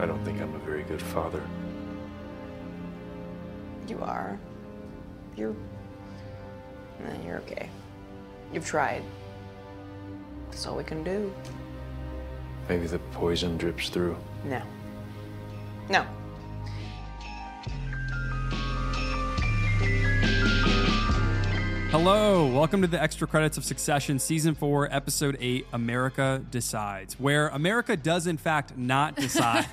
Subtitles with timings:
[0.00, 1.42] I don't think I'm a very good father.
[3.86, 4.38] You are.
[5.36, 5.54] You're.
[7.22, 7.68] You're okay.
[8.50, 9.02] You've tried.
[10.50, 11.30] That's all we can do.
[12.66, 14.16] Maybe the poison drips through.
[14.44, 14.62] No.
[15.90, 16.06] No.
[21.90, 25.66] Hello, welcome to the extra credits of Succession, season four, episode eight.
[25.72, 29.66] America decides, where America does in fact not decide.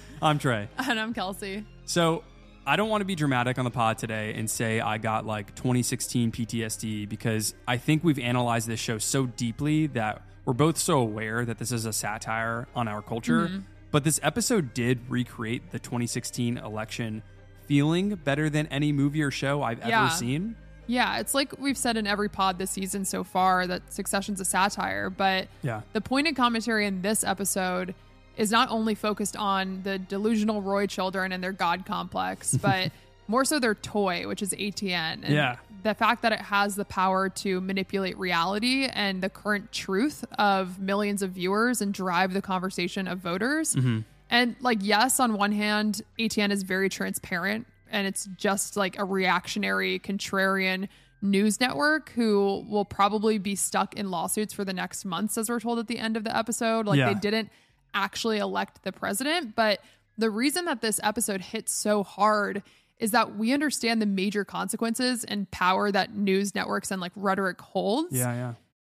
[0.22, 0.68] I'm Trey.
[0.88, 1.64] And I'm Kelsi.
[1.86, 2.22] So
[2.66, 5.54] I don't want to be dramatic on the pod today and say I got like
[5.54, 10.98] 2016 PTSD because I think we've analyzed this show so deeply that we're both so
[10.98, 13.48] aware that this is a satire on our culture.
[13.48, 13.58] Mm-hmm.
[13.90, 17.22] But this episode did recreate the 2016 election
[17.66, 20.04] feeling better than any movie or show I've Yeah.
[20.04, 20.56] ever seen.
[20.86, 24.44] Yeah, it's like we've said in every pod this season so far that Succession's a
[24.44, 25.80] satire, but Yeah.
[25.92, 27.94] the pointed commentary in this episode
[28.36, 32.90] is not only focused on the delusional Roy children and their God complex, but
[33.28, 35.22] more so their toy, which is ATN.
[35.24, 35.56] And Yeah.
[35.82, 40.78] The fact that it has the power to manipulate reality and the current truth of
[40.78, 43.74] millions of viewers and drive the conversation of voters.
[43.74, 44.00] Mm-hmm.
[44.30, 49.04] And like, yes, on one hand, ATN is very transparent and it's just like a
[49.04, 50.88] reactionary, contrarian
[51.22, 55.60] news network who will probably be stuck in lawsuits for the next months, as we're
[55.60, 56.86] told at the end of the episode.
[56.86, 57.12] Like, Yeah.
[57.12, 57.48] they didn't
[57.94, 59.54] actually elect the president.
[59.56, 59.80] But
[60.18, 62.62] the reason that this episode hits so hard
[62.98, 67.60] is that we understand the major consequences and power that news networks and like rhetoric
[67.60, 68.12] holds.
[68.16, 68.54] Yeah, yeah.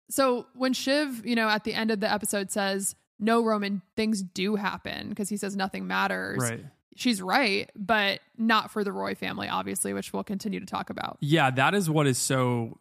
[0.09, 4.21] So when Shiv, you know, at the end of the episode says, No, Roman, things
[4.21, 6.39] do happen because he says nothing matters.
[6.39, 6.66] Right.
[6.95, 11.17] She's right, but not for the Roy family, obviously, which we'll continue to talk about.
[11.19, 12.79] Yeah, that is what is so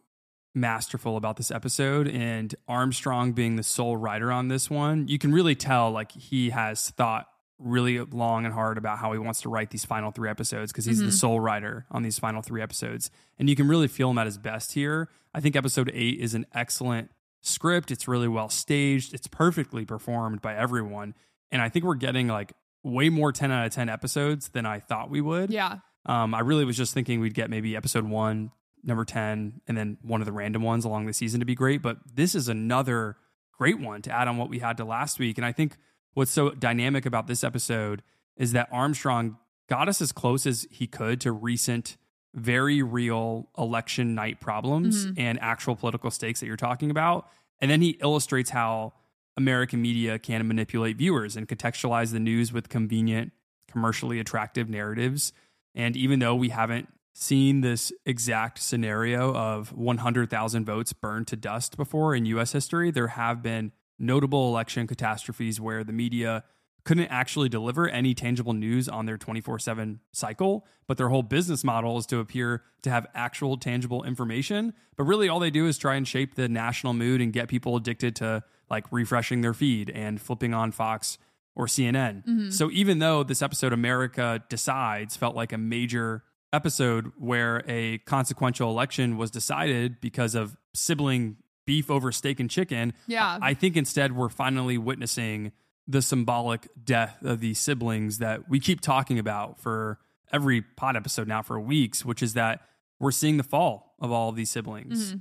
[0.53, 2.07] masterful about this episode.
[2.07, 6.51] And Armstrong being the sole writer on this one, you can really tell like he
[6.51, 7.27] has thought
[7.59, 10.85] really long and hard about how he wants to write these final three episodes because
[10.85, 11.11] he's the mm-hmm.
[11.11, 13.11] sole writer on these final three episodes.
[13.37, 15.09] And you can really feel him at his best here.
[15.33, 17.11] I think episode eight is an excellent
[17.41, 17.91] script.
[17.91, 19.13] It's really well staged.
[19.13, 21.15] It's perfectly performed by everyone.
[21.51, 22.53] And I think we're getting like
[22.85, 25.51] way more 10 out of 10 episodes than I thought we would.
[25.51, 25.79] Yeah.
[26.05, 28.51] Um, I really was just thinking we'd get maybe episode one,
[28.83, 31.81] number 10, and then one of the random ones along the season to be great.
[31.81, 33.17] But this is another
[33.57, 35.37] great one to add on what we had to last week.
[35.39, 35.77] And I think
[36.13, 38.03] what's so dynamic about this episode
[38.37, 41.97] is that Armstrong got us as close as he could to recent,
[42.35, 47.29] very real election night problems and actual political stakes that you're talking about.
[47.59, 48.93] And then he illustrates how
[49.37, 53.31] American media can manipulate viewers and contextualize the news with convenient,
[53.69, 55.33] commercially attractive narratives.
[55.73, 61.77] And even though we haven't seen this exact scenario of 100,000 votes burned to dust
[61.77, 66.43] before in US history, there have been notable election catastrophes where the media
[66.83, 71.63] couldn't actually deliver any tangible news on their 24 7 cycle, but their whole business
[71.63, 74.73] model is to appear to have actual tangible information.
[74.95, 77.75] But really, all they do is try and shape the national mood and get people
[77.75, 81.17] addicted to like refreshing their feed and flipping on Fox
[81.55, 82.25] or CNN.
[82.25, 82.49] Mm-hmm.
[82.49, 88.69] So even though this episode, America Decides, felt like a major episode where a consequential
[88.69, 93.39] election was decided because of sibling beef over steak and chicken, Yeah.
[93.41, 95.51] I think instead we're finally witnessing
[95.87, 99.99] the symbolic death of these siblings that we keep talking about for
[100.31, 102.61] every pod episode now for weeks, which is that
[102.99, 105.09] we're seeing the fall of all of these siblings.
[105.09, 105.17] Mm-hmm.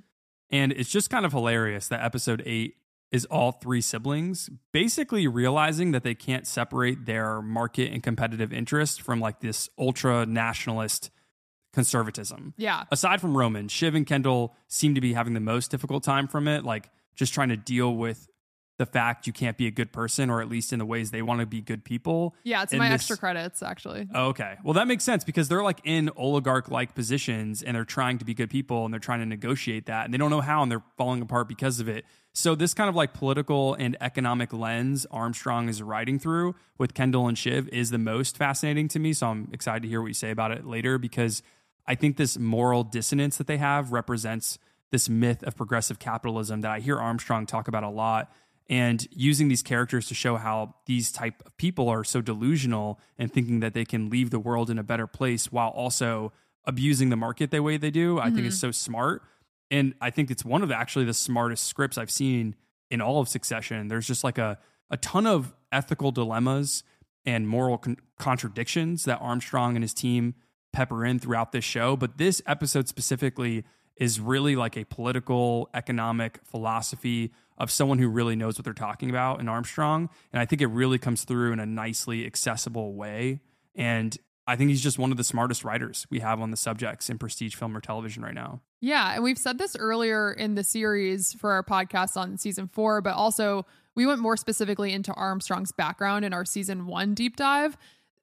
[0.51, 2.77] And it's just kind of hilarious that episode eight
[3.15, 9.01] is all three siblings basically realizing that they can't separate their market and competitive interest
[9.01, 11.11] from like this ultra nationalist
[11.73, 12.85] conservatism Yeah.
[12.91, 16.49] aside from Roman, Shiv and Kendall seem to be having the most difficult time from
[16.49, 18.29] it, like just trying to deal with
[18.77, 21.23] the fact you can't be a good person, or at least in the ways they
[21.23, 22.35] want to be good people.
[22.43, 22.63] Yeah.
[22.65, 24.09] It's in my this- extra credits, actually.
[24.13, 24.57] Oh, okay.
[24.65, 28.25] Well, that makes sense because they're like in oligarch like positions and they're trying to
[28.25, 30.73] be good people and they're trying to negotiate that and they don't know how and
[30.73, 32.05] they're falling apart because of it.
[32.37, 37.29] So, this kind of like political and economic lens Armstrong is riding through with Kendall
[37.29, 39.13] and Shiv is the most fascinating to me.
[39.13, 41.45] So, I'm excited to hear what you say about it later because
[41.87, 44.59] I think this moral dissonance that they have represents
[44.91, 48.33] this myth of progressive capitalism that I hear Armstrong talk about a lot
[48.69, 53.33] and using these characters to show how these type of people are so delusional and
[53.33, 56.33] thinking that they can leave the world in a better place while also
[56.65, 58.69] abusing the market the way they do i think is mm-hmm.
[58.69, 59.23] so smart.
[59.71, 62.55] And i think it's one of the, actually the smartest scripts i've seen
[62.91, 63.89] in all of succession.
[63.89, 64.59] There's just like a,
[64.91, 66.85] a ton of ethical dilemmas
[67.27, 70.35] and moral con- contradictions that armstrong and his team
[70.73, 73.65] pepper in throughout this show but this episode specifically
[73.97, 79.11] is really like a political economic philosophy of someone who really knows what they're talking
[79.11, 80.09] about in Armstrong.
[80.33, 83.41] And I think it really comes through in a nicely accessible way.
[83.77, 84.17] And
[84.47, 87.19] I think he's just one of the smartest writers we have on the subjects in
[87.19, 88.61] prestige film or television right now.
[88.81, 93.01] Yeah, and we've said this earlier in the series for our podcast on season four,
[93.01, 93.65] but also
[93.95, 97.79] we went more specifically into Armstrong's background in our season one deep dive.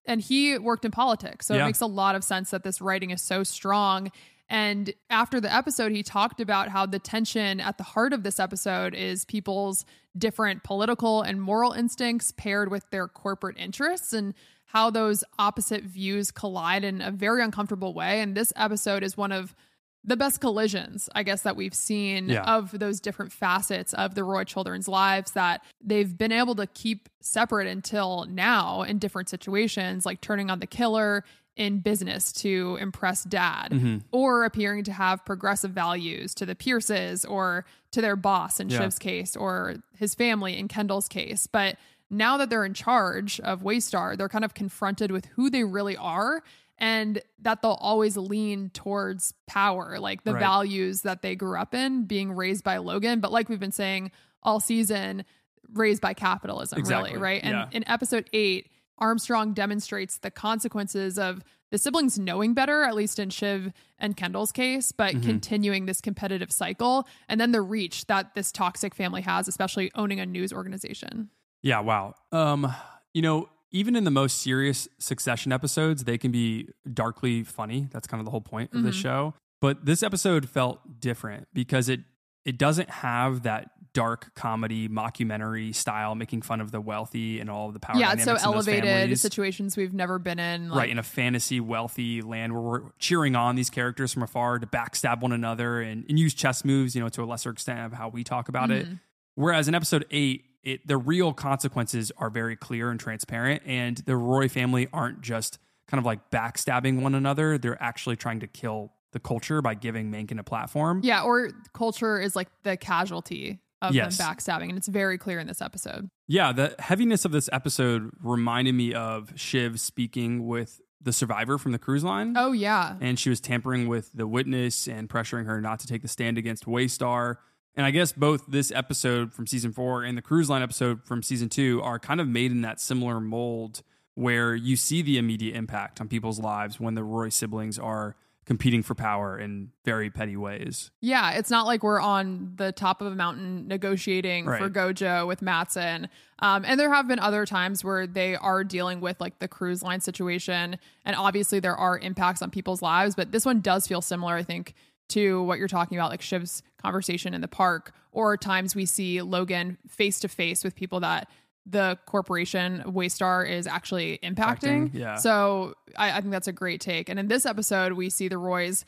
[0.05, 1.45] And he worked in politics.
[1.45, 1.63] So Yeah.
[1.63, 4.11] it makes a lot of sense that this writing is so strong.
[4.51, 8.37] And after the episode, he talked about how the tension at the heart of this
[8.37, 9.85] episode is people's
[10.17, 14.33] different political and moral instincts paired with their corporate interests and
[14.65, 18.19] how those opposite views collide in a very uncomfortable way.
[18.19, 19.55] And this episode is one of
[20.03, 22.41] the best collisions, I guess, that we've seen Yeah.
[22.43, 27.07] of those different facets of the Roy children's lives that they've been able to keep
[27.21, 31.23] separate until now in different situations, like turning on the killer
[31.61, 33.97] in business to impress dad, mm-hmm.
[34.11, 38.79] or appearing to have progressive values to the Pierces or to their boss in Yeah.
[38.79, 41.45] Shiv's case or his family in Kendall's case.
[41.45, 41.77] But
[42.09, 45.95] now that they're in charge of Waystar, they're kind of confronted with who they really
[45.95, 46.41] are
[46.79, 50.39] and that they'll always lean towards power, like the Right.
[50.39, 53.19] values that they grew up in, being raised by Logan.
[53.19, 54.09] But like we've been saying
[54.41, 55.25] all season,
[55.73, 57.11] raised by capitalism, Exactly.
[57.11, 57.41] really, right?
[57.43, 57.67] And Yeah.
[57.71, 63.29] in episode eight, Armstrong demonstrates the consequences of the siblings knowing better, at least in
[63.29, 65.25] Shiv and Kendall's case, but Mm-hmm.
[65.25, 70.19] continuing this competitive cycle, and then the reach that this toxic family has, especially owning
[70.19, 71.29] a news organization.
[71.63, 72.15] Yeah, wow.
[72.31, 72.73] Um,
[73.13, 77.87] you know, even in the most serious Succession episodes, they can be darkly funny.
[77.91, 79.33] That's kind of the whole point of the show.
[79.61, 82.01] But this episode felt different because it
[82.43, 87.67] it doesn't have that dark comedy mockumentary style making fun of the wealthy and all
[87.67, 90.69] of the power yeah, it's so dynamics in those elevated situations we've never been in.
[90.69, 94.59] Like, right in a fantasy wealthy land where we're cheering on these characters from afar
[94.59, 97.79] to backstab one another and, and use chess moves you know to a lesser extent
[97.79, 98.85] of how we talk about it.
[98.85, 98.95] Mm-hmm.
[99.35, 104.15] Whereas in episode 8 it the real consequences are very clear and transparent and the
[104.15, 107.57] roy family aren't just kind of like backstabbing one another.
[107.57, 111.01] They're actually trying to kill the culture by giving Mencken a platform.
[111.03, 114.17] Yeah, or culture is like the casualty of Yes.
[114.17, 116.09] them backstabbing, and it's very clear in this episode.
[116.27, 121.71] Yeah, the heaviness of this episode reminded me of Shiv speaking with the survivor from
[121.71, 122.35] the cruise line.
[122.37, 126.01] Oh yeah, and she was tampering with the witness and pressuring her not to take
[126.03, 127.37] the stand against Waystar.
[127.75, 131.23] And I guess both this episode from season four and the cruise line episode from
[131.23, 133.81] season two are kind of made in that similar mold
[134.13, 138.81] where you see the immediate impact on people's lives when the Roy siblings are competing
[138.81, 140.91] for power in very petty ways.
[140.99, 141.31] yeah.
[141.31, 146.09] It's not like we're on the top of a mountain negotiating for Gojo with Matsson.
[146.39, 149.83] Um, and there have been other times where they are dealing with like the cruise
[149.83, 153.13] line situation, and obviously there are impacts on people's lives.
[153.15, 154.73] But this one does feel similar, I think,
[155.09, 159.21] to what you're talking about, like Shiv's conversation in the park, or times we see
[159.21, 161.29] Logan face to face with people that
[161.65, 164.89] the corporation Waystar is actually impacting.
[164.89, 165.15] Impacting, yeah.
[165.17, 167.07] So I, I think that's a great take.
[167.09, 168.85] And in this episode, we see the Roy's,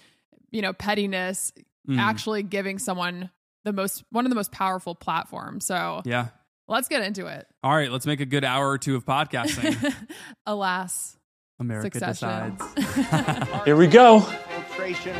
[0.51, 1.51] you know, pettiness
[1.85, 1.99] Mm.
[1.99, 3.29] actually giving someone
[3.65, 5.65] the most one of the most powerful platforms.
[5.65, 6.27] So Yeah.
[6.69, 7.45] let's get into it.
[7.61, 9.93] All right, let's make a good hour or two of podcasting.
[10.45, 11.17] Alas,
[11.59, 12.55] America succession.
[12.55, 13.63] decides.
[13.65, 14.19] Here we go.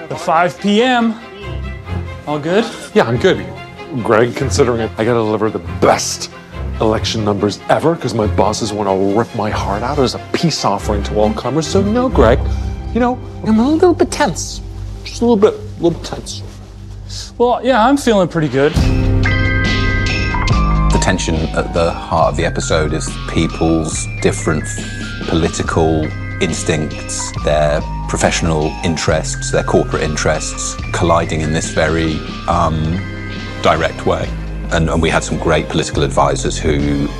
[0.07, 1.13] The 5 p.m.
[2.27, 2.63] All good?
[2.93, 3.45] Yeah, I'm good.
[4.01, 6.31] Greg, considering it, I gotta deliver the best
[6.81, 10.65] election numbers ever because my bosses want to rip my heart out as a peace
[10.65, 11.67] offering to all comers.
[11.67, 12.39] So, no, Greg,
[12.93, 14.61] you know, I'm a little bit tense.
[15.03, 16.41] Just a little bit, a little bit tense.
[17.37, 18.73] Well, yeah, I'm feeling pretty good.
[20.91, 24.63] The tension at the heart of the episode is people's different
[25.27, 26.03] political
[26.41, 32.99] instincts, their professional interests, their corporate interests colliding in this very um,
[33.61, 34.29] direct way.
[34.73, 36.77] And, and we had some great political advisors who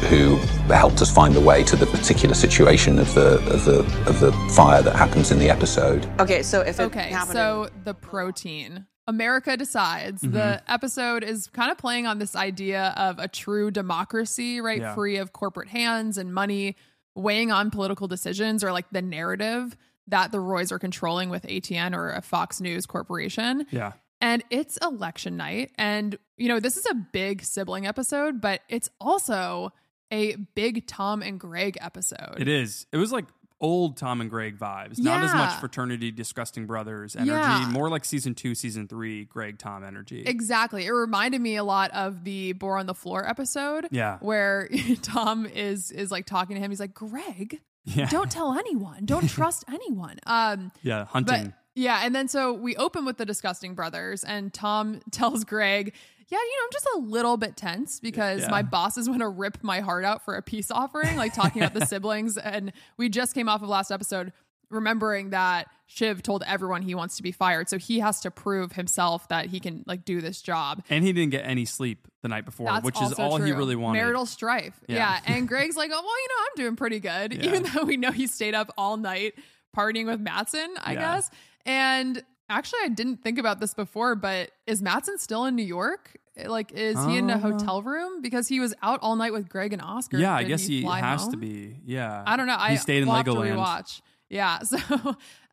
[0.07, 0.37] who
[0.73, 4.31] helped us find the way to the particular situation of the of the of the
[4.55, 6.09] fire that happens in the episode.
[6.19, 7.09] Okay, so if it okay.
[7.09, 8.87] happened So the protein.
[9.05, 10.21] America decides.
[10.21, 10.73] The mm-hmm.
[10.73, 14.79] episode is kind of playing on this idea of a true democracy, right?
[14.79, 14.95] Yeah.
[14.95, 16.77] Free of corporate hands and money
[17.13, 19.75] weighing on political decisions or like the narrative
[20.07, 23.65] that the Roys are controlling with ATN or a Fox News corporation.
[23.71, 23.91] yeah.
[24.21, 25.71] And it's election night.
[25.77, 29.71] And, you know, this is a big sibling episode, but it's also
[30.11, 32.35] a big Tom and Greg episode.
[32.37, 32.85] It is.
[32.91, 33.23] It was like
[33.61, 34.99] old Tom and Greg vibes.
[34.99, 37.31] Not as much fraternity disgusting brothers energy.
[37.31, 37.69] Yeah.
[37.71, 40.23] More like season two, season three, Greg Tom energy.
[40.25, 40.85] Exactly.
[40.85, 43.87] It reminded me a lot of the Boar on the Floor episode.
[43.89, 44.17] Yeah.
[44.19, 44.67] Where
[45.01, 46.71] Tom is is like talking to him.
[46.71, 48.09] He's like, Greg, yeah.
[48.09, 49.05] don't tell anyone.
[49.05, 50.19] Don't trust anyone.
[50.27, 51.05] Um yeah.
[51.05, 51.53] Hunting.
[51.75, 55.93] Yeah, and then so we open with the disgusting brothers, and Tom tells Greg,
[56.29, 58.49] "Yeah, you know, I'm just a little bit tense because Yeah.
[58.49, 61.73] my bosses want to rip my heart out for a peace offering, like talking about
[61.73, 64.33] the siblings." And we just came off of last episode,
[64.69, 68.71] remembering that Shiv told everyone he wants to be fired, so he has to prove
[68.71, 70.83] himself that he can like do this job.
[70.89, 73.75] And he didn't get any sleep the night before, That's which is all he really
[73.75, 73.99] wanted.
[73.99, 74.79] Marital strife.
[74.87, 74.95] Yeah.
[74.95, 75.19] Yeah.
[75.35, 77.45] And Greg's like, oh, well, you know, I'm doing pretty good, Yeah.
[77.45, 79.33] even though we know he stayed up all night
[79.75, 80.99] partying with Matsson, I Yeah.
[81.15, 81.29] guess.
[81.65, 86.17] And actually, I didn't think about this before, but is Matsson still in New York?
[86.45, 88.21] Like, is he in a Uh, hotel room?
[88.21, 90.17] Because he was out all night with Greg and Oscar.
[90.17, 91.77] yeah, I guess he, fly has to be.
[91.85, 92.23] Yeah.
[92.25, 92.55] I don't know.
[92.57, 93.55] I he stayed in we'll Legoland.
[93.55, 94.01] rewatch.
[94.29, 94.59] Yeah.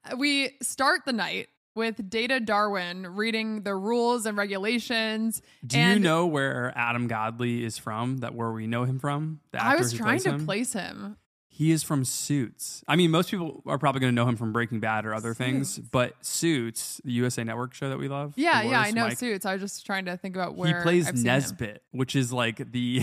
[0.02, 5.42] So we start the night with Data Darwin reading the rules and regulations.
[5.66, 8.18] Do you know where Adam Godley is from?
[8.18, 9.40] That where we know him from?
[9.52, 10.47] The I was trying to him?
[10.47, 11.18] place him.
[11.61, 12.83] He is from Suits.
[12.88, 15.35] I mean, most people are probably going to know him from Breaking Bad or other
[15.35, 18.33] things, but Suits, the USA Network show that we love.
[18.35, 19.45] Yeah, yeah, I know Mike, Suits.
[19.45, 21.35] I was just trying to think about where He plays I've seen him.
[21.35, 23.02] Nesbitt, which is like the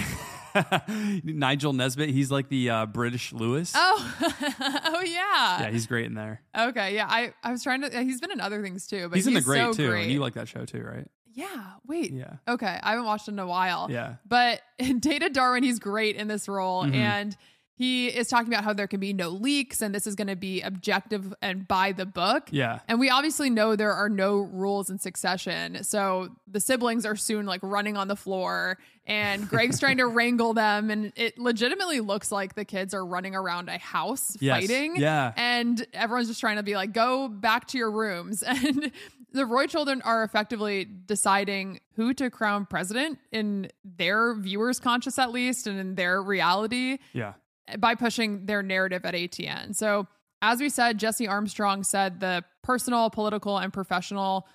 [1.24, 2.10] Nigel Nesbitt.
[2.10, 3.74] He's like the uh, British Lewis.
[3.76, 4.16] Oh,
[4.60, 5.62] oh yeah.
[5.62, 6.42] Yeah, he's great in there.
[6.58, 7.06] Okay, yeah.
[7.08, 8.02] I, I was trying to.
[8.04, 10.06] He's been in other things too, but he's in the great so too, Great.
[10.06, 11.08] and you like that show too, right?
[11.32, 11.74] yeah.
[11.86, 12.12] Wait.
[12.12, 12.38] Yeah.
[12.48, 13.88] Okay, I haven't watched it in a while.
[13.92, 14.16] Yeah.
[14.28, 16.96] But in Data Darwin, he's great in this role, Mhm.
[16.96, 17.38] and
[17.78, 20.36] he is talking about how there can be no leaks, and this is going to
[20.36, 22.50] be objective and by the book.
[22.52, 22.80] Yeah.
[22.88, 25.84] And we obviously know there are no rules in succession.
[25.84, 30.54] So the siblings are soon like running on the floor and Greg's trying to wrangle
[30.54, 30.90] them.
[30.90, 34.60] And it legitimately looks like the kids are running around a house Yes.
[34.62, 34.96] fighting.
[34.98, 35.32] Yeah.
[35.38, 38.44] And everyone's just trying to be like, go back to your rooms.
[38.68, 38.92] And
[39.34, 45.32] the Roy children are effectively deciding who to crown president in their viewers' conscious, at
[45.32, 47.34] least, and in their reality Yeah.
[47.80, 49.76] By pushing their narrative at ATN.
[49.76, 50.08] So,
[50.42, 54.48] as we said, Jesse Armstrong said the personal, political, and professional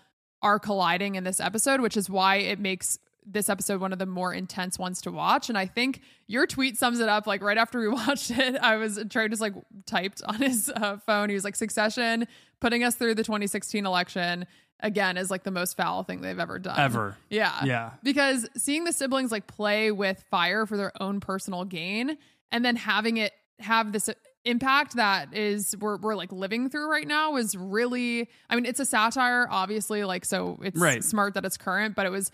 [0.43, 4.07] are colliding in this episode, which is why it makes this episode one of the
[4.07, 5.49] more intense ones to watch.
[5.49, 7.27] And I think your tweet sums it up.
[7.27, 9.55] Like right after we watched it, I was Trey just like
[9.87, 11.29] typed on his uh, phone.
[11.29, 12.27] He was like, "Succession
[12.61, 14.47] putting us through the 2016 election."
[14.85, 16.77] Again, is like the most foul thing they've ever done.
[16.77, 17.17] Ever.
[17.31, 17.65] Yeah.
[17.65, 17.91] Yeah.
[18.03, 22.19] Because seeing the siblings like play with fire for their own personal gain
[22.53, 24.09] and then having it have this
[24.45, 28.81] impact that is we're, we're like living through right now is really I mean it's
[28.81, 31.03] a satire obviously like so it's Right.
[31.03, 32.31] smart that it's current but it was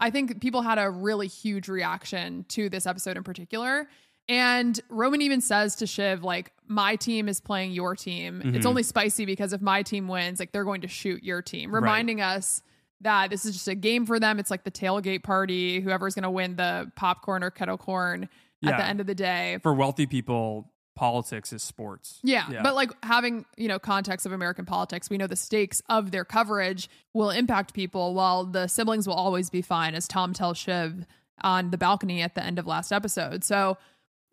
[0.00, 3.88] I think people had a really huge reaction to this episode in particular
[4.26, 8.70] and Roman even says to Shiv like my team is playing your team it's Mhm.
[8.70, 11.82] only spicy because if my team wins like they're going to shoot your team Right.
[11.82, 12.62] reminding us
[13.02, 14.38] that this is just a game for them.
[14.38, 15.80] It's like the tailgate party.
[15.80, 18.28] Whoever's going to win the popcorn or kettle corn
[18.64, 19.58] at the end of the day.
[19.62, 22.18] For wealthy people, politics is sports.
[22.22, 26.10] Yeah, but like having, you know, context of American politics, we know the stakes of
[26.10, 30.58] their coverage will impact people while the siblings will always be fine, as Tom tells
[30.58, 31.06] Shiv
[31.42, 33.44] on the balcony at the end of last episode.
[33.44, 33.78] So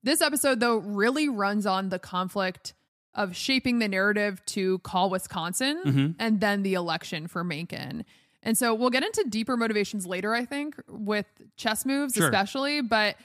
[0.04, 2.74] this episode, though, really runs on the conflict
[3.14, 6.16] of shaping the narrative to call Wisconsin Mhm.
[6.20, 8.06] and then the election for Mencken.
[8.44, 12.26] And so we'll get into deeper motivations later, I think, with chess moves, Sure.
[12.26, 12.82] especially.
[12.82, 13.16] But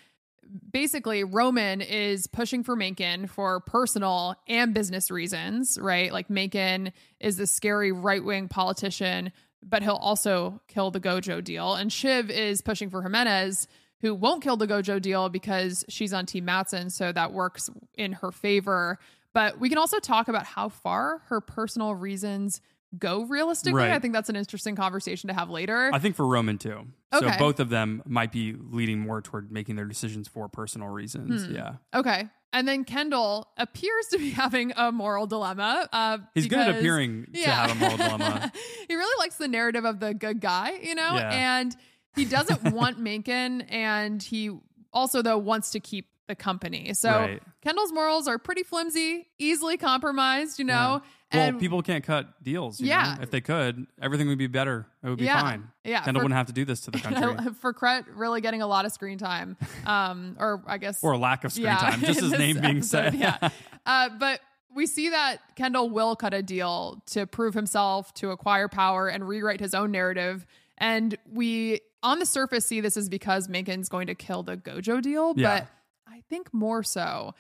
[0.71, 6.13] basically, Roman is pushing for Mencken for personal and business reasons, right?
[6.13, 9.33] Like Mencken is this scary right wing politician,
[9.63, 11.75] but he'll also kill the Gojo deal.
[11.75, 13.69] And Shiv is pushing for Jimenez,
[14.01, 16.91] who won't kill the Gojo deal because she's on Team Matsson.
[16.91, 18.99] So that works in her favor.
[19.33, 22.61] But we can also talk about how far her personal reasons
[22.99, 23.81] go realistically.
[23.81, 23.91] Right.
[23.93, 25.91] I think that's an interesting conversation to have later.
[25.93, 26.87] I think for Roman too.
[27.19, 31.47] So both of them might be leading more toward making their decisions for personal reasons.
[31.47, 31.55] Hmm.
[31.55, 31.73] Yeah.
[31.95, 32.29] Okay.
[32.55, 35.89] And then Kendall appears to be having a moral dilemma.
[35.93, 38.53] Uh, He's good at appearing to have a moral dilemma.
[38.89, 41.15] he really likes the narrative of the good guy, you know?
[41.15, 41.31] Yeah.
[41.61, 41.77] And
[42.15, 44.51] he doesn't want Mencken, and he
[44.93, 46.93] also, though, wants to keep the company.
[46.95, 47.43] So Right.
[47.63, 51.01] Kendall's morals are pretty flimsy, easily compromised, you know?
[51.33, 52.81] Well, And people can't cut deals.
[52.81, 53.15] you Yeah.
[53.17, 53.23] know?
[53.23, 54.87] If they could, everything would be better.
[55.03, 55.41] It would be Yeah.
[55.41, 55.69] fine.
[55.85, 57.53] Yeah, Kendall for- wouldn't have to do this to the country.
[57.61, 61.45] for Cret really getting a lot of screen time, um, or I guess or lack
[61.45, 62.01] of screen Yeah, time.
[62.01, 63.15] Just his name being episode, said.
[63.15, 63.49] yeah.
[63.87, 64.41] Uh, but
[64.75, 69.27] we see that Kendall will cut a deal to prove himself, to acquire power, and
[69.29, 70.47] rewrite his own narrative.
[70.79, 75.01] And we, on the surface, see this is because Mencken's going to kill the Gojo
[75.03, 75.35] deal.
[75.37, 75.61] Yeah.
[75.61, 75.69] But
[76.13, 77.35] I think more so,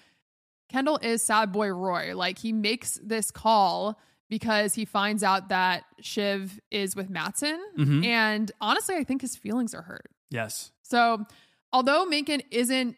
[0.72, 2.16] Kendall is sad boy Roy.
[2.16, 4.00] Like he makes this call
[4.30, 7.60] because he finds out that Shiv is with Matsson.
[7.78, 8.04] Mhm.
[8.06, 10.10] And honestly, I think his feelings are hurt.
[10.30, 10.72] Yes.
[10.82, 11.26] So,
[11.72, 12.96] although Mencken isn't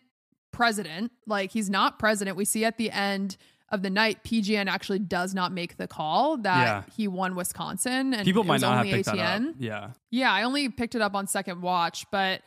[0.52, 3.36] president, like he's not president, we see at the end
[3.70, 6.82] of the night, PGN actually does not make the call that Yeah.
[6.96, 9.48] he won Wisconsin, and People might not have picked that ATN.
[9.48, 9.54] up.
[9.58, 9.90] Yeah.
[10.12, 12.42] Yeah, I only picked it up on second watch, but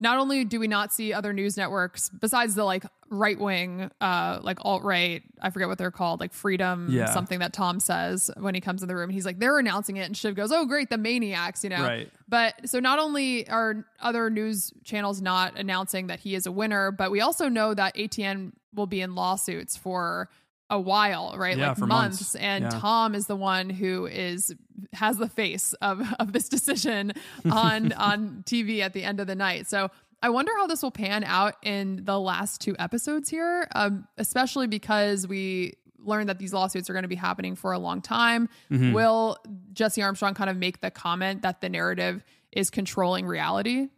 [0.00, 4.38] not only do we not see other news networks besides the like right wing, uh,
[4.42, 7.12] like alt right, I forget what they're called, like Freedom, Yeah.
[7.12, 9.08] something that Tom says when he comes in the room.
[9.10, 11.82] He's like, they're announcing it, and Shiv goes, "Oh, great, the maniacs," you know.
[11.82, 12.10] Right.
[12.28, 16.90] But so not only are other news channels not announcing that he is a winner,
[16.90, 20.28] but we also know that ATN will be in lawsuits for
[20.70, 21.56] a while, right?
[21.56, 22.20] Yeah, like for months.
[22.20, 22.34] months.
[22.34, 22.70] And Yeah.
[22.78, 24.54] Tom is the one who is
[24.92, 27.12] has the face of of this decision
[27.50, 29.66] on on TV at the end of the night.
[29.66, 29.90] So
[30.22, 34.66] I wonder how this will pan out in the last two episodes here, um, especially
[34.66, 38.48] because we learned that these lawsuits are going to be happening for a long time.
[38.70, 38.92] Mm-hmm.
[38.92, 39.36] Will
[39.72, 43.88] Jesse Armstrong kind of make the comment that the narrative is controlling reality?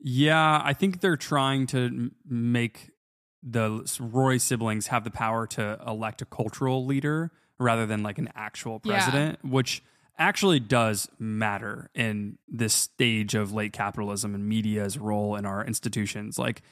[0.00, 2.90] Yeah, I think they're trying to make
[3.42, 8.28] the Roy siblings have the power to elect a cultural leader rather than like an
[8.34, 8.94] actual Yeah.
[8.94, 9.82] president, which
[10.22, 16.38] actually does matter in this stage of late capitalism and media's role in our institutions.
[16.38, 16.62] Like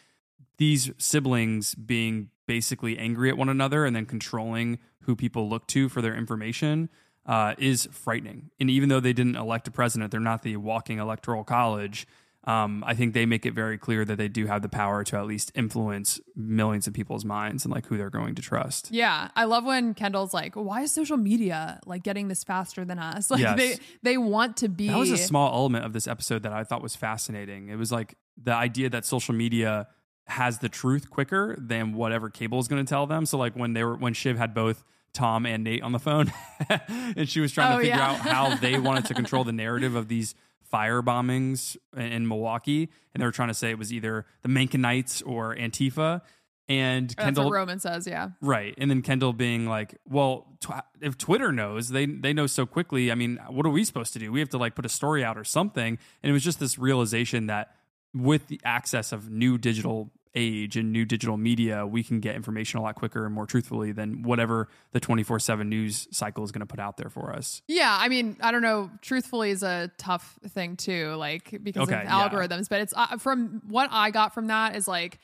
[0.59, 5.89] these siblings being basically angry at one another and then controlling who people look to
[5.89, 6.89] for their information
[7.27, 8.51] uh, is frightening.
[8.61, 12.07] And even though they didn't elect a president, they're not the walking electoral college.
[12.45, 15.17] Um, I think they make it very clear that they do have the power to
[15.19, 18.91] at least influence millions of people's minds and like who they're going to trust.
[18.91, 22.99] Yeah, I love when Kendall's like, "Why is social media like getting this faster than
[22.99, 23.59] us?" Like Yes.
[23.59, 24.89] they they want to be.
[24.89, 27.69] That was a small element of this episode that I thought was fascinating.
[27.69, 29.89] It was like the idea that social media
[30.27, 33.27] has the truth quicker than whatever cable is going to tell them.
[33.27, 34.83] So like when they were when Shiv had both
[35.13, 36.33] Tom and Nate on the phone
[36.89, 38.11] and she was trying Oh, to figure yeah.
[38.13, 40.35] out how they wanted to control the narrative of these
[40.71, 45.23] fire bombings in- Milwaukee and they were trying to say it was either the Mancunites
[45.27, 46.23] or Antifa
[46.69, 48.07] and Kendall Roman says.
[48.07, 48.29] Yeah.
[48.41, 48.75] Right.
[48.79, 53.11] And then Kendall being like, well, tw- if Twitter knows, they they know so quickly.
[53.11, 54.31] I mean, what are we supposed to do?
[54.31, 55.99] We have to like put a story out or something.
[56.23, 57.75] And it was just this realization that
[58.15, 62.79] with the access of new digital age and new digital media, we can get information
[62.79, 66.67] a lot quicker and more truthfully than whatever the 24/7 news cycle is going to
[66.67, 67.63] put out there for us.
[67.67, 68.91] Yeah, I mean, I don't know.
[69.03, 72.29] Truthfully, is a tough thing too, like because Okay, of yeah.
[72.29, 72.69] algorithms.
[72.69, 75.19] But it's uh, from what I got from that is like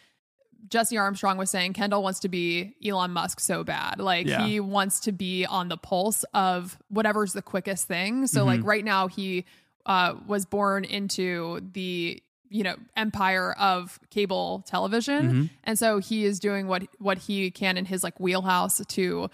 [0.69, 4.01] Jesse Armstrong was saying Kendall wants to be Elon Musk so bad.
[4.01, 4.45] Like Yeah.
[4.47, 8.27] he wants to be on the pulse of whatever's the quickest thing.
[8.27, 8.69] So like Mm-hmm.
[8.69, 9.45] right now he
[9.85, 15.45] uh, was born into the you know empire of cable television, Mm-hmm.
[15.65, 19.29] and so he is doing what what he can in his like wheelhouse to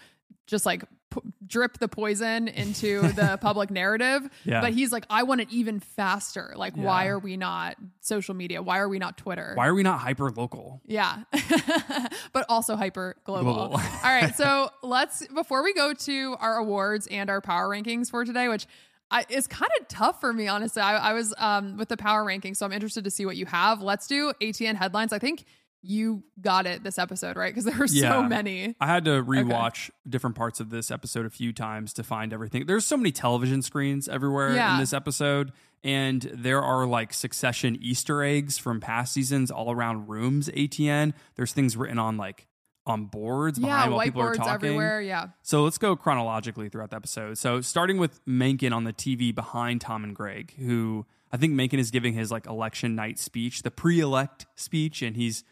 [0.46, 4.28] just like p- drip the poison into the public narrative.
[4.44, 4.60] Yeah.
[4.60, 6.52] But he's like, I want it even faster.
[6.56, 8.60] Like, why are we not social media?
[8.62, 9.52] Why are we not Twitter?
[9.54, 10.80] Why are we not hyper local?
[10.84, 11.22] Yeah.
[12.32, 13.16] but also hyper.
[13.24, 13.52] Global.
[13.52, 14.34] All right.
[14.34, 18.66] So let's, before we go to our awards and our power rankings for today, which
[19.12, 20.82] I, is kind of tough for me, honestly.
[20.82, 23.46] I, I was um, with the power ranking, so I'm interested to see what you
[23.46, 23.82] have.
[23.82, 25.12] Let's do ATN headlines.
[25.12, 25.44] I think
[25.84, 27.52] you got it this episode, right?
[27.52, 28.74] Because there were so many.
[28.80, 32.66] I had to rewatch different parts of this episode a few times to find everything.
[32.66, 34.74] There's so many television screens everywhere Yeah.
[34.74, 40.08] in this episode, and there are like succession Easter eggs from past seasons all around
[40.08, 40.48] rooms.
[40.50, 41.12] ATN.
[41.34, 42.46] There's things written on like
[42.86, 44.52] on boards Yeah, behind while people are talking.
[44.54, 45.00] everywhere.
[45.00, 45.28] Yeah.
[45.42, 47.38] So let's go chronologically throughout the episode.
[47.38, 51.78] So starting with Mencken on the TV behind Tom and Greg, who I think Mencken
[51.78, 55.44] is giving his like election night speech, the pre-elect speech, and he's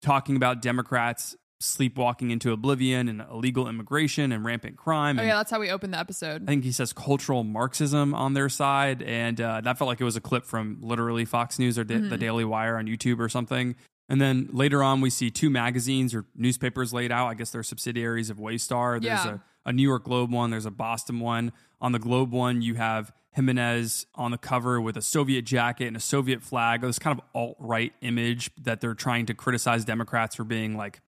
[0.00, 5.18] talking about Democrats sleepwalking into oblivion and illegal immigration and rampant crime.
[5.18, 5.34] Oh, yeah.
[5.36, 6.44] That's how we opened the episode.
[6.44, 10.04] I think he says cultural Marxism on their side, and uh, that felt like it
[10.04, 13.28] was a clip from literally Fox News or da- the Daily Wire on YouTube or
[13.28, 13.74] something.
[14.08, 17.26] And then later on, we see two magazines or newspapers laid out.
[17.28, 19.00] I guess they're subsidiaries of Waystar.
[19.02, 19.38] There's Yeah.
[19.66, 20.50] a, a New York Globe one.
[20.50, 21.52] There's a Boston one.
[21.80, 25.96] On the Globe one, you have Jimenez on the cover with a Soviet jacket and
[25.96, 26.80] a Soviet flag.
[26.80, 31.00] This kind of alt right image that they're trying to criticize Democrats for being like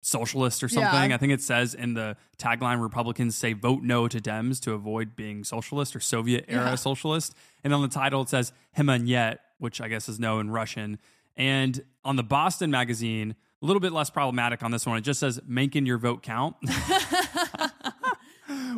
[0.00, 0.90] socialist or Yeah.
[0.90, 1.12] something.
[1.12, 5.16] I think it says in the tagline Republicans say vote no to Dems to avoid
[5.16, 6.74] being socialist or Soviet era Yeah.
[6.76, 7.34] socialist.
[7.64, 10.98] And on the title it says Himenyet, which I guess is no in Russian.
[11.36, 14.96] And on the Boston magazine, a little bit less problematic on this one.
[14.98, 16.56] It just says making your vote count.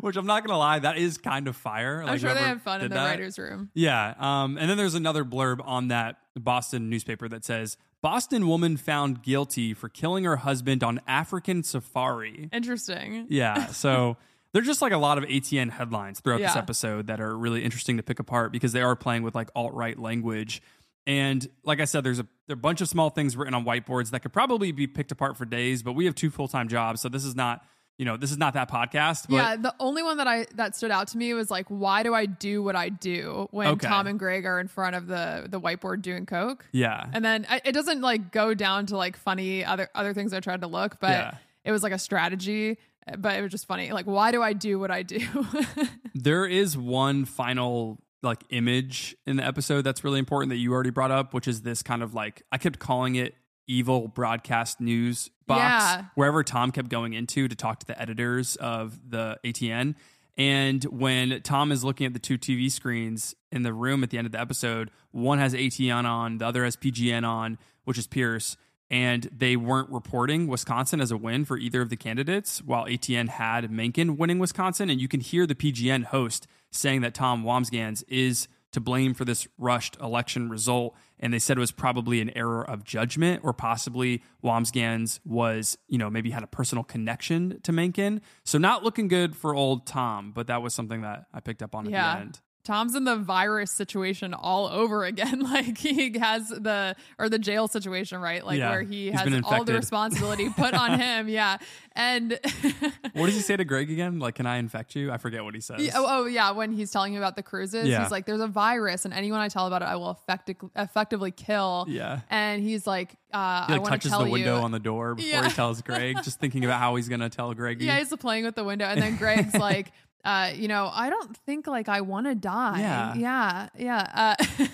[0.01, 2.01] Which I'm not gonna lie, that is kind of fire.
[2.01, 3.71] I'm Like, sure they have fun in the that- writer's room.
[3.75, 4.15] yeah.
[4.19, 9.23] Um, and then there's another blurb on that Boston newspaper that says Boston woman found
[9.23, 12.49] guilty for killing her husband on African safari.
[12.53, 13.27] Interesting.
[13.29, 13.67] Yeah.
[13.73, 14.17] So
[14.53, 17.99] they're just like a lot of ATN headlines throughout this episode that are really interesting
[17.99, 20.63] to pick apart because they are playing with like alt right language.
[21.07, 24.11] And like I said, there's a, there a bunch of small things written on whiteboards
[24.11, 27.01] that could probably be picked apart for days, but we have two full time jobs.
[27.01, 27.65] So this is not,
[27.99, 30.77] you know, this is not that podcast, but yeah, the only one that I that
[30.77, 33.89] stood out to me was like, why do I do what I do when Okay.
[33.89, 36.67] Tom and Greg are in front of the the whiteboard doing coke?
[36.73, 37.07] yeah.
[37.13, 40.41] And then I, it doesn't like go down to like funny other other things I
[40.41, 41.35] tried to look, but Yeah.
[41.65, 42.79] it was like a strategy.
[43.19, 43.91] But it was just funny.
[43.93, 45.19] Like, why do I do what I do?
[46.15, 50.91] There is one final like image in the episode that's really important that you already
[50.91, 53.35] brought up, which is this kind of like I kept calling it
[53.67, 56.05] evil broadcast news box Yeah.
[56.17, 59.95] wherever Tom kept going into to talk to the editors of the ATN.
[60.37, 64.19] And when Tom is looking at the two TV screens in the room at the
[64.19, 68.07] end of the episode, one has ATN on, the other has PGN on, which is
[68.07, 68.57] Pierce.
[68.91, 73.29] And they weren't reporting Wisconsin as a win for either of the candidates, while ATN
[73.29, 74.91] had Mencken winning Wisconsin.
[74.91, 79.25] And you can hear the PGN host saying that Tom Wambsgans is to blame for
[79.25, 80.95] this rushed election result.
[81.19, 85.99] And they said it was probably an error of judgment, or possibly Wambsgans was, you
[85.99, 88.21] know, maybe had a personal connection to Mencken.
[88.45, 91.75] So not looking good for old Tom, but that was something that I picked up
[91.75, 92.15] on at Yeah.
[92.15, 92.41] the end.
[92.63, 95.41] Tom's in the virus situation all over again.
[95.51, 98.45] Like he has the or the jail situation, right?
[98.45, 98.71] Like Yeah.
[98.71, 101.29] where he has all the responsibility put on him.
[101.29, 101.57] Yeah.
[101.97, 102.39] And
[103.15, 104.19] What does he say to Greg again?
[104.21, 105.11] Like, can I infect you?
[105.11, 105.81] I forget what he says.
[105.81, 108.03] Yeah, oh, oh, yeah, when he's telling you about the cruises, Yeah.
[108.03, 111.31] he's like, "There's a virus, and anyone I tell about it, I will effecti- effectively
[111.33, 112.21] kill." Yeah.
[112.31, 115.15] and he's like, uh, he "I like to touches the window you." on the door
[115.17, 115.49] before Yeah.
[115.49, 117.81] he tells Greg, just thinking about how he's gonna tell Greg.
[117.83, 119.91] yeah, he's playing with the window, and then Greg's like.
[120.25, 122.81] Uh, you know, I don't think like I want to die.
[122.81, 123.15] Yeah.
[123.15, 124.35] yeah, yeah.
[124.39, 124.67] Uh,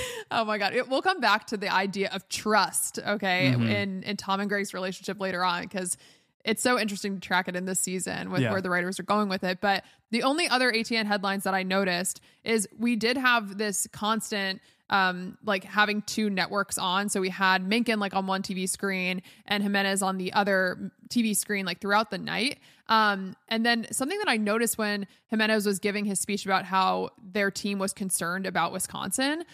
[0.30, 3.66] oh my god, it, we'll come back to the idea of trust, okay, Mm-hmm.
[3.68, 5.96] in in Tom and Greg's relationship later on because
[6.44, 8.50] it's so interesting to track it in this season with Yeah.
[8.50, 9.60] where the writers are going with it.
[9.60, 14.60] But the only other ATN headlines that I noticed is we did have this constant
[14.90, 19.22] um like having two networks on so we had Mencken like on one TV screen
[19.46, 24.18] and Jimenez on the other TV screen like throughout the night um and then something
[24.18, 28.44] that I noticed when Jimenez was giving his speech about how their team was concerned
[28.44, 29.44] about Wisconsin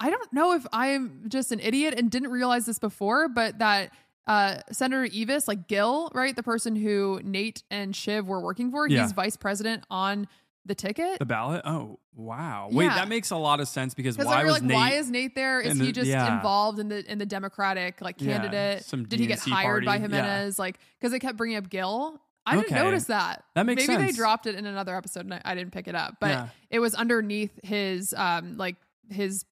[0.00, 3.90] I don't know if I'm just an idiot and didn't realize this before but that
[4.26, 8.88] uh, Senator Eavis, like Gil, right, the person who Nate and Shiv were working for,
[8.88, 9.02] Yeah.
[9.02, 10.26] he's vice president on
[10.66, 11.18] the ticket.
[11.18, 11.60] the ballot.
[11.66, 12.68] Oh wow!
[12.72, 12.94] Wait, Yeah.
[12.94, 14.74] that makes a lot of sense because why were was like, Nate?
[14.74, 15.60] why is Nate there?
[15.60, 16.36] Is in he just yeah.
[16.36, 18.82] involved in the in the Democratic like candidate?
[18.84, 20.14] some Did he get hired by party.
[20.14, 20.58] Jimenez?
[20.58, 22.18] Like, because they kept bringing up Gil.
[22.46, 23.44] I didn't notice that.
[23.54, 25.94] That makes Maybe they dropped it in another episode and I, I didn't pick it
[25.94, 28.76] up, but it was underneath his um like
[29.10, 29.44] his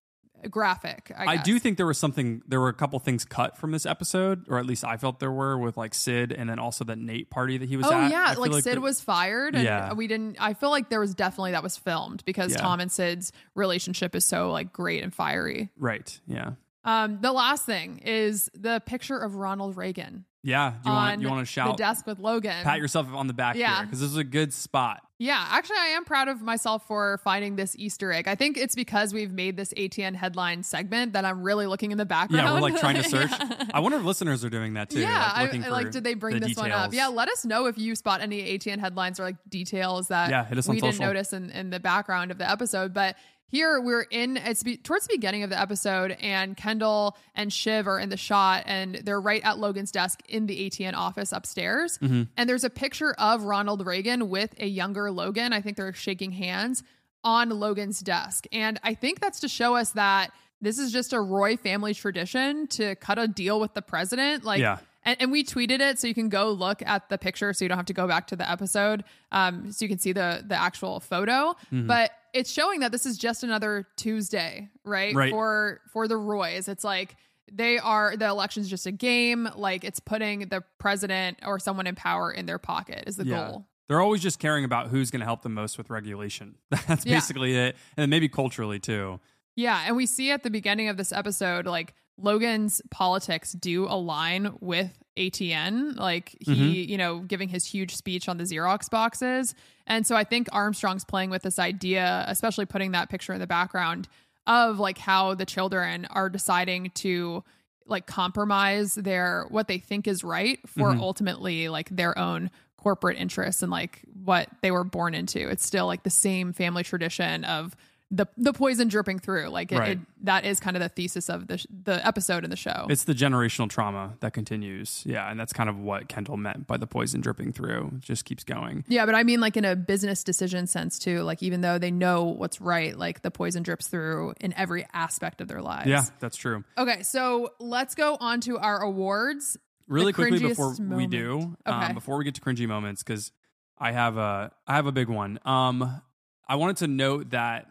[0.49, 1.11] graphic.
[1.17, 2.41] I, I do think there was something.
[2.47, 5.31] There were a couple things cut from this episode, or at least I felt there
[5.31, 8.11] were with like Cyd, and then also the Nate party that he was Oh at.
[8.11, 9.93] Yeah, feel like, Cyd there- was fired, and Yeah.
[9.93, 10.37] we didn't.
[10.39, 12.57] I feel like there was definitely that was filmed because Yeah.
[12.61, 15.69] Tom and Cyd's relationship is so like great and fiery.
[15.77, 16.19] right.
[16.27, 16.51] Yeah,
[16.83, 20.71] Um, the last thing is the picture of Ronald Reagan yeah.
[20.83, 21.77] Do you want you want to the shout?
[21.77, 22.63] desk with Logan.
[22.63, 23.77] Pat yourself on the back Yeah.
[23.77, 25.01] here because this is a good spot.
[25.19, 28.27] Yeah, actually, I am proud of myself for finding this Easter egg.
[28.27, 31.97] I think it's because we've made this ATN headline segment that I'm really looking in
[31.97, 32.45] the background.
[32.45, 33.31] Yeah, we're like trying to search.
[33.39, 33.65] Yeah.
[33.73, 34.99] I wonder if listeners are doing that too.
[34.99, 35.91] Yeah, like, I, looking I for like.
[35.91, 36.93] Did they bring the this one up?
[36.93, 40.43] Yeah, let us know if you spot any ATN headlines or like details that Yeah,
[40.43, 42.93] hit us on we didn't notice in, in the background of the episode.
[42.93, 43.15] But
[43.53, 44.35] here we're in.
[44.35, 48.17] It's be, towards the beginning of the episode, and Kendall and Shiv are in the
[48.17, 51.99] shot, and they're right at Logan's desk in the ATN office upstairs.
[51.99, 52.23] Mm-hmm.
[52.35, 55.53] And there's a picture of Ronald Reagan with a younger Logan.
[55.53, 56.81] I think they're shaking hands
[57.23, 60.31] on Logan's desk, and I think that's to show us that.
[60.61, 64.45] This is just a Roy family tradition to cut a deal with the president.
[64.45, 64.77] Like, Yeah.
[65.03, 67.69] and, and we tweeted it so you can go look at the picture so you
[67.69, 70.55] don't have to go back to the episode um, so you can see the the
[70.55, 71.87] actual photo Mm-hmm.
[71.87, 75.31] but it's showing that this is just another tuesday right, Right.
[75.31, 77.15] for for the roys it's like
[77.51, 81.95] they are the election's just a game like it's putting the president or someone in
[81.95, 83.47] power in their pocket is the Yeah.
[83.49, 86.55] goal They're always just caring about who's going to help them most with regulation.
[86.87, 87.15] That's Yeah.
[87.17, 89.19] basically it, and maybe culturally too.
[89.57, 94.55] Yeah, and we see at the beginning of this episode, like Logan's politics do align
[94.61, 95.97] with ATN.
[95.97, 96.91] Like he, Mm-hmm.
[96.91, 99.53] you know, giving his huge speech on the Xerox boxes.
[99.87, 103.47] And so I think Armstrong's playing with this idea, especially putting that picture in the
[103.47, 104.07] background
[104.47, 107.43] of like how the children are deciding to
[107.85, 111.01] like compromise their what they think is right for Mm-hmm.
[111.01, 115.47] ultimately like their own corporate interests and like what they were born into.
[115.49, 117.75] It's still like the same family tradition of
[118.15, 119.47] the the poison dripping through.
[119.47, 119.89] Like it, Right.
[119.91, 122.85] it, that is kind of the thesis of the sh- the episode in the show.
[122.89, 125.01] It's the generational trauma that continues.
[125.05, 127.91] Yeah, and that's kind of what Kendall meant by the poison dripping through.
[127.95, 128.85] It just keeps going.
[128.87, 131.21] yeah, but I mean like in a business decision sense too.
[131.23, 135.41] Like even though they know what's right, like the poison drips through in every aspect
[135.41, 135.87] of their lives.
[135.89, 136.63] Yeah, that's true.
[136.77, 139.57] Okay, so let's go on to our awards.
[139.87, 141.55] really The quickly cringiest before we do.
[141.67, 141.85] Okay.
[141.87, 143.31] um, before we get to cringy moments, because
[143.77, 145.39] I have a I have a big one.
[145.45, 145.99] Um,
[146.47, 147.67] I wanted to note that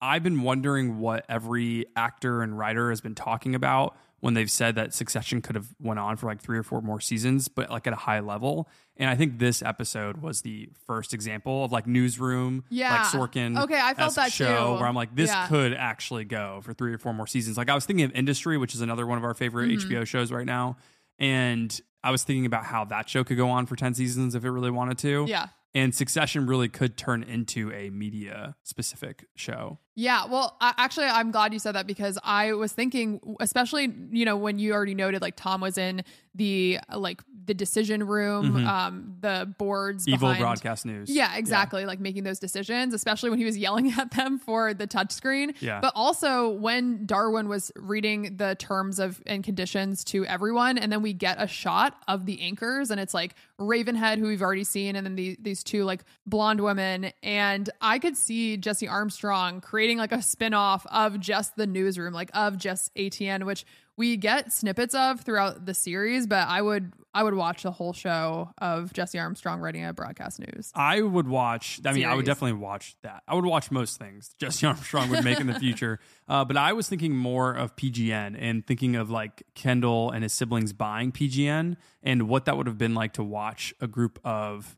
[0.00, 4.74] I've been wondering what every actor and writer has been talking about when they've said
[4.76, 7.86] that Succession could have went on for like three or four more seasons, but like
[7.86, 8.68] at a high level.
[8.96, 12.92] And I think this episode was the first example of like newsroom, Yeah.
[12.92, 13.60] like Sorkin.
[13.64, 14.80] Okay, I felt that show too.
[14.80, 15.46] where I'm like, this Yeah.
[15.48, 17.56] could actually go for three or four more seasons.
[17.58, 19.90] Like I was thinking of Industry, which is another one of our favorite Mm-hmm.
[19.92, 20.76] HBO shows right now,
[21.18, 24.44] and I was thinking about how that show could go on for ten seasons if
[24.44, 25.26] it really wanted to.
[25.28, 25.48] Yeah.
[25.76, 29.78] And Succession really could turn into a media specific show.
[29.94, 34.24] Yeah, well, I, actually, I'm glad you said that because I was thinking, especially you
[34.24, 36.02] know when you already noted like Tom was in
[36.34, 40.14] the like the decision room, um, the boards, Mm-hmm.
[40.14, 41.08] Evil behind- broadcast news.
[41.10, 41.86] Yeah, exactly.
[41.86, 45.54] Like making those decisions, especially when he was yelling at them for the touchscreen.
[45.60, 45.80] Yeah.
[45.80, 51.02] But also when Darwin was reading the terms of and conditions to everyone, and then
[51.02, 54.96] we get a shot of the anchors, and it's like Ravenhead, who we've already seen,
[54.96, 59.98] and then the, these two like blonde women, and I could see Jesse Armstrong creating
[59.98, 63.64] like a spin-off of just the newsroom, like of just ATN, which
[63.96, 67.94] we get snippets of throughout the series, but I would I would watch the whole
[67.94, 70.70] show of Jesse Armstrong writing a broadcast news.
[70.74, 71.80] I would watch.
[71.82, 73.22] I mean, I would definitely watch that.
[73.26, 75.98] I would watch most things Jesse Armstrong would make in the future.
[76.28, 80.34] Uh, but I was thinking more of PGN and thinking of like Kendall and his
[80.34, 84.76] siblings buying PGN and what that would have been like to watch a group of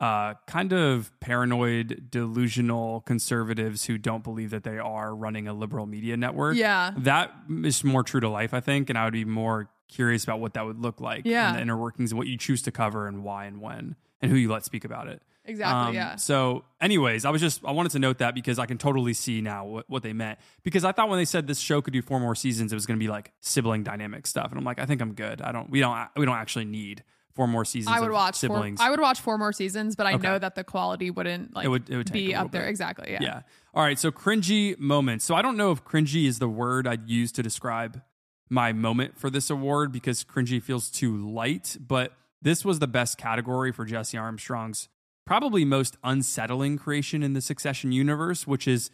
[0.00, 5.84] uh, kind of paranoid, delusional conservatives who don't believe that they are running a liberal
[5.84, 6.56] media network.
[6.56, 6.92] Yeah.
[6.96, 8.88] That is more true to life, I think.
[8.88, 11.48] And I would be more curious about what that would look like Yeah.
[11.48, 14.30] and the inner workings and what you choose to cover and why and when and
[14.30, 15.22] who you let speak about it.
[15.46, 16.16] Exactly, Um, yeah.
[16.16, 19.42] So, anyways, I was just I wanted to note that because I can totally see
[19.42, 20.38] now what, what they meant.
[20.62, 22.86] Because I thought when they said this show could do four more seasons, it was
[22.86, 25.42] going to be like sibling dynamic stuff, and I'm like, I think I'm good.
[25.42, 25.68] I don't.
[25.68, 26.08] We don't.
[26.16, 27.94] We don't actually need four more seasons.
[27.94, 28.80] I would watch four, siblings.
[28.80, 30.22] I would watch four more seasons, but I Okay.
[30.22, 32.62] know that the quality wouldn't like It would- it would be up there.
[32.62, 32.70] bit.
[32.70, 33.10] Exactly.
[33.12, 33.18] Yeah.
[33.20, 33.40] Yeah.
[33.74, 33.98] All right.
[33.98, 35.24] So cringy moments.
[35.26, 38.00] So I don't know if cringy is the word I'd use to describe
[38.50, 43.16] my moment for this award because cringy feels too light, but this was the best
[43.18, 44.88] category for Jesse Armstrong's
[45.26, 48.90] probably most unsettling creation in the Succession universe, which is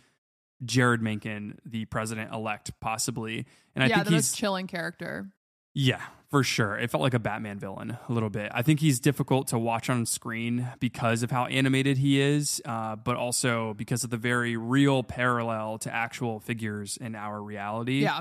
[0.65, 3.47] Jeryd Mencken, the president elect, possibly.
[3.75, 5.31] And I yeah, think the he's most chilling character.
[5.75, 6.77] yeah, for sure.
[6.79, 8.53] It felt like a Batman villain a little bit.
[8.55, 12.95] I think he's difficult to watch on screen because of how animated he is, uh,
[12.97, 18.03] but also because of the very real parallel to actual figures in our reality.
[18.03, 18.21] Yeah.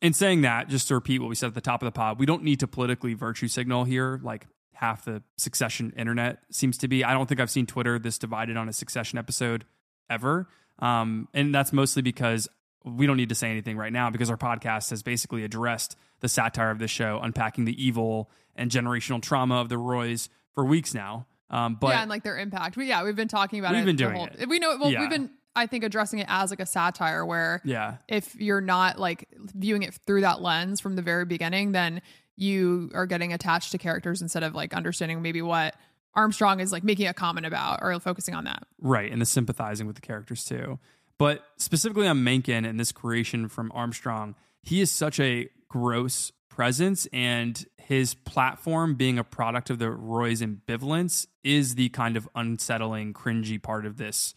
[0.00, 2.18] In saying that, just to repeat what we said at the top of the pod,
[2.18, 6.88] we don't need to politically virtue signal here like half the Succession internet seems to
[6.88, 7.04] be.
[7.04, 9.66] I don't think I've seen Twitter this divided on a Succession episode
[10.08, 10.48] ever.
[10.78, 12.48] Um, and that's mostly because
[12.82, 16.28] we don't need to say anything right now because our podcast has basically addressed the
[16.28, 20.94] satire of this show, unpacking the evil and generational trauma of the Roys for weeks
[20.94, 21.26] now.
[21.50, 22.78] Um, but yeah, and like their impact.
[22.78, 23.86] We, yeah, we've been talking about We've it.
[23.86, 24.48] been doing whole- it.
[24.48, 24.78] We know.
[24.80, 25.00] Well, Yeah.
[25.00, 25.30] we've been.
[25.56, 29.82] I think addressing it as like a satire, where yeah, if you're not like viewing
[29.82, 32.02] it through that lens from the very beginning, then
[32.36, 35.74] you are getting attached to characters instead of like understanding maybe what
[36.14, 38.62] Armstrong is like making a comment about or focusing on that.
[38.80, 40.78] Right, and the sympathizing with the characters too.
[41.18, 47.06] But specifically on Mencken and this creation from Armstrong, he is such a gross presence,
[47.12, 53.12] and his platform being a product of the Roy's ambivalence is the kind of unsettling,
[53.12, 54.34] cringy part of this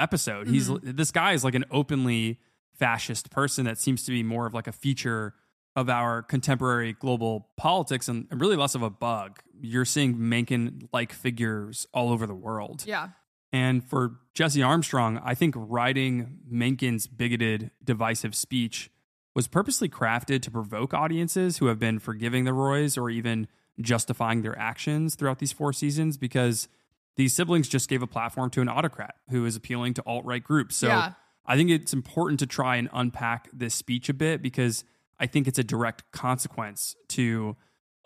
[0.00, 0.48] episode.
[0.48, 0.92] He's mm-hmm.
[0.96, 2.40] this guy is like an openly
[2.78, 5.34] fascist person that seems to be more of like a feature
[5.76, 9.40] of our contemporary global politics and really less of a bug.
[9.60, 12.84] You're seeing Mencken like figures all over the world.
[12.86, 13.08] Yeah.
[13.52, 18.90] And for Jesse Armstrong, I think writing Mencken's bigoted, divisive speech
[19.34, 23.48] was purposely crafted to provoke audiences who have been forgiving the Roys or even
[23.80, 26.68] justifying their actions throughout these four seasons because
[27.16, 30.42] these siblings just gave a platform to an autocrat who is appealing to alt right
[30.42, 30.76] groups.
[30.76, 31.12] So Yeah.
[31.46, 34.84] I think it's important to try and unpack this speech a bit because
[35.18, 37.56] I think it's a direct consequence to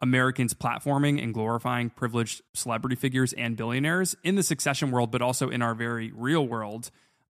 [0.00, 5.50] Americans platforming and glorifying privileged celebrity figures and billionaires in the succession world, but also
[5.50, 6.90] in our very real world,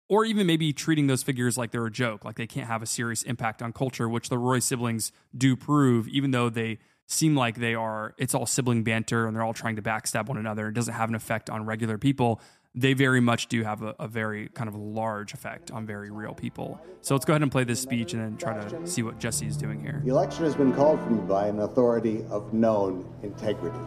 [0.08, 2.86] or even maybe treating those figures like they're a joke, like they can't have a
[2.86, 7.56] serious impact on culture, which the Roy siblings do prove, even though they seem like
[7.56, 10.68] they are, it's all sibling banter and they're all trying to backstab one another.
[10.68, 12.40] It doesn't have an effect on regular people.
[12.76, 16.36] They very much do have a, a very kind of large effect on very real
[16.36, 16.80] people.
[17.02, 19.48] So let's go ahead and play this speech and then try to see what Jesse
[19.48, 20.02] is doing here.
[20.06, 23.80] The election has been called for me by an authority of known integrity.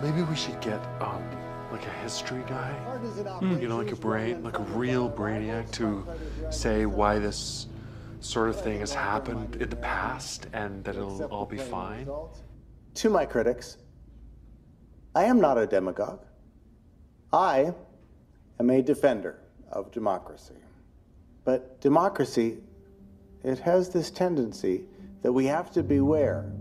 [0.00, 1.24] Maybe we should get um
[1.72, 6.04] like a history guy, Partisan you know, like a brain, like a real brainiac to
[6.50, 7.68] say why this
[8.20, 12.08] sort of thing has happened in the past and that it'll all be fine.
[12.94, 13.76] To my critics,
[15.14, 16.24] I am not a demagogue.
[17.32, 17.72] I
[18.58, 20.54] am a defender of democracy.
[21.44, 22.58] But democracy,
[23.42, 24.84] it has this tendency
[25.22, 26.52] that we have to beware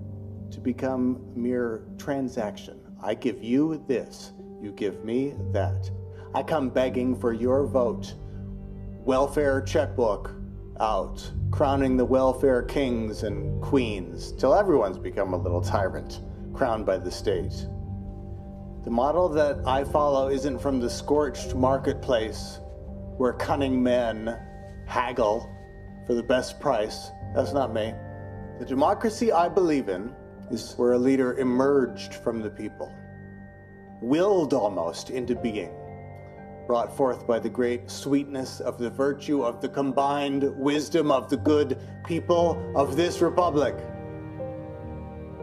[0.51, 2.79] to become mere transaction.
[3.03, 5.89] I give you this, you give me that.
[6.33, 8.13] I come begging for your vote.
[9.03, 10.38] Welfare checkbook
[10.79, 16.21] out, crowning the welfare kings and queens, till everyone's become a little tyrant,
[16.53, 17.67] crowned by the state.
[18.83, 22.59] The model that I follow isn't from the scorched marketplace
[23.17, 24.37] where cunning men
[24.87, 25.49] haggle
[26.07, 27.11] for the best price.
[27.35, 27.93] That's not me.
[28.59, 30.15] The democracy I believe in
[30.49, 32.91] is where a leader emerged from the people,
[34.01, 35.71] willed almost into being,
[36.69, 41.37] brought forth by the great sweetness of the virtue of the combined wisdom of the
[41.37, 43.75] good people of this republic.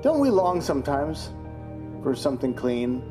[0.02, 1.30] Don't we long sometimes
[2.00, 3.02] for something clean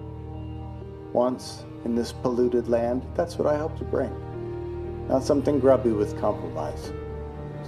[1.12, 3.06] once in this polluted land?
[3.16, 4.14] That's what I hope to bring.
[5.10, 6.94] Not something grubby with compromise,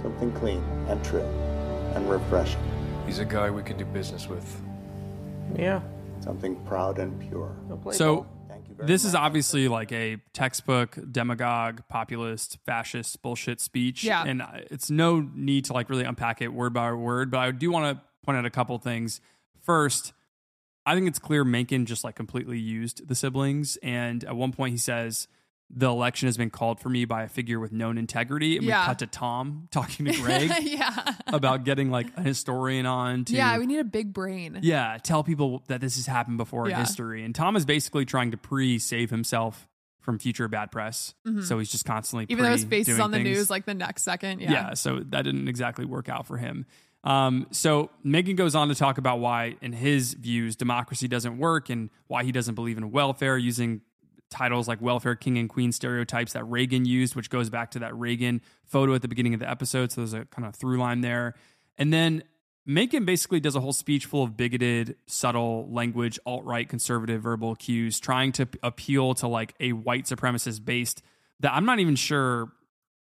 [0.00, 1.28] something clean and true
[1.94, 2.62] and refreshing.
[3.04, 4.62] He's a guy we can do business with.
[5.58, 5.82] Yeah.
[6.20, 7.54] Something proud and pure.
[7.92, 8.37] So Thank you very
[8.86, 14.04] this is obviously like a textbook demagogue, populist, fascist bullshit speech.
[14.04, 14.24] Yeah.
[14.24, 17.50] And uh, it's no need to like really unpack it word by word, but I
[17.50, 19.20] do want to point out a couple things.
[19.62, 20.12] First,
[20.86, 23.76] I think it's clear Mencken just like completely used the siblings.
[23.82, 25.28] And at one point he says,
[25.70, 28.56] the election has been called for me by a figure with known integrity.
[28.56, 28.82] And Yeah.
[28.82, 31.14] we cut to Tom talking to Greg yeah.
[31.26, 34.60] about getting like a historian on to Yeah, we need a big brain.
[34.62, 37.22] yeah, tell people that this has happened before in history.
[37.24, 39.68] And Tom is basically trying to pre save himself
[40.00, 41.12] from future bad press.
[41.44, 42.32] So he's just constantly Mm-hmm.
[42.32, 43.28] Even though his face is on the things.
[43.36, 44.40] news like the next second.
[44.40, 44.50] yeah.
[44.50, 44.74] Yeah.
[44.74, 46.64] so that didn't exactly work out for him.
[47.04, 51.68] Um, so Mencken goes on to talk about why, in his views, democracy doesn't work
[51.68, 53.82] and why he doesn't believe in welfare, using
[54.30, 57.96] titles like welfare king and queen stereotypes that Reagan used, which goes back to that
[57.96, 59.92] Reagan photo at the beginning of the episode.
[59.92, 61.34] So there's a kind of through line there.
[61.76, 62.22] And then
[62.66, 67.54] Mencken basically does a whole speech full of bigoted, subtle language, alt right, conservative verbal
[67.54, 71.02] cues, trying to appeal to like a white supremacist based
[71.40, 72.52] that I'm not even sure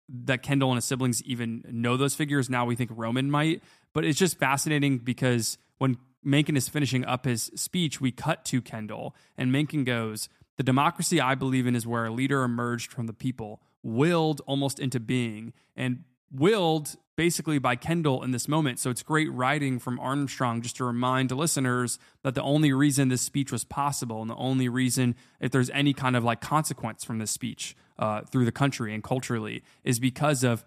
[0.08, 2.48] that Kendall and his siblings even know those figures.
[2.48, 3.62] Now we think Roman might,
[3.92, 8.62] but it's just fascinating because when Mencken is finishing up his speech, we cut to
[8.62, 13.06] Kendall, and Mencken goes, The democracy I believe in is where a leader emerged from
[13.06, 18.78] the people, willed almost into being, and willed basically by Kendall in this moment.
[18.78, 23.22] So it's great writing from Armstrong just to remind listeners that the only reason this
[23.22, 27.18] speech was possible and the only reason, if there's any kind of like consequence from
[27.18, 30.64] this speech uh, through the country and culturally, is because of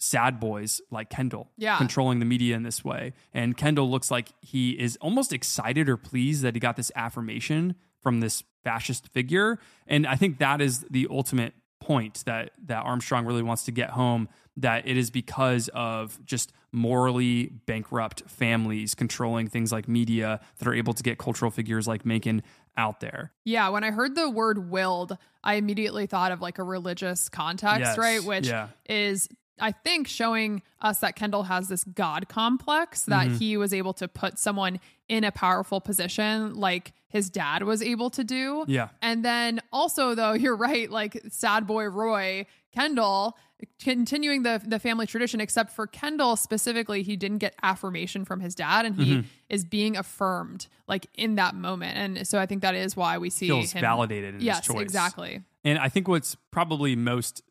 [0.00, 1.76] sad boys like Kendall Yeah.
[1.78, 3.14] controlling the media in this way.
[3.34, 7.74] And Kendall looks like he is almost excited or pleased that he got this affirmation
[8.00, 9.58] from this fascist figure.
[9.86, 13.90] And I think that is the ultimate point that that Armstrong really wants to get
[13.90, 20.68] home that it is because of just morally bankrupt families controlling things like media that
[20.68, 22.42] are able to get cultural figures like Mencken
[22.76, 23.32] out there.
[23.44, 27.80] Yeah, when I heard the word willed, I immediately thought of like a religious context,
[27.80, 28.22] Yes, right?
[28.22, 28.68] Which yeah.
[28.88, 29.28] is,
[29.60, 33.36] I think, showing us that Kendall has this God complex that Mm-hmm.
[33.36, 38.10] he was able to put someone in a powerful position like his dad was able
[38.10, 38.64] to do.
[38.68, 38.88] Yeah.
[39.00, 43.36] And then also, though, you're right, like sad boy Roy Kendall
[43.82, 48.54] continuing the the family tradition except for Kendall specifically he didn't get affirmation from his
[48.54, 49.26] dad and he Mm-hmm.
[49.48, 53.30] is being affirmed like in that moment and so I think that is why we
[53.30, 54.80] see Feels him validated in his yes choice.
[54.82, 57.42] exactly And I think what's probably most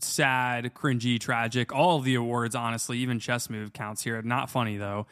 [0.00, 4.20] sad, cringy, tragic, all of the awards, honestly, even chess move counts here.
[4.22, 5.06] Not funny though.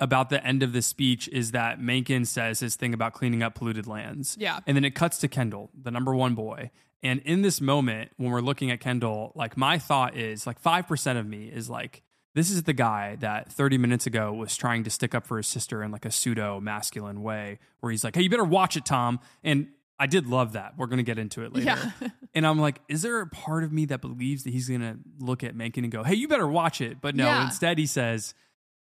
[0.00, 3.56] About the end of the speech is that Mencken says his thing about cleaning up
[3.56, 4.36] polluted lands.
[4.38, 4.60] Yeah.
[4.66, 6.70] And then it cuts to Kendall, the number one boy.
[7.02, 11.18] And in this moment, when we're looking at Kendall, like my thought is like 5%
[11.18, 12.02] of me is like,
[12.34, 15.48] this is the guy that 30 minutes ago was trying to stick up for his
[15.48, 18.84] sister in like a pseudo masculine way, where he's like, hey, you better watch it,
[18.84, 19.18] Tom.
[19.42, 20.74] And I did love that.
[20.76, 21.66] We're going to get into it later.
[22.00, 22.08] Yeah.
[22.34, 24.96] and I'm like, is there a part of me that believes that he's going to
[25.18, 27.00] look at Mencken and go, hey, you better watch it?
[27.00, 27.44] But no, Yeah.
[27.44, 28.34] instead he says,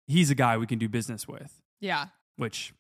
[0.07, 2.07] he's a guy we can do business with, yeah
[2.37, 2.73] which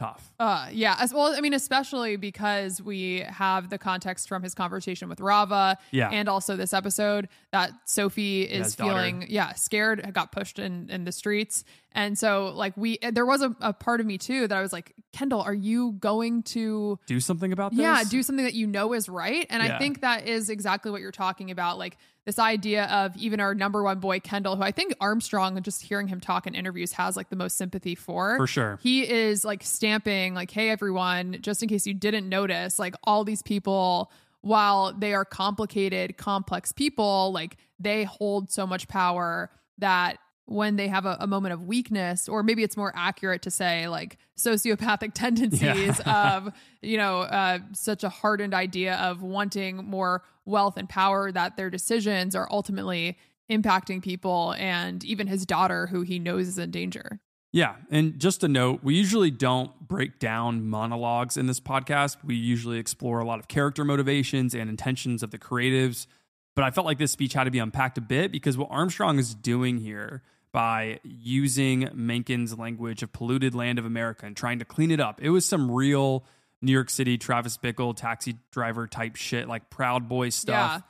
[0.00, 0.32] tough.
[0.40, 1.34] Uh, yeah, as well.
[1.36, 6.08] I mean, especially because we have the context from his conversation with Rava, Yeah.
[6.10, 8.90] and also this episode that Sophie is daughter.
[8.94, 13.42] feeling, yeah, scared, got pushed in in the streets, and so like we, there was
[13.42, 16.98] a, a part of me too that I was like, Kendall, are you going to?
[17.06, 17.80] Do something about this?
[17.80, 19.46] Yeah, do something that you know is right.
[19.50, 19.76] And Yeah.
[19.76, 21.78] I think that is exactly what you're talking about.
[21.78, 21.98] Like,
[22.30, 26.06] this idea of even our number one boy Kendall, who I think Armstrong, just hearing
[26.06, 28.36] him talk in interviews, has like the most sympathy for.
[28.36, 28.78] For sure.
[28.80, 33.24] He is like stamping, like, hey, everyone, just in case you didn't notice, like all
[33.24, 34.12] these people,
[34.42, 40.18] while they are complicated, complex people, like they hold so much power that
[40.50, 43.86] when they have a, a moment of weakness, or maybe it's more accurate to say
[43.86, 45.60] like sociopathic tendencies
[46.04, 46.36] Yeah.
[46.36, 51.56] of, you know, uh, such a hardened idea of wanting more wealth and power that
[51.56, 53.16] their decisions are ultimately
[53.48, 57.20] impacting people and even his daughter, who he knows is in danger.
[57.52, 57.76] Yeah.
[57.88, 62.16] And just a note, we usually don't break down monologues in this podcast.
[62.24, 66.08] We usually explore a lot of character motivations and intentions of the creatives.
[66.56, 69.20] But I felt like this speech had to be unpacked a bit because what Armstrong
[69.20, 70.22] is doing here
[70.52, 75.20] by using Mencken's language of polluted land of America and trying to clean it up,
[75.22, 76.24] it was some real
[76.62, 80.82] New York City Travis Bickle taxi driver type shit, like Proud Boy stuff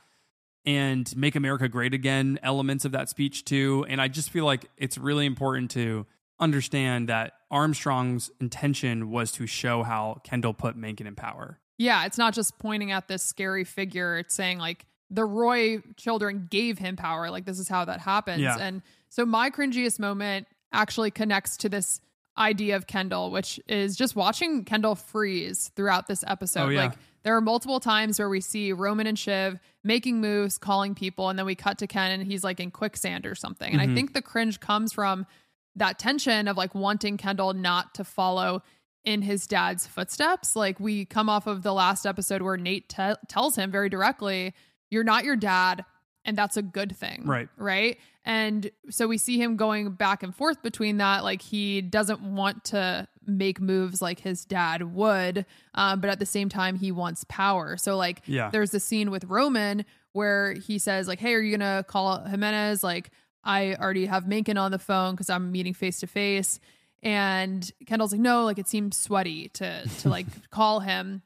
[0.65, 3.85] and make America great again elements of that speech too.
[3.89, 6.05] And I just feel like it's really important to
[6.39, 11.59] understand that Armstrong's intention was to show how Kendall put Mencken in power.
[11.77, 14.17] Yeah, it's not just pointing at this scary figure.
[14.17, 17.29] It's saying like the Roy children gave him power.
[17.31, 18.41] Like this is how that happens.
[18.41, 18.57] Yeah.
[18.59, 18.81] And
[19.11, 22.01] so my cringiest moment actually connects to this
[22.37, 26.63] idea of Kendall, which is just watching Kendall freeze throughout this episode.
[26.65, 26.85] Oh, yeah.
[26.85, 26.93] Like
[27.23, 31.37] there are multiple times where we see Roman and Shiv making moves, calling people, and
[31.37, 33.71] then we cut to Ken and he's like in quicksand or something.
[33.71, 33.95] And I Mhm.
[33.95, 35.27] think the cringe comes from
[35.75, 38.63] that tension of like wanting Kendall not to follow
[39.03, 40.55] in his dad's footsteps.
[40.55, 44.53] Like we come off of the last episode where Nate te- tells him very directly,
[44.89, 45.83] "You're not your dad."
[46.23, 47.23] And that's a good thing.
[47.25, 47.49] Right.
[47.57, 47.99] Right.
[48.23, 51.23] And so we see him going back and forth between that.
[51.23, 55.45] Like he doesn't want to make moves like his dad would,
[55.75, 57.77] um, but at the same time, he wants power.
[57.77, 58.49] So, like, Yeah.
[58.51, 62.23] there's the scene with Roman where he says, like, hey, are you going to call
[62.25, 62.83] Jimenez?
[62.83, 63.11] Like,
[63.43, 66.59] I already have Mencken on the phone because I'm meeting face to face.
[67.03, 71.23] And Kendall's like, no, like it seems sweaty to to like call him.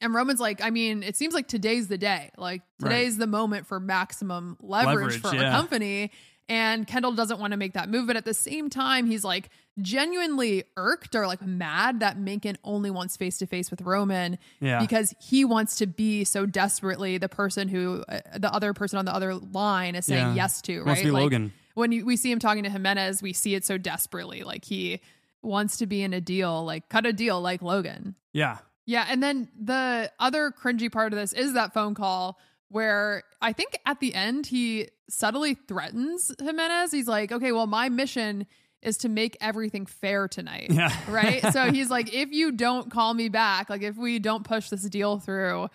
[0.00, 2.30] And Roman's like, I mean, it seems like today's the day.
[2.38, 5.44] Like today's the moment for maximum leverage, Leverage, for yeah.
[5.50, 6.10] our company.
[6.48, 9.50] And Kendall doesn't want to make that move, but at the same time, he's like
[9.80, 14.80] genuinely irked or like mad that Mencken only wants face to face with Roman Yeah.
[14.80, 19.04] because he wants to be so desperately the person who uh, the other person on
[19.04, 20.34] the other line is saying Yeah.
[20.34, 20.98] yes to, right?
[20.98, 21.52] to be like Logan.
[21.74, 24.42] when you, we see him talking to Jimenez, we see it so desperately.
[24.42, 25.00] Like he
[25.42, 28.16] wants to be in a deal, like cut a deal like Logan.
[28.32, 28.58] Yeah.
[28.90, 29.06] Yeah.
[29.08, 32.38] And then the other cringy part of this is that phone call
[32.68, 36.90] where I think at the end he subtly threatens Jimenez.
[36.92, 38.46] He's like, okay, well, my mission
[38.82, 40.68] is to make everything fair tonight.
[40.70, 40.90] Yeah.
[41.08, 41.40] Right.
[41.52, 44.82] so he's like, if you don't call me back, like if we don't push this
[44.88, 45.68] deal through,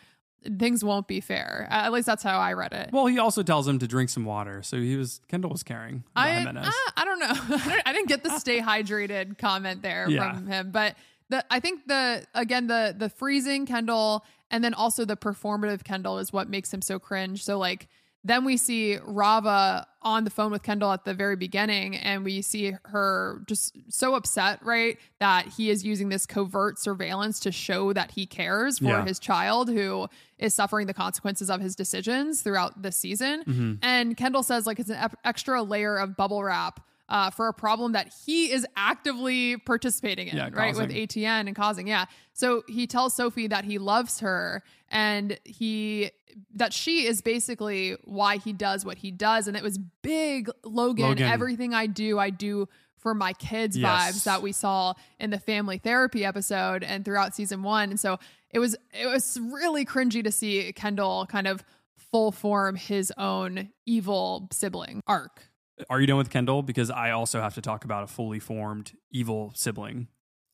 [0.59, 1.68] things won't be fair.
[1.70, 2.89] At least that's how I read it.
[2.91, 4.61] Well, he also tells him to drink some water.
[4.63, 6.68] So he was, Kendall was caring about I, Jimenez.
[6.68, 7.26] uh, I don't know.
[7.66, 10.34] I, don't, I didn't get the stay hydrated comment there Yeah.
[10.34, 10.95] from him, but
[11.30, 16.19] the I think the again the the freezing Kendall and then also the performative Kendall
[16.19, 17.43] is what makes him so cringe.
[17.43, 17.88] So like
[18.28, 22.41] then we see Rava on the phone with Kendall at the very beginning, and we
[22.41, 24.97] see her just so upset, right?
[25.19, 29.05] That he is using this covert surveillance to show that he cares for Yeah.
[29.05, 30.07] his child who
[30.39, 33.43] is suffering the consequences of his decisions throughout the season.
[33.43, 33.73] Mm-hmm.
[33.84, 36.80] And Kendall says like it's an ep- extra layer of bubble wrap
[37.10, 40.76] uh, for a problem that he is actively participating in, Yeah, right?
[40.76, 40.89] With.
[40.89, 42.06] ATN and causing, yeah.
[42.34, 46.12] So he tells Sophie that he loves her and he
[46.53, 49.47] that she is basically why he does what he does.
[49.47, 51.28] And it was big Logan, Logan.
[51.32, 53.88] everything I do, I do for my kids Yes.
[54.18, 57.91] vibes that we saw in the family therapy episode and throughout season one.
[57.91, 61.64] And so it was it was really cringy to see Kendall kind of
[62.12, 65.49] full form his own evil sibling arc.
[65.89, 66.61] Are you done with Kendall?
[66.63, 70.07] Because I also have to talk about a fully formed evil sibling.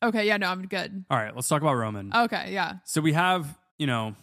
[0.04, 1.06] Okay, yeah, no, I'm good.
[1.10, 2.12] All right, let's talk about Roman.
[2.14, 2.76] Okay, yeah.
[2.86, 4.16] So we have, you know,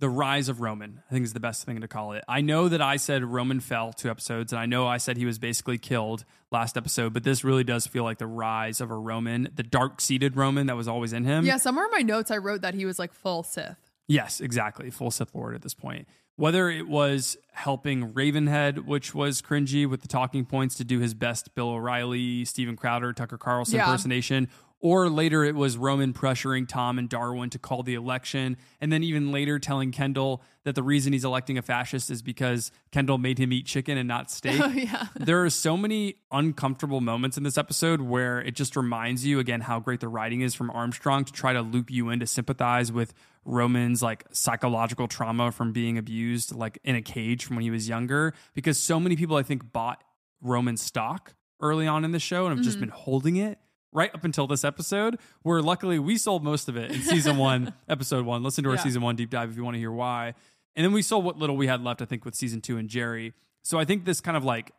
[0.00, 1.02] the rise of Roman.
[1.08, 2.24] I think is the best thing to call it.
[2.26, 5.26] I know that I said Roman fell two episodes, and I know I said he
[5.26, 8.96] was basically killed last episode, but this really does feel like the rise of a
[8.96, 11.44] Roman, the dark seated Roman that was always in him.
[11.44, 13.89] Yeah, somewhere in my notes I wrote that he was like full Sith.
[14.10, 14.90] Yes, exactly.
[14.90, 16.08] Full Sith Lord at this point.
[16.36, 21.14] Whether it was helping Ravenhead, which was cringy with the talking points to do his
[21.14, 23.84] best Bill O'Reilly, Steven Crowder, Tucker Carlson Yeah.
[23.86, 24.48] impersonation,
[24.82, 28.56] Or later it was Roman pressuring Tom and Darwin to call the election.
[28.80, 32.72] And then even later telling Kendall that the reason he's electing a fascist is because
[32.90, 34.58] Kendall made him eat chicken and not steak.
[34.64, 35.08] Oh, yeah.
[35.14, 39.60] There are so many uncomfortable moments in this episode where it just reminds you again
[39.60, 42.90] how great the writing is from Armstrong to try to loop you in to sympathize
[42.90, 43.12] with
[43.44, 47.88] Roman's like psychological trauma from being abused like in a cage from when he was
[47.88, 50.02] younger because so many people I think bought
[50.42, 52.80] Roman stock early on in the show and have just mm.
[52.80, 53.58] been holding it
[53.92, 57.72] right up until this episode where luckily we sold most of it in season 1
[57.88, 58.82] episode 1 listen to our Yeah.
[58.82, 60.34] season 1 deep dive if you want to hear why.
[60.76, 62.88] And then we sold what little we had left I think with season 2 and
[62.88, 63.32] Jerry.
[63.62, 64.72] So I think this kind of like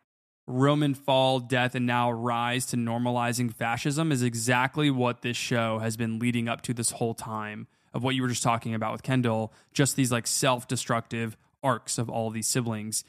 [0.46, 5.96] Roman fall, death, and now rise to normalizing fascism is exactly what this show has
[5.96, 9.02] been leading up to this whole time of what you were just talking about with
[9.02, 13.04] Kendall, just these like self destructive arcs of all these siblings.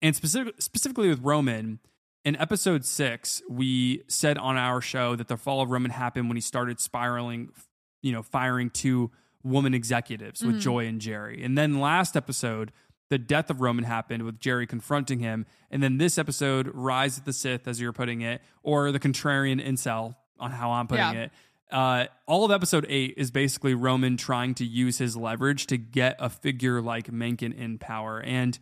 [0.00, 1.80] And specific, specifically with Roman,
[2.24, 6.36] in episode six, we said on our show that the fall of Roman happened when
[6.36, 7.50] he started spiraling,
[8.02, 9.10] you know, firing two
[9.42, 10.60] woman executives with mm.
[10.60, 11.42] Joy and Jerry.
[11.42, 12.72] And then last episode,
[13.08, 15.46] the death of Roman happened with Jerry confronting him.
[15.70, 19.64] And then this episode, Rise of the Sith, as you're putting it, or the contrarian
[19.64, 21.22] incel on how I'm putting Yeah.
[21.22, 21.32] it.
[21.70, 26.16] Uh, all of episode eight is basically Roman trying to use his leverage to get
[26.18, 28.20] a figure like Mencken in power.
[28.20, 28.58] And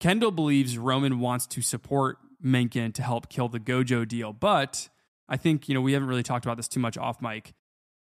[0.00, 4.32] Kendall believes Roman wants to support Mencken to help kill the Gojo deal.
[4.32, 4.88] But
[5.28, 7.54] I think, you know, we haven't really talked about this too much off mic.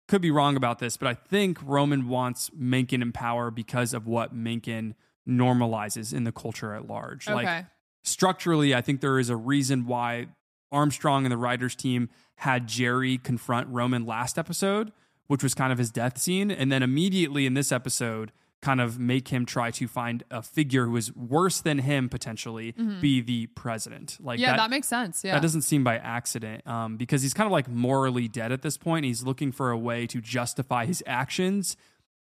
[0.06, 4.06] Could be wrong about this, but I think Roman wants Mencken in power because of
[4.06, 4.94] what Mencken
[5.28, 7.28] normalizes in the culture at large.
[7.28, 7.34] Okay.
[7.34, 7.66] Like
[8.02, 10.28] structurally, I think there is a reason why
[10.72, 12.08] Armstrong and the writers team
[12.40, 14.92] had Jerry confront Roman last episode,
[15.26, 16.50] which was kind of his death scene.
[16.50, 18.32] And then immediately in this episode,
[18.62, 22.72] kind of make him try to find a figure who is worse than him potentially
[23.00, 24.18] be the president.
[24.20, 24.42] Like Mm-hmm.
[24.50, 25.24] yeah, that, makes sense.
[25.24, 25.32] Yeah.
[25.34, 28.76] that doesn't seem by accident um, because he's kind of like morally dead at this
[28.76, 29.06] point.
[29.06, 31.76] He's looking for a way to justify his actions.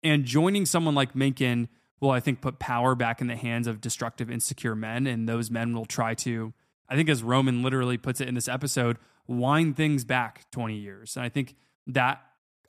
[0.04, 1.68] And joining someone like Mencken
[2.00, 5.08] will, I think, put power back in the hands of destructive, insecure men.
[5.08, 6.52] And those men will try to,
[6.88, 8.96] I think, as Roman literally puts it in this episode,
[9.28, 11.16] wind things back 20 years.
[11.16, 11.54] And I think
[11.86, 12.20] that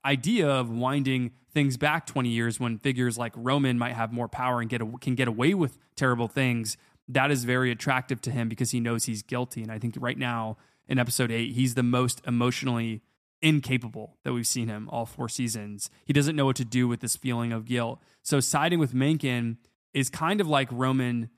[0.05, 4.61] idea of winding things back 20 years when figures like Roman might have more power
[4.61, 6.77] and get a, can get away with terrible things
[7.09, 9.63] that is very attractive to him because he knows he's guilty.
[9.63, 10.57] And I think right now
[10.87, 13.01] in episode 8 he's the most emotionally
[13.41, 15.89] incapable that we've seen him all four seasons.
[16.05, 17.99] He doesn't know what to do with this feeling of guilt.
[18.21, 19.57] So siding with Mencken
[19.93, 21.29] is kind of like Roman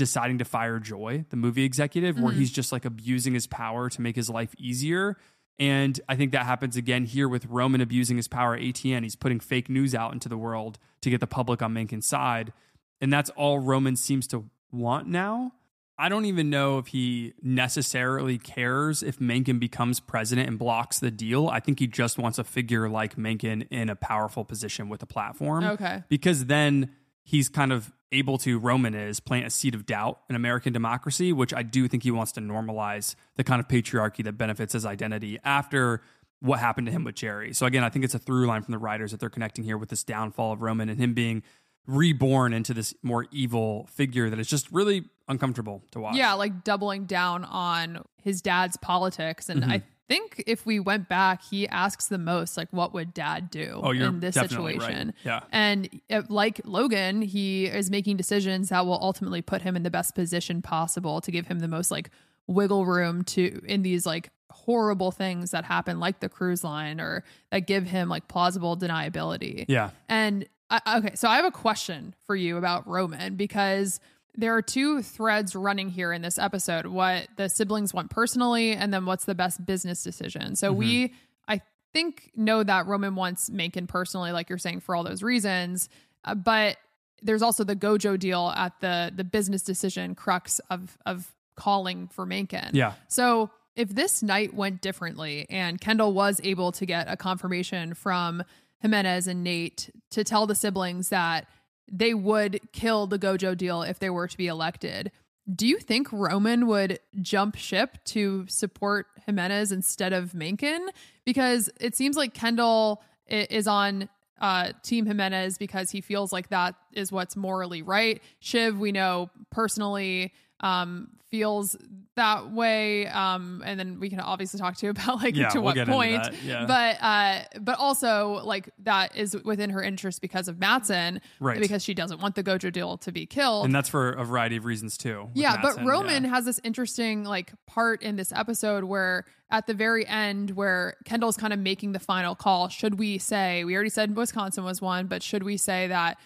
[0.00, 2.40] deciding to fire Joy, the movie executive, where mm-hmm.
[2.40, 5.16] he's just like abusing his power to make his life easier.
[5.58, 9.02] And I think that happens again here with Roman abusing his power at ATN.
[9.02, 12.54] He's putting fake news out into the world to get the public on Mencken's side.
[13.02, 15.52] And that's all Roman seems to want now.
[15.98, 21.10] I don't even know if he necessarily cares if Mencken becomes president and blocks the
[21.10, 21.48] deal.
[21.48, 25.06] I think he just wants a figure like Mencken in a powerful position with a
[25.06, 25.62] platform.
[25.62, 26.02] Okay.
[26.08, 26.92] Because then
[27.22, 31.32] he's kind of able to, Roman is, plant a seed of doubt in American democracy,
[31.32, 34.84] which I do think he wants to normalize the kind of patriarchy that benefits his
[34.84, 36.02] identity after
[36.40, 37.52] what happened to him with Jerry.
[37.52, 39.76] So again, I think it's a through line from the writers that they're connecting here
[39.78, 41.42] with this downfall of Roman and him being
[41.86, 46.16] reborn into this more evil figure that is just really uncomfortable to watch.
[46.16, 49.48] Yeah, like doubling down on his dad's politics.
[49.48, 49.70] And Mm-hmm.
[49.72, 53.80] I think if we went back, he asks the most, like, what would dad do
[53.82, 54.80] Oh, in this definitely right.
[54.82, 55.14] situation?
[55.24, 55.40] Yeah.
[55.52, 59.90] And uh, like Logan, he is making decisions that will ultimately put him in the
[59.90, 62.10] best position possible to give him the most like
[62.48, 67.22] wiggle room to in these like horrible things that happen, like the cruise line, or
[67.52, 69.64] that give him like plausible deniability.
[69.68, 69.90] Yeah.
[70.08, 74.00] And I, okay, so I have a question for you about Roman because
[74.34, 78.92] there are two threads running here in this episode what the siblings want personally, and
[78.92, 80.56] then what's the best business decision.
[80.56, 81.14] So we,
[81.48, 81.60] I
[81.92, 85.88] think, know that Roman wants Mencken personally, like you're saying, for all those reasons.
[86.24, 86.76] Uh, but
[87.22, 92.24] there's also the Gojo deal at the the business decision crux of of calling for
[92.24, 92.70] Mencken.
[92.72, 92.94] Yeah.
[93.08, 98.42] So if this night went differently and Kendall was able to get a confirmation from
[98.80, 101.46] Jimenez and Nate to tell the siblings that
[101.90, 105.10] they would kill the Gojo deal if they were to be elected,
[105.52, 110.88] do you think Roman would jump ship to support Jimenez instead of Mencken?
[111.24, 114.08] Because it seems like Kendall is on
[114.40, 118.22] uh, Team Jimenez because he feels like that is what's morally right.
[118.38, 121.76] Shiv, we know personally, um, feels
[122.16, 123.06] that way.
[123.06, 125.86] Um, and then we can obviously talk to you about like Yeah, to we'll what
[125.86, 126.28] point.
[126.44, 126.66] yeah.
[126.66, 131.60] But uh, but also like that is within her interest because of Matsson, Right.
[131.60, 133.64] Because she doesn't want the Gojo deal to be killed.
[133.66, 135.28] and that's for a variety of reasons too.
[135.34, 136.30] yeah, Matsson, but Roman yeah.
[136.30, 141.36] has this interesting like part in this episode where at the very end where Kendall's
[141.36, 145.06] kind of making the final call, should we say we already said Wisconsin was won,
[145.06, 146.18] but should we say that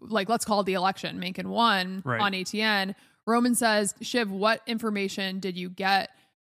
[0.00, 2.20] like let's call the election, Mencken won Right.
[2.20, 2.94] on ATN.
[3.26, 6.10] Roman says, Shiv, what information did you get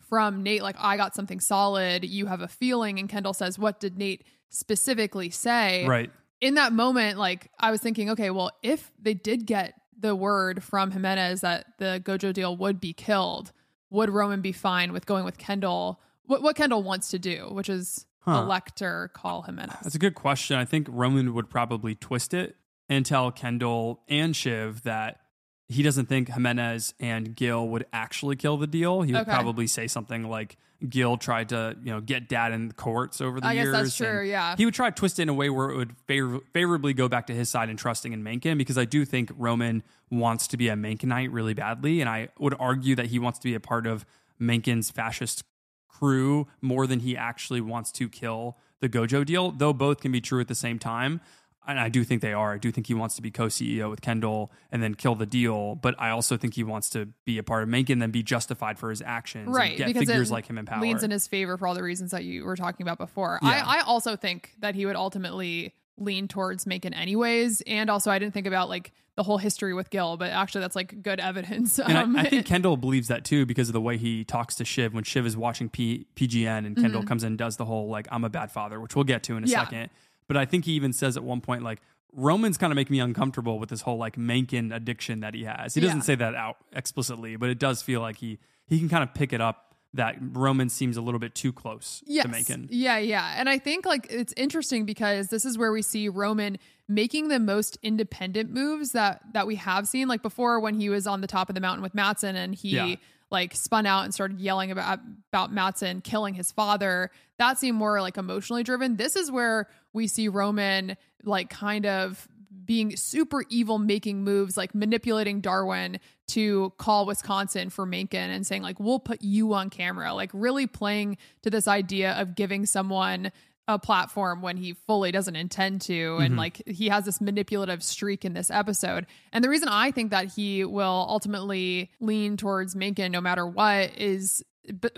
[0.09, 0.63] from Nate?
[0.63, 2.05] Like, I got something solid.
[2.05, 2.99] You have a feeling.
[2.99, 5.87] And Kendall says, What did Nate specifically say?
[5.87, 6.11] right.
[6.41, 10.63] in that moment, like I was thinking, okay, well, if they did get the word
[10.63, 13.53] from Jimenez that the Gojo deal would be killed,
[13.91, 16.01] would Roman be fine with going with Kendall?
[16.25, 18.43] What, what Kendall wants to do, which is Huh.
[18.43, 19.77] elect or call Jimenez.
[19.85, 20.57] That's a good question.
[20.57, 22.57] I think Roman would probably twist it
[22.89, 25.21] and tell Kendall and Shiv that
[25.69, 29.03] he doesn't think Jimenez and Gil would actually kill the deal.
[29.03, 29.31] He would Okay.
[29.33, 30.57] probably say something like
[30.89, 33.73] Gil tried to, you know, get dad in the courts over the I guess years.
[33.77, 34.55] that's true, yeah.
[34.57, 37.09] He would try to twist it in a way where it would favor- favorably go
[37.09, 40.57] back to his side and trusting in Mencken because I do think Roman wants to
[40.57, 42.01] be a Menckenite really badly.
[42.01, 44.05] And I would argue that he wants to be a part of
[44.39, 45.43] Mencken's fascist
[45.89, 50.21] crew more than he actually wants to kill the Gojo deal, though both can be
[50.21, 51.21] true at the same time.
[51.69, 52.53] And I do think they are.
[52.55, 55.27] I do think he wants to be co CEO with Kendall and then kill the
[55.27, 55.75] deal.
[55.75, 58.23] But I also think he wants to be a part of Mencken and then be
[58.23, 59.49] justified for his actions.
[59.49, 60.81] right And get because figures like him in power.
[60.81, 63.39] leans in his favor for all the reasons that you were talking about before.
[63.43, 63.65] Yeah.
[63.67, 68.19] I, I also think that he would ultimately lean towards Mencken anyways, and also I
[68.19, 71.79] didn't think about like the whole history with Gil, but actually that's like good evidence.
[71.81, 74.57] And Um, I, I think Kendall believes that too because of the way he talks
[74.57, 77.65] to Shiv when Shiv is watching P, PGN and Kendall comes in and does the
[77.65, 79.53] whole like I'm a bad father, which we'll get to in a Mm-hmm.
[79.53, 79.65] Yeah.
[79.65, 79.91] second.
[80.29, 81.81] But I think he even says at one point like
[82.13, 85.75] Roman's kind of making me uncomfortable with this whole like Mencken addiction that he has.
[85.75, 86.03] He doesn't Yeah.
[86.03, 89.33] say that out explicitly, but it does feel like he he can kind of pick
[89.33, 89.63] it up
[89.95, 92.69] that Roman seems a little bit too close to Mencken.
[92.71, 93.35] Yeah, yeah.
[93.39, 96.59] And I think like it's interesting because this is where we see Roman
[96.89, 100.09] making the most independent moves that that we have seen.
[100.09, 102.71] Like before when he was on the top of the mountain with Matsson and he
[102.77, 102.97] Yeah.
[103.31, 104.99] like spun out and started yelling about
[105.33, 107.11] about Matsson killing his father.
[107.39, 108.97] That seemed more like emotionally driven.
[108.97, 112.29] This is where we see Roman like kind of
[112.65, 118.63] being super evil, making moves like manipulating Darwin to call Wisconsin for Mencken and saying,
[118.63, 123.33] like, we'll put you on camera, like really playing to this idea of giving someone
[123.69, 126.17] a platform when he fully doesn't intend to.
[126.17, 126.39] And mm-hmm.
[126.39, 129.07] like he has this manipulative streak in this episode.
[129.33, 133.97] And the reason I think that he will ultimately lean towards Mencken no matter what
[133.97, 134.45] is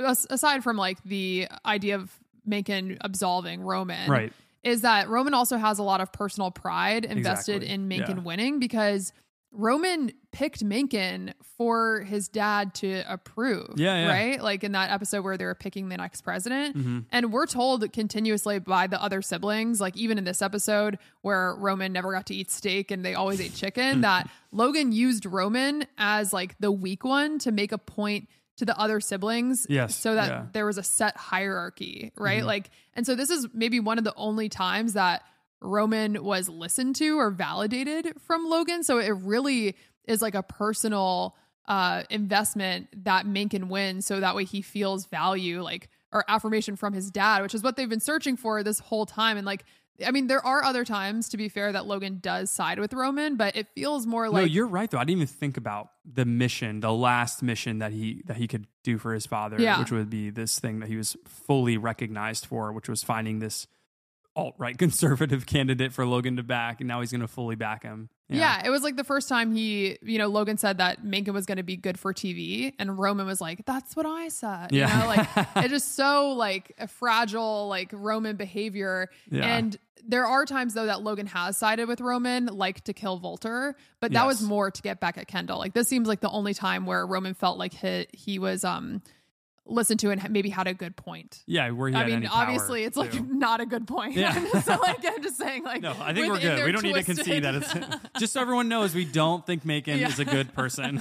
[0.06, 2.12] aside from like the idea of
[2.44, 4.32] Mencken absolving Roman Right.
[4.62, 7.68] Is that Roman also has a lot of personal pride invested Exactly.
[7.74, 8.22] in Mencken Yeah.
[8.22, 9.12] winning because
[9.50, 13.74] Roman picked Mencken for his dad to approve.
[13.76, 14.12] Yeah, yeah.
[14.12, 14.42] Right?
[14.42, 16.76] Like in that episode where they were picking the next president.
[16.76, 16.98] Mm-hmm.
[17.10, 21.92] And we're told continuously by the other siblings, like even in this episode where Roman
[21.94, 26.32] never got to eat steak and they always ate chicken, that Logan used Roman as
[26.34, 28.28] like the weak one to make a point
[28.58, 30.38] to the other siblings Yes, so that yeah.
[30.38, 30.50] Mm-hmm.
[30.52, 32.44] there was a set hierarchy, right?
[32.44, 35.22] Like, and so this is maybe one of the only times that
[35.60, 38.84] Roman was listened to or validated from Logan.
[38.84, 41.36] So it really is like a personal
[41.66, 46.94] uh, investment that Mencken wins, so that way he feels value, like or affirmation from
[46.94, 49.36] his dad, which is what they've been searching for this whole time.
[49.36, 49.64] And like,
[50.06, 53.36] I mean, there are other times, to be fair, that Logan does side with Roman,
[53.36, 54.98] but it feels more like no, you're right though.
[54.98, 58.66] I didn't even think about the mission, the last mission that he that he could
[58.84, 59.80] do for his father, Yeah.
[59.80, 63.66] which would be this thing that he was fully recognized for, which was finding this
[64.38, 67.82] alt right conservative candidate for Logan to back, and now he's going to fully back
[67.82, 68.08] him.
[68.30, 68.60] Yeah.
[68.64, 71.56] it was like the first time he, you know, Logan said that Mencken was going
[71.56, 74.98] to be good for TV, and Roman was like, "That's what I said." You Yeah.
[75.00, 79.08] know, like it's just so like a fragile, like Roman behavior.
[79.30, 79.56] Yeah.
[79.56, 79.76] And
[80.06, 84.12] there are times though that Logan has sided with Roman, like to kill Vaulter, but
[84.12, 85.58] that was more to get back at Kendall.
[85.58, 89.02] Like this seems like the only time where Roman felt like he he was um
[89.68, 91.42] listened to and maybe had a good point.
[91.46, 93.22] yeah, where he I mean, obviously, it's like too.
[93.30, 94.14] not a good point.
[94.14, 94.32] Yeah.
[94.62, 96.64] so, like, I'm just saying, like, No, I think we're good.
[96.64, 97.72] We don't need to concede that it's
[98.18, 100.08] just so everyone knows we don't think Mencken Yeah.
[100.08, 101.00] is a good person.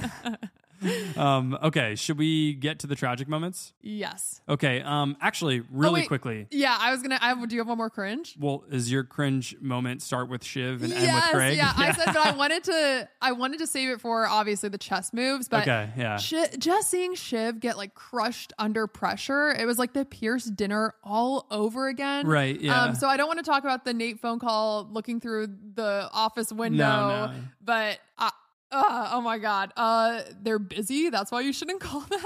[1.17, 3.73] um, okay, should we get to the tragic moments?
[3.82, 4.41] yes.
[4.49, 6.47] Okay, um, actually, really Oh, quickly.
[6.51, 7.17] Yeah, I was gonna.
[7.21, 8.36] I have, do you have one more cringe?
[8.39, 11.57] Well, is your cringe moment start with Shiv and end with Greg?
[11.57, 11.73] yeah.
[11.75, 13.09] I said, but I wanted to.
[13.21, 16.17] I wanted to save it for obviously the chess moves, but Okay, yeah.
[16.17, 20.93] Shi- just seeing Shiv get like crushed under pressure, it was like the Pierce dinner
[21.03, 22.25] all over again.
[22.28, 22.84] Right, yeah.
[22.84, 26.09] Um, so I don't want to talk about the Nate phone call looking through the
[26.13, 27.34] office window, no.
[27.63, 28.32] but I,
[28.72, 29.72] Uh, oh my god.
[29.78, 31.09] Uh, they're busy.
[31.09, 32.20] That's why you shouldn't call them.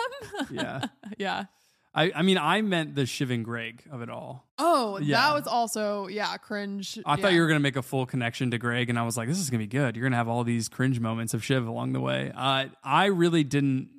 [0.51, 0.85] Yeah.
[1.17, 1.43] yeah.
[1.93, 4.47] I, I mean, I meant the Shiv and Greg of it all.
[4.57, 5.17] Oh, Yeah.
[5.17, 6.97] that was also yeah cringe.
[7.05, 7.21] I yeah.
[7.21, 9.27] thought you were going to make a full connection to Greg, and I was like,
[9.27, 9.95] this is going to be good.
[9.97, 12.31] You're going to have all these cringe moments of Shiv along the way.
[12.33, 13.89] Uh, I really didn't.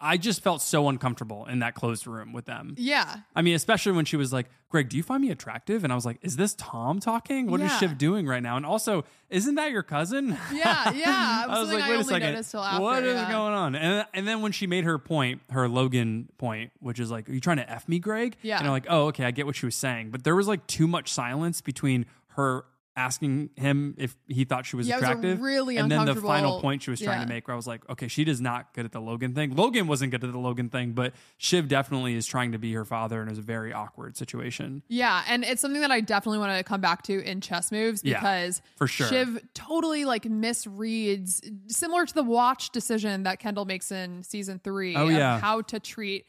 [0.00, 2.74] I just felt so uncomfortable in that closed room with them.
[2.78, 3.18] Yeah.
[3.36, 5.84] I mean, especially when she was like, Greg, do you find me attractive?
[5.84, 7.50] And I was like, is this Tom talking?
[7.50, 7.78] What is Yeah.
[7.78, 8.56] Shiv doing right now?
[8.56, 10.36] And also, isn't that your cousin?
[10.52, 11.44] Yeah, yeah.
[11.48, 12.36] I was like, I wait a second.
[12.36, 13.30] after, what is yeah.
[13.30, 13.74] going on?
[13.74, 17.32] And and then when she made her point, her Logan point, which is like, are
[17.32, 18.36] you trying to f me, Greg?
[18.42, 18.58] Yeah.
[18.58, 20.66] And I'm like, oh, okay, I get what she was saying, but there was like
[20.66, 22.64] too much silence between her
[22.96, 26.14] asking him if he thought she was Yeah, it was attractive, really and then the
[26.14, 27.26] final point she was trying yeah.
[27.26, 29.54] to make, where I was like, okay, she is not good at the Logan thing.
[29.56, 32.84] Logan wasn't good at the Logan thing, but Shiv definitely is trying to be her
[32.84, 34.82] father, and was a very awkward situation.
[34.88, 38.02] Yeah, and it's something that I definitely want to come back to in chess moves
[38.04, 39.06] Yeah, because for sure.
[39.06, 44.94] Shiv totally like misreads, similar to the watch decision that Kendall makes in season three.
[44.96, 45.40] Oh, of yeah.
[45.40, 46.26] how to treat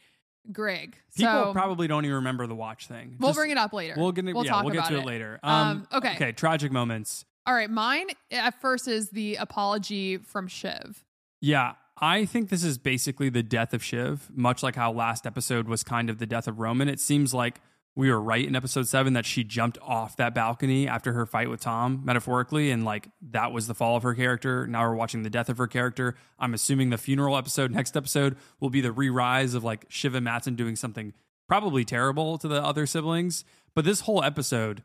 [0.52, 0.96] Greg.
[1.16, 3.16] People so probably don't even remember the watch thing.
[3.18, 3.94] we'll Just- bring it up later.
[3.96, 5.06] We'll get, We'll yeah, we'll get to it, it.
[5.06, 5.40] later.
[5.42, 6.14] Um, okay.
[6.14, 6.32] Okay.
[6.32, 7.24] Tragic moments.
[7.46, 11.04] All right, mine at first is the apology from Shiv.
[11.42, 15.68] Yeah, I think this is basically the death of Shiv, much like how last episode
[15.68, 16.88] was kind of the death of Roman.
[16.88, 17.60] It seems like
[17.96, 21.48] we were right in episode seven that she jumped off that balcony after her fight
[21.48, 24.66] with Tom, metaphorically, and like that was the fall of her character.
[24.66, 26.16] Now we're watching the death of her character.
[26.38, 30.14] I'm assuming the funeral episode, next episode, will be the re rise of like Shiv
[30.14, 31.12] and Matsson doing something
[31.46, 33.44] probably terrible to the other siblings.
[33.74, 34.82] But this whole episode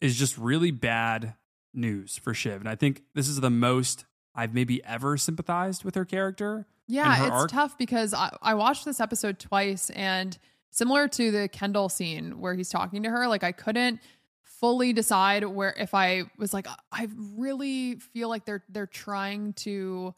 [0.00, 1.34] is just really bad
[1.72, 2.60] news for Shiv.
[2.60, 6.66] And I think this is the most I've maybe ever sympathized with her character.
[6.86, 7.50] Yeah, her it's arc.
[7.50, 10.36] tough because I, I watched this episode twice and
[10.74, 14.00] similar to the Kendall scene where he's talking to her, like I couldn't
[14.42, 20.14] fully decide where if I was like I really feel like they're they're trying to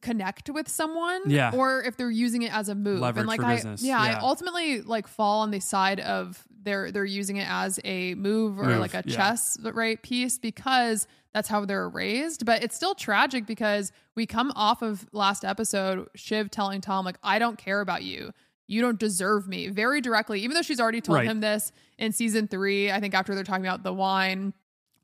[0.00, 1.52] connect with someone Yeah.
[1.54, 3.82] or if they're using it as a move Leverage and like for I business.
[3.82, 4.16] yeah, Yeah.
[4.18, 8.58] I ultimately like fall on the side of they're they're using it as a move
[8.58, 9.14] or Move, like a yeah.
[9.14, 14.52] chess right piece because that's how they're raised but it's still tragic because we come
[14.56, 18.32] off of last episode Shiv telling Tom like I don't care about you
[18.66, 21.26] you don't deserve me very directly even though she's already told Right.
[21.28, 24.54] him this in season 3 I think after they're talking about the wine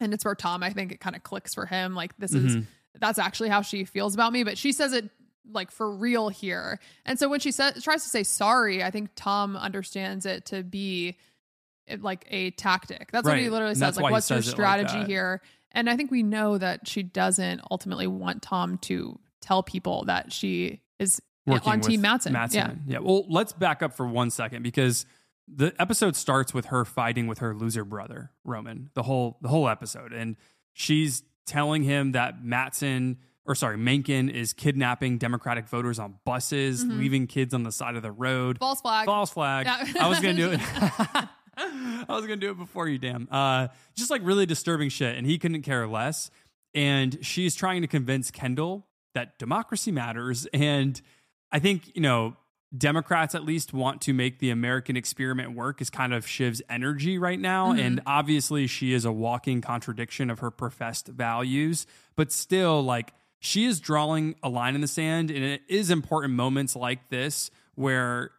[0.00, 2.56] and it's for Tom I think it kind of clicks for him like this is
[2.56, 2.66] Mhm.
[2.98, 5.10] that's actually how she feels about me but she says it
[5.52, 9.10] like for real here and so when she says tries to say sorry i think
[9.16, 11.16] tom understands it to be
[11.88, 15.08] eh, like a tactic that's what he literally says like what's your like strategy that.
[15.08, 15.40] here
[15.72, 20.32] and i think we know that she doesn't ultimately want tom to tell people that
[20.32, 21.20] she is
[21.50, 22.32] working on team Matsson.
[22.32, 22.82] Matsson.
[22.86, 22.98] Yeah.
[23.00, 25.06] Well, let's back up for one second because
[25.48, 28.90] the episode starts with her fighting with her loser brother Roman.
[28.94, 30.36] The whole the whole episode, and
[30.72, 36.98] she's telling him that Matsson or sorry Mencken is kidnapping Democratic voters on buses, Mhm.
[36.98, 38.58] leaving kids on the side of the road.
[38.58, 39.06] False flag.
[39.06, 39.66] False flag.
[39.66, 40.04] Yeah.
[40.04, 40.60] I was gonna do it.
[41.56, 43.28] I was gonna do it before you, damn.
[43.30, 46.30] Uh, just like really disturbing shit, and he couldn't care less.
[46.74, 51.00] And she's trying to convince Kendall that democracy matters, and
[51.52, 52.36] I think you know
[52.76, 55.80] Democrats at least want to make the American experiment work.
[55.80, 57.80] Is kind of Shiv's energy right now, Mhm.
[57.80, 61.86] and obviously she is a walking contradiction of her professed values,
[62.16, 63.12] but still like.
[63.42, 67.50] She is drawing a line in the sand, and it is important moments like this
[67.74, 68.32] where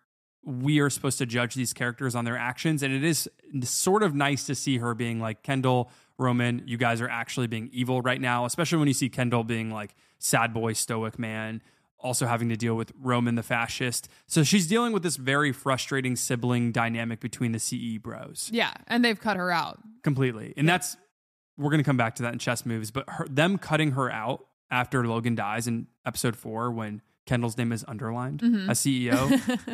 [0.43, 2.84] we are supposed to judge these characters on their actions.
[2.84, 3.28] And it is
[3.64, 5.89] sort of nice to see her being like, Kendall,
[6.20, 9.72] Roman, you guys are actually being evil right now, especially when you see Kendall being
[9.72, 11.64] like sad boy, stoic man,
[12.02, 14.10] also having to deal with Roman the fascist.
[14.28, 19.04] So she's dealing with this very frustrating sibling dynamic between the CE bros yeah and
[19.04, 20.54] they've cut her out completely.
[20.58, 20.97] And that's,
[21.58, 24.12] we're going to come back to that in chess moves, but her, them cutting her
[24.12, 28.69] out after Logan dies in episode four when Kendall's name is underlined Mhm.
[28.69, 29.17] as CEO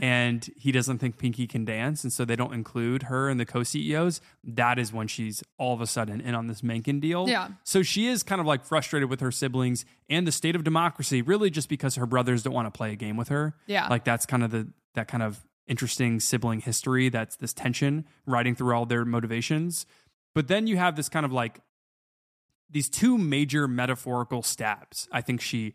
[0.02, 2.04] and he doesn't think Pinky can dance.
[2.04, 4.22] And so they don't include her in the co CEOs.
[4.44, 7.28] That is when she's all of a sudden in on this Mencken deal.
[7.28, 7.48] Yeah.
[7.64, 11.24] So she is kind of like frustrated with her siblings and the state of democracy,
[11.24, 13.56] really just because her brothers don't want to play a game with her.
[13.66, 13.88] Yeah.
[13.88, 17.10] Like that's kind of the, that kind of interesting sibling history.
[17.10, 19.86] That's this tension riding through all their motivations.
[20.36, 21.60] But then you have this kind of like
[22.70, 25.08] these two major metaphorical stabs.
[25.12, 25.74] I think she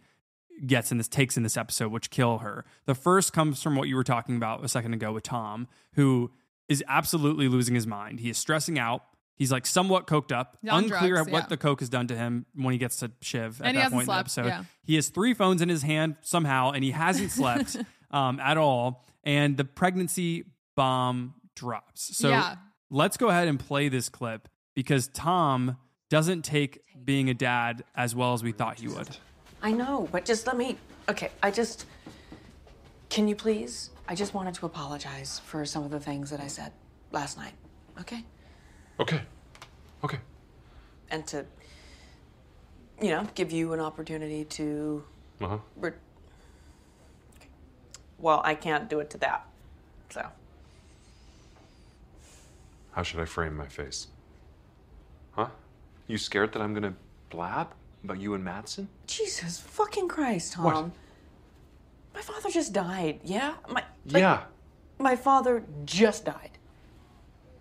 [0.66, 2.64] gets in this takes in this episode, which kill her.
[2.86, 6.30] The first comes from what you were talking about a second ago with Tom, who
[6.68, 8.20] is absolutely losing his mind.
[8.20, 9.02] He is stressing out.
[9.34, 11.48] He's like somewhat coked up, On unclear drugs, what yeah.
[11.48, 13.82] the coke has done to him when he gets to Shiv at And he that
[13.84, 14.46] hasn't point in the slept, episode.
[14.46, 14.64] yeah.
[14.84, 17.76] He has three phones in his hand somehow, and he hasn't slept
[18.10, 19.04] um, at all.
[19.24, 20.44] And the pregnancy
[20.76, 22.16] bomb drops.
[22.16, 22.56] So Yeah.
[22.90, 25.76] let's go ahead and play this clip because Tom
[26.08, 29.08] doesn't take being a dad as well as we thought he would.
[29.62, 30.76] I know, but just let me.
[31.08, 31.86] Okay, I just.
[33.08, 33.90] Can you please?
[34.08, 36.72] I just wanted to apologize for some of the things that I said
[37.12, 37.52] last night.
[38.00, 38.24] Okay?
[38.98, 39.20] Okay.
[40.02, 40.18] Okay.
[41.10, 41.44] And to,
[43.00, 45.04] you know, give you an opportunity to.
[45.40, 45.58] Uh huh.
[45.76, 45.90] Re-
[47.36, 47.48] okay.
[48.18, 49.46] Well, I can't do it to that.
[50.10, 50.26] So.
[52.92, 54.08] How should I frame my face?
[55.32, 55.48] Huh?
[56.08, 56.94] You scared that I'm gonna
[57.30, 57.68] blab
[58.04, 58.88] about you and Matsson?
[59.06, 60.64] Jesus fucking Christ, Tom.
[60.64, 60.90] What?
[62.14, 63.54] My father just died, yeah?
[63.68, 64.42] My like, yeah.
[64.98, 66.58] My father just died.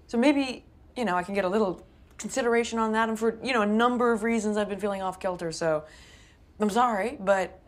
[0.07, 0.65] So maybe,
[0.95, 1.85] you know, I can get a little
[2.17, 5.19] consideration on that and for, you know, a number of reasons I've been feeling off
[5.19, 5.85] kilter, so
[6.59, 7.59] I'm sorry, but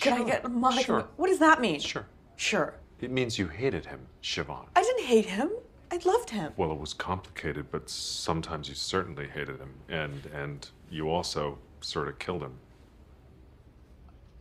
[0.00, 0.84] could I get a modicum?
[0.84, 1.08] sure.
[1.16, 1.80] What does that mean?
[1.80, 2.06] Sure.
[2.36, 2.74] Sure.
[3.00, 4.66] It means you hated him, Siobhan.
[4.74, 5.50] I didn't hate him.
[5.92, 6.52] I loved him.
[6.56, 12.06] Well, it was complicated, but sometimes you certainly hated him, and and you also sort
[12.08, 12.54] of killed him.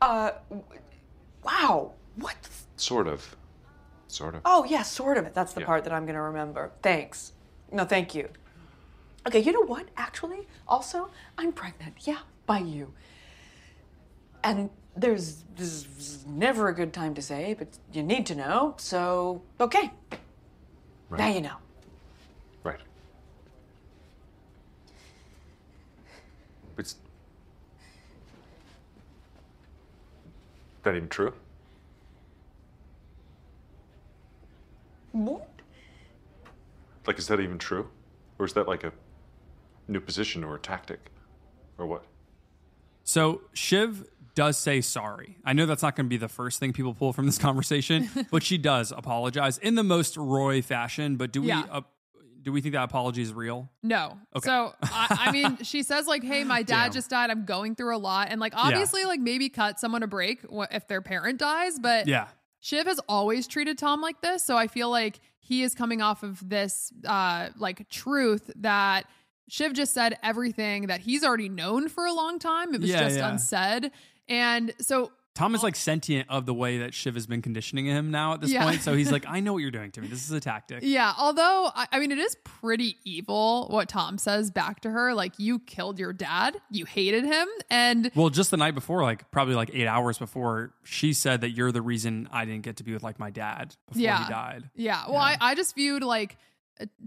[0.01, 0.31] Uh
[1.43, 1.91] wow.
[2.15, 2.35] What
[2.77, 3.35] Sort of.
[4.07, 4.41] Sort of.
[4.45, 5.33] Oh, yeah, sort of.
[5.33, 5.65] That's the Yeah.
[5.65, 6.71] part that I'm going to remember.
[6.83, 7.33] Thanks.
[7.71, 8.29] No, thank you.
[9.27, 9.87] Okay, you know what?
[9.97, 11.95] Actually, also, I'm pregnant.
[12.01, 12.93] Yeah, by you.
[14.43, 18.75] And there's this is never a good time to say, but you need to know.
[18.77, 19.91] So, okay.
[21.09, 21.19] Right.
[21.19, 21.57] Now you know.
[22.63, 22.81] Right.
[26.77, 26.95] It's
[30.83, 31.33] that even true?
[35.11, 35.47] What?
[37.05, 37.89] Like, is that even true,
[38.39, 38.91] or is that like a
[39.87, 41.11] new position or a tactic,
[41.77, 42.05] or what?
[43.03, 44.05] So Shiv
[44.35, 45.37] does say sorry.
[45.45, 48.09] I know that's not going to be the first thing people pull from this conversation,
[48.31, 51.17] but she does apologize in the most Roy fashion.
[51.17, 51.65] But do we Yeah.
[51.69, 51.81] uh,
[52.43, 53.69] do we think that apology is real?
[53.81, 54.17] No.
[54.35, 54.45] Okay.
[54.45, 56.91] So I, I mean, she says like, "Hey, my dad Damn.
[56.91, 57.29] just died.
[57.29, 60.41] I'm going through a lot," and like obviously, like maybe cut someone a break
[60.71, 61.79] if their parent dies.
[61.79, 62.27] But Yeah.
[62.59, 66.23] Shiv has always treated Tom like this, so I feel like he is coming off
[66.23, 69.05] of this uh like truth that
[69.49, 72.73] Shiv just said everything that he's already known for a long time.
[72.73, 73.29] It was Yeah, just yeah.
[73.29, 73.91] unsaid,
[74.29, 78.11] and so Tom is like sentient of the way that Shiv has been conditioning him
[78.11, 78.65] now at this Yeah.
[78.65, 78.81] point.
[78.81, 80.07] So he's like, I know what you're doing to me.
[80.07, 80.79] This is a tactic.
[80.83, 85.13] Yeah, although I, mean, it is pretty evil what Tom says back to her.
[85.15, 89.29] Like, you killed your dad, you hated him, and Well, just the night before, like
[89.31, 92.83] probably like eight hours before, she said that you're the reason I didn't get to
[92.83, 94.69] be with like my dad before yeah, he died.
[94.75, 95.05] Yeah.
[95.07, 96.37] Well, I, I just viewed like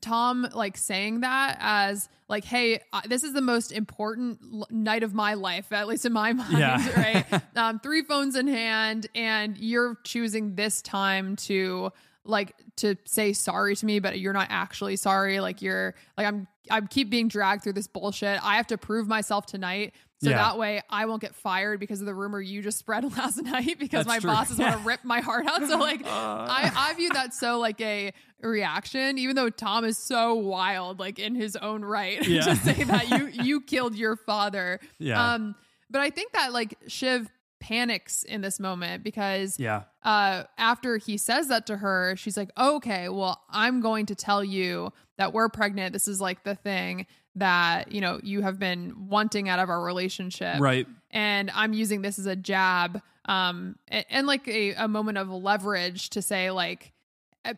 [0.01, 5.03] Tom like saying that as like, hey, uh, this is the most important l- night
[5.03, 7.01] of my life, at least in my mind, Yeah.
[7.33, 7.43] right?
[7.57, 11.91] Um, three phones in hand, and you're choosing this time to
[12.29, 15.41] like to say sorry to me, but you're not actually sorry.
[15.41, 18.39] Like you're like I'm I keep being dragged through this bullshit.
[18.45, 19.95] I have to prove myself tonight.
[20.23, 20.39] So Yeah.
[20.39, 23.79] that way I won't get fired because of the rumor you just spread last night
[23.79, 24.31] because That's my true.
[24.31, 25.67] bosses want to rip my heart out.
[25.69, 28.13] So like I, I view that so like a
[28.43, 32.43] reaction, even though Tom is so wild, like in his own right, Yeah.
[32.43, 34.81] to say that you you killed your father.
[34.99, 35.35] Yeah.
[35.35, 35.55] Um,
[35.91, 37.29] but I think that like Shiv
[37.67, 39.83] panics in this moment because Yeah.
[40.05, 44.45] uh, after he says that to her, she's like, okay, well, I'm going to tell
[44.45, 45.93] you that we're pregnant.
[45.93, 49.83] This is like the thing that, you know, you have been wanting out of our
[49.83, 50.61] relationship.
[50.61, 50.87] Right.
[51.11, 55.29] And I'm using this as a jab um, and, and like a, a moment of
[55.29, 56.93] leverage to say, like,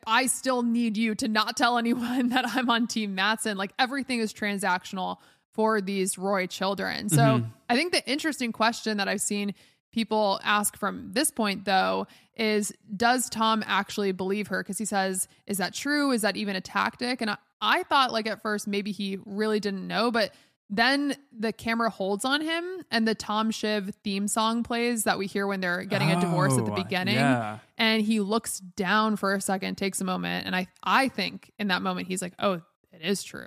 [0.06, 3.56] I still need you to not tell anyone that I'm on Team Matsson.
[3.58, 5.16] Like everything is transactional
[5.54, 7.08] for these Roy children.
[7.08, 7.50] So Mhm.
[7.68, 9.54] I think the interesting question that I've seen
[9.98, 14.62] people ask from this point though is does Tom actually believe her?
[14.62, 16.12] Because he says, is that true?
[16.12, 17.20] Is that even a tactic?
[17.20, 20.32] And I, I thought like at first maybe he really didn't know, but
[20.70, 25.26] then the camera holds on him and the Tom Shiv theme song plays that we
[25.26, 27.58] hear when they're getting a divorce at the Oh, beginning yeah.
[27.78, 31.68] and he looks down for a second, takes a moment, and I I think in
[31.68, 32.60] that moment he's like, "Oh,
[32.92, 33.46] it is true."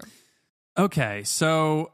[0.77, 1.21] Okay.
[1.23, 1.91] So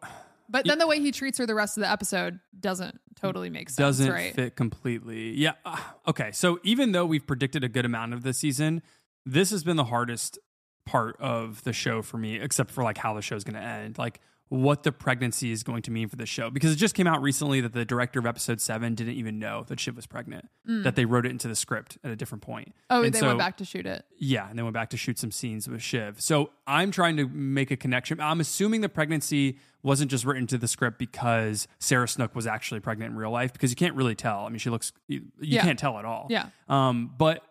[0.50, 3.70] But then the way he treats her the rest of the episode doesn't totally make
[3.70, 4.34] sense, doesn't right?
[4.34, 5.32] fit completely.
[5.34, 5.54] Yeah.
[5.66, 5.78] uh,
[6.08, 6.32] Okay.
[6.32, 8.82] So even though we've predicted a good amount of this season,
[9.26, 10.40] this has been the hardest
[10.86, 13.98] part of the show for me, except for like how the show's going to end.
[13.98, 16.50] Like what the pregnancy is going to mean for the show.
[16.50, 19.66] Because it just came out recently that the director of episode seven didn't even know
[19.68, 20.84] that Shiv was pregnant, Mm.
[20.84, 22.74] that they wrote it into the script at a different point.
[22.90, 24.06] Oh, And they so- went back to shoot it.
[24.18, 26.22] Yeah, and they went back to shoot some scenes with Shiv.
[26.22, 28.22] So I'm trying to make a connection.
[28.22, 32.80] I'm assuming the pregnancy wasn't just written to the script because Sarah Snook was actually
[32.80, 34.46] pregnant in real life because you can't really tell.
[34.46, 35.62] I mean, she looks you, you Yeah.
[35.64, 36.28] can't tell at all.
[36.30, 36.48] Yeah.
[36.68, 37.44] Um, but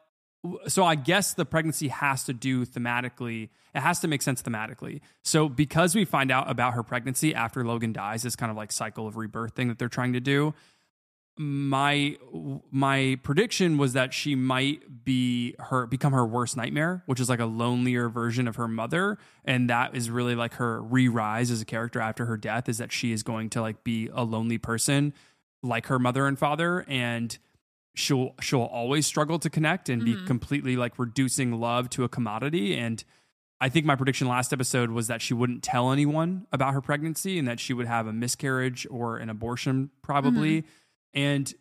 [0.68, 3.50] so I guess the pregnancy has to do thematically.
[3.74, 5.00] It has to make sense thematically.
[5.22, 8.72] So because we find out about her pregnancy after Logan dies, this kind of like
[8.72, 10.54] cycle of rebirth thing that they're trying to do.
[11.38, 12.16] my
[12.70, 17.40] my prediction was that she might be her become her worst nightmare, which is like
[17.40, 21.64] a lonelier version of her mother, and that is really like her re-rise as a
[21.64, 22.68] character after her death.
[22.68, 25.12] Is that she is going to like be a lonely person,
[25.62, 27.36] like her mother and father, and
[27.96, 30.20] she'll she'll always struggle to connect and Mm-hmm.
[30.22, 33.02] be completely like reducing love to a commodity and
[33.58, 37.38] I think my prediction last episode was that she wouldn't tell anyone about her pregnancy
[37.38, 40.64] and that she would have a miscarriage or an abortion probably.
[41.14, 41.52] And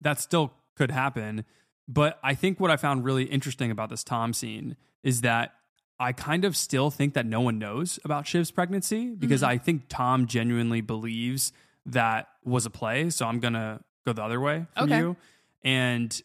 [0.00, 1.44] that still could happen.
[1.86, 5.52] But I think what I found really interesting about this Tom scene is that
[6.00, 9.82] I kind of still think that no one knows about Shiv's pregnancy because I think
[9.90, 11.52] Tom genuinely believes
[11.84, 13.10] that was a play.
[13.10, 14.98] So I'm going to go the other way from Okay.
[15.00, 15.16] you.
[15.64, 16.20] And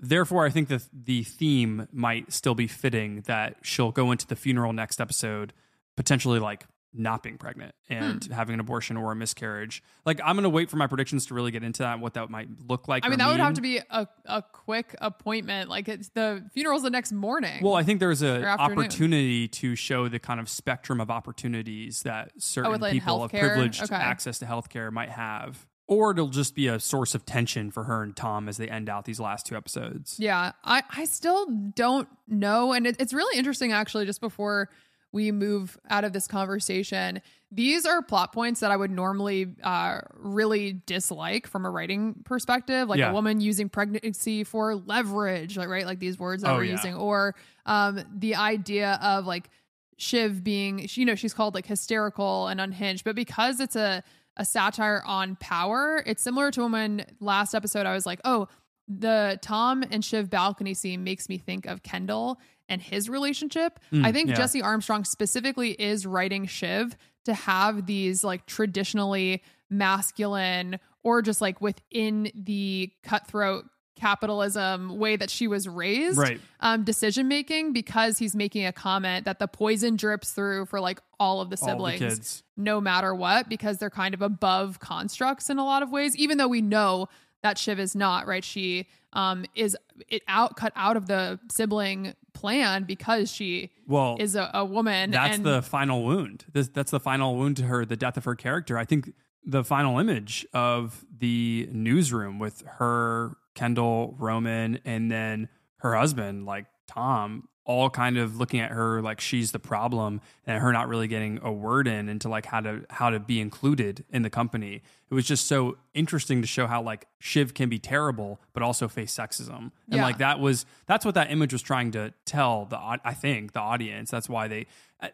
[0.00, 4.36] therefore i think that the theme might still be fitting that she'll go into the
[4.36, 5.52] funeral next episode
[5.96, 8.32] potentially like not being pregnant and Hmm.
[8.32, 11.50] having an abortion or a miscarriage like i'm gonna wait for my predictions to really
[11.50, 13.60] get into that and what that might look like I mean, that would have to
[13.60, 15.68] be a, a quick appointment.
[15.68, 17.60] Like it's the funeral's the next morning.
[17.64, 22.30] well i think there's a opportunity to show the kind of spectrum of opportunities that
[22.38, 23.96] certain Oh, with, like, people of privileged Okay.
[23.96, 28.02] access to healthcare might have or it'll just be a source of tension for her
[28.02, 32.08] and tom as they end out these last two episodes Yeah, I, I still don't
[32.28, 32.72] know.
[32.72, 34.68] And it, it's really interesting, actually, just before
[35.10, 37.22] we move out of this conversation.
[37.50, 42.88] These are plot points that I would normally uh, really dislike from a writing perspective,
[42.90, 43.10] like Yeah.
[43.10, 46.72] a woman using pregnancy for leverage, like right, like these words that Oh, we're yeah.
[46.72, 47.34] using, or
[47.64, 49.48] um, the idea of like
[49.96, 54.04] Shiv being, you know, she's called like hysterical and unhinged, but because it's a
[54.38, 58.48] a satire on power, it's similar to when last episode I was like, oh,
[58.86, 63.78] the Tom and Shiv balcony scene makes me think of Kendall and his relationship.
[63.90, 64.36] Hmm, I think yeah.
[64.36, 71.60] Jesse Armstrong specifically is writing Shiv to have these like traditionally masculine or just like
[71.60, 73.66] within the cutthroat
[73.98, 76.40] capitalism way that she was raised Right.
[76.60, 81.00] um decision making because he's making a comment that the poison drips through for like
[81.20, 82.42] all of the the siblings kids.
[82.56, 86.38] no matter what because they're kind of above constructs in a lot of ways even
[86.38, 87.08] though we know
[87.42, 89.76] that Shiv is not right she um is
[90.08, 95.10] it out cut out of the sibling plan because she Well, is a, a woman
[95.10, 96.44] That's and the final wound.
[96.52, 98.78] This, that's the final wound to her, the death of her character.
[98.78, 99.12] I think
[99.44, 105.48] the final image of the newsroom with her, Kendall, Roman, and then
[105.78, 110.58] her husband, like Tom, all kind of looking at her like she's the problem and
[110.62, 114.04] her not really getting a word in into like how to how to be included
[114.10, 114.80] in the company.
[115.10, 118.88] It was just so interesting to show how like Shiv can be terrible but also
[118.88, 119.58] face sexism.
[119.58, 120.02] And Yeah.
[120.02, 123.60] like that was that's what that image was trying to tell the I think the
[123.60, 124.10] audience.
[124.10, 124.66] That's why they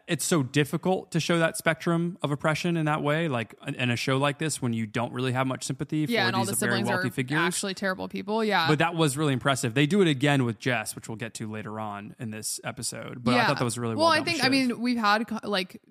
[0.07, 3.95] it's so difficult to show that spectrum of oppression in that way like in a
[3.95, 6.57] show like this when you don't really have much sympathy yeah for and all these
[6.57, 7.39] the very wealthy are figures.
[7.39, 9.73] actually terrible people yeah but that was really impressive.
[9.73, 13.23] They do it again with Jess, which we'll get to later on in this episode.
[13.23, 14.21] But I thought that was really well, well.
[14.21, 15.81] I think I mean we've had like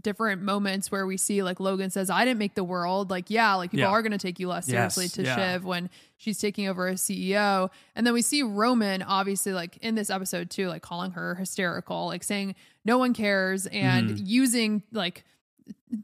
[0.00, 3.54] different moments where we see like Logan says, "I didn't make the world." Like, yeah,
[3.54, 3.88] like people Yeah.
[3.90, 5.36] are going to take you less Yes, seriously to yeah.
[5.54, 9.94] Shiv when she's taking over as CEO, and then we see Roman obviously like in
[9.94, 14.24] this episode too, like calling her hysterical, like saying no one cares and Mm-hmm.
[14.26, 15.24] using like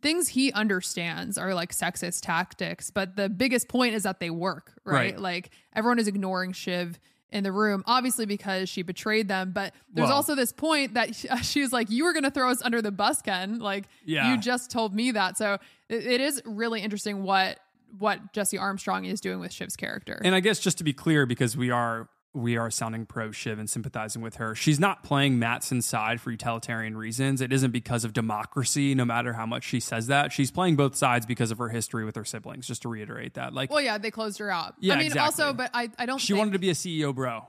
[0.03, 4.73] things he understands are like sexist tactics, but the biggest point is that they work,
[4.85, 5.13] right?
[5.13, 5.19] Right.
[5.21, 6.99] Like everyone is ignoring Shiv
[7.33, 9.53] in the room, obviously because she betrayed them.
[9.53, 12.31] But there's Well- also this point that she, she was like, "You were going to
[12.31, 13.59] throw us under the bus, Ken.
[13.59, 14.31] Like Yeah.
[14.33, 15.59] you just told me that." So
[15.89, 17.59] it, it is really interesting what
[17.99, 20.21] what Jesse Armstrong is doing with Shiv's character.
[20.23, 23.59] And I guess just to be clear, because we are we are sounding pro Shiv
[23.59, 27.41] and sympathizing with her, she's not playing Matsson's side for utilitarian reasons.
[27.41, 30.33] It isn't because of democracy, no matter how much she says that.
[30.33, 33.55] She's playing both sides because of her history with her siblings, just to reiterate that.
[33.55, 34.75] Like well, yeah, they closed her out.
[34.81, 35.45] Yeah, I mean, exactly.
[35.45, 36.19] also, but I, I don't.
[36.19, 37.47] she think, wanted to be a CEO bro,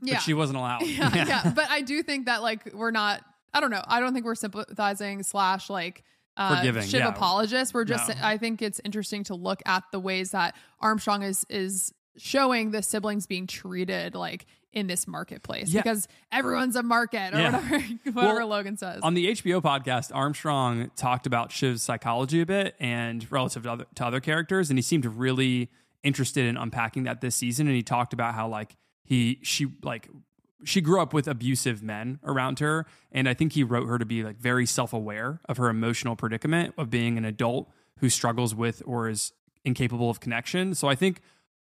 [0.00, 0.14] yeah.
[0.14, 0.82] but she wasn't allowed.
[0.86, 1.52] yeah, yeah.
[1.54, 3.22] But I do think that like we're not.
[3.52, 3.82] I don't know.
[3.86, 6.04] I don't think we're sympathizing slash like
[6.36, 7.08] uh, Forgiving, Shiv yeah.
[7.08, 7.74] apologists.
[7.74, 8.08] We're just.
[8.08, 8.14] No.
[8.22, 12.82] I think it's interesting to look at the ways that Armstrong is is showing the
[12.82, 15.82] siblings being treated like in this marketplace Yeah.
[15.82, 17.52] because everyone's a market or Yeah.
[17.52, 17.78] whatever
[18.12, 19.00] whatever Well, Logan says.
[19.02, 23.86] On the HBO podcast, Armstrong talked about Shiv's psychology a bit and relative to other,
[23.96, 25.70] to other characters, and he seemed really
[26.02, 27.66] interested in unpacking that this season.
[27.66, 30.08] And he talked about how like he she like
[30.64, 34.06] she grew up with abusive men around her, and I think he wrote her to
[34.06, 38.54] be like very self aware of her emotional predicament of being an adult who struggles
[38.54, 39.32] with or is
[39.64, 40.74] incapable of connection.
[40.74, 41.20] So I think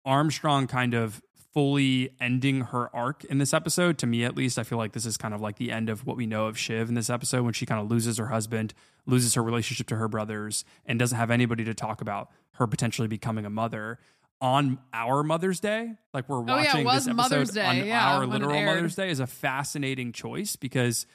[0.05, 3.97] Armstrong kind of fully ending her arc in this episode.
[3.99, 6.05] To me, at least, I feel like this is kind of like the end of
[6.07, 8.75] what we know of Shiv in this episode when she kind of loses her husband,
[9.07, 13.09] loses her relationship to her brothers, and doesn't have anybody to talk about her potentially
[13.09, 13.99] becoming a mother.
[14.41, 18.17] on our Mother's Day, like we're Oh, yeah, watching this episode Mother's Day, on yeah,
[18.17, 18.61] our literal.
[18.63, 21.07] Mother's Day, is a fascinating choice because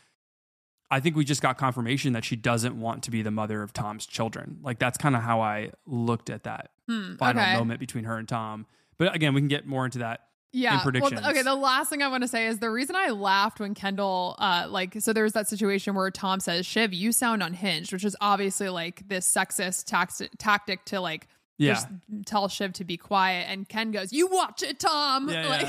[0.90, 3.72] I think we just got confirmation that she doesn't want to be the mother of
[3.74, 4.60] Tom's children.
[4.64, 7.54] Like that's kind of how I looked at that final Hmm, okay.
[7.58, 8.66] moment between her and Tom.
[9.00, 10.22] But again, we can get more into that
[10.52, 10.76] yeah.
[10.76, 11.22] in predictions.
[11.22, 13.74] Well, okay, the last thing I want to say is the reason I laughed when
[13.74, 17.94] Kendall, uh, like, so there was that situation where Tom says, "Shiv, you sound unhinged,"
[17.94, 21.28] which is obviously like this sexist tax- tactic to like.
[21.62, 21.74] Yeah.
[21.74, 21.88] Just
[22.26, 25.68] tell Shiv to be quiet, and Ken goes, "You watch it, Tom." Yeah, like,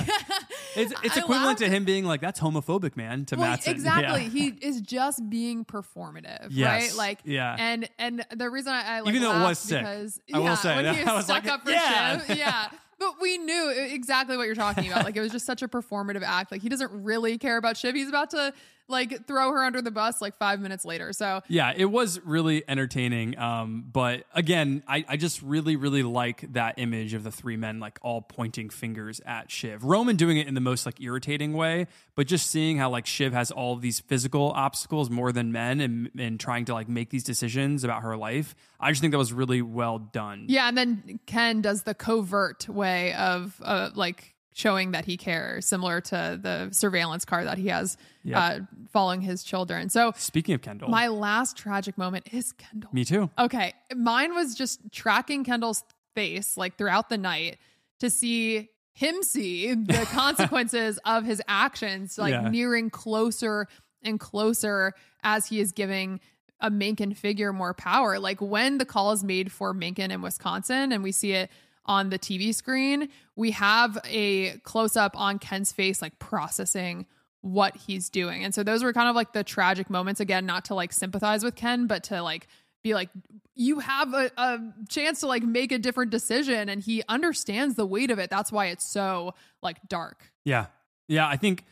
[0.76, 4.22] It's it's I equivalent to him being like, "That's homophobic, man." To Well, exactly.
[4.22, 4.28] Yeah.
[4.28, 6.91] He is just being performative, Yes.
[6.93, 6.97] right?
[6.97, 7.57] Like, Yeah.
[7.59, 9.81] And and the reason I, I like Even though it was sick.
[9.81, 10.95] because I will say when that.
[10.95, 12.18] he I was stuck like, up for yeah.
[12.24, 12.68] Shiv, yeah.
[13.01, 15.05] But we knew exactly what you're talking about.
[15.07, 16.53] Like it was just such a performative act.
[16.53, 17.95] Like he doesn't really care about Shiv.
[17.95, 18.53] He's about to
[18.91, 21.12] like throw her under the bus like five minutes later.
[21.12, 23.38] So Yeah, it was really entertaining.
[23.38, 27.80] Um, but again, I, I just really, really like that image of the three men
[27.80, 29.84] like all pointing fingers at Shiv.
[29.84, 33.32] Roman doing it in the most like irritating way, but just seeing how like Shiv
[33.32, 37.11] has all of these physical obstacles more than men and and trying to like make
[37.11, 38.55] these decisions about her life.
[38.78, 40.47] I just think that was really well done.
[40.49, 45.65] yeah, and then Ken does the covert way of uh, like showing that he cares,
[45.67, 48.37] similar to the surveillance car that he has Yep.
[48.37, 49.89] uh, following his children.
[49.89, 52.91] So Speaking of Kendall, my last tragic moment is Kendall.
[52.93, 53.31] me too.
[53.39, 53.73] Okay.
[53.97, 55.83] Mine was just tracking Kendall's
[56.15, 57.59] face like throughout the night
[58.01, 62.51] to see him see the consequences of his actions, like Yeah.
[62.51, 63.69] nearing closer
[64.03, 64.93] and closer
[65.23, 66.21] as he is giving
[66.61, 68.19] a Mencken figure more power.
[68.19, 71.51] Like when the call is made for Mencken in Wisconsin and we see it
[71.91, 77.05] on the TV screen, we have a close up on Ken's face, like processing
[77.41, 78.45] what he's doing.
[78.45, 81.43] And so those were kind of like the tragic moments again, not to like sympathize
[81.43, 82.47] with Ken, but to like
[82.84, 83.11] be like,
[83.57, 86.68] you have a, a chance to like make a different decision.
[86.68, 88.30] And he understands the weight of it.
[88.30, 90.30] That's why it's so like dark.
[90.45, 90.66] Yeah.
[91.09, 91.26] Yeah.
[91.26, 91.64] I think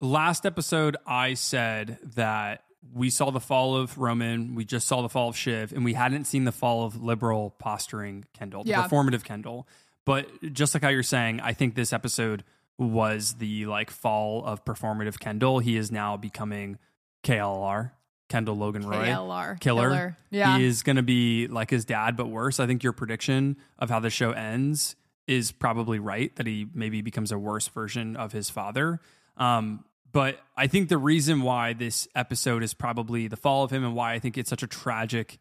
[0.00, 2.64] last episode I said that
[2.94, 5.94] we saw the fall of Roman, we just saw the fall of Shiv, and we
[5.94, 8.86] hadn't seen the fall of liberal posturing Kendall, the Yeah.
[8.88, 9.66] performative Kendall.
[10.04, 12.42] But just like how you're saying, I think this episode
[12.78, 15.60] was the like fall of performative Kendall.
[15.60, 16.78] He is now becoming
[17.22, 17.92] KLR,
[18.28, 19.06] Kendall Logan Roy.
[19.06, 19.60] KLR.
[19.60, 19.88] Killer.
[19.90, 20.16] Killer.
[20.30, 20.58] Yeah.
[20.58, 22.58] He is going to be like his dad, but worse.
[22.58, 24.96] I think your prediction of how the show ends
[25.28, 29.00] is probably right that he maybe becomes a worse version of his father.
[29.36, 33.84] Um, but I think the reason why this episode is probably the fall of him
[33.84, 35.38] and why I think it's such a tragic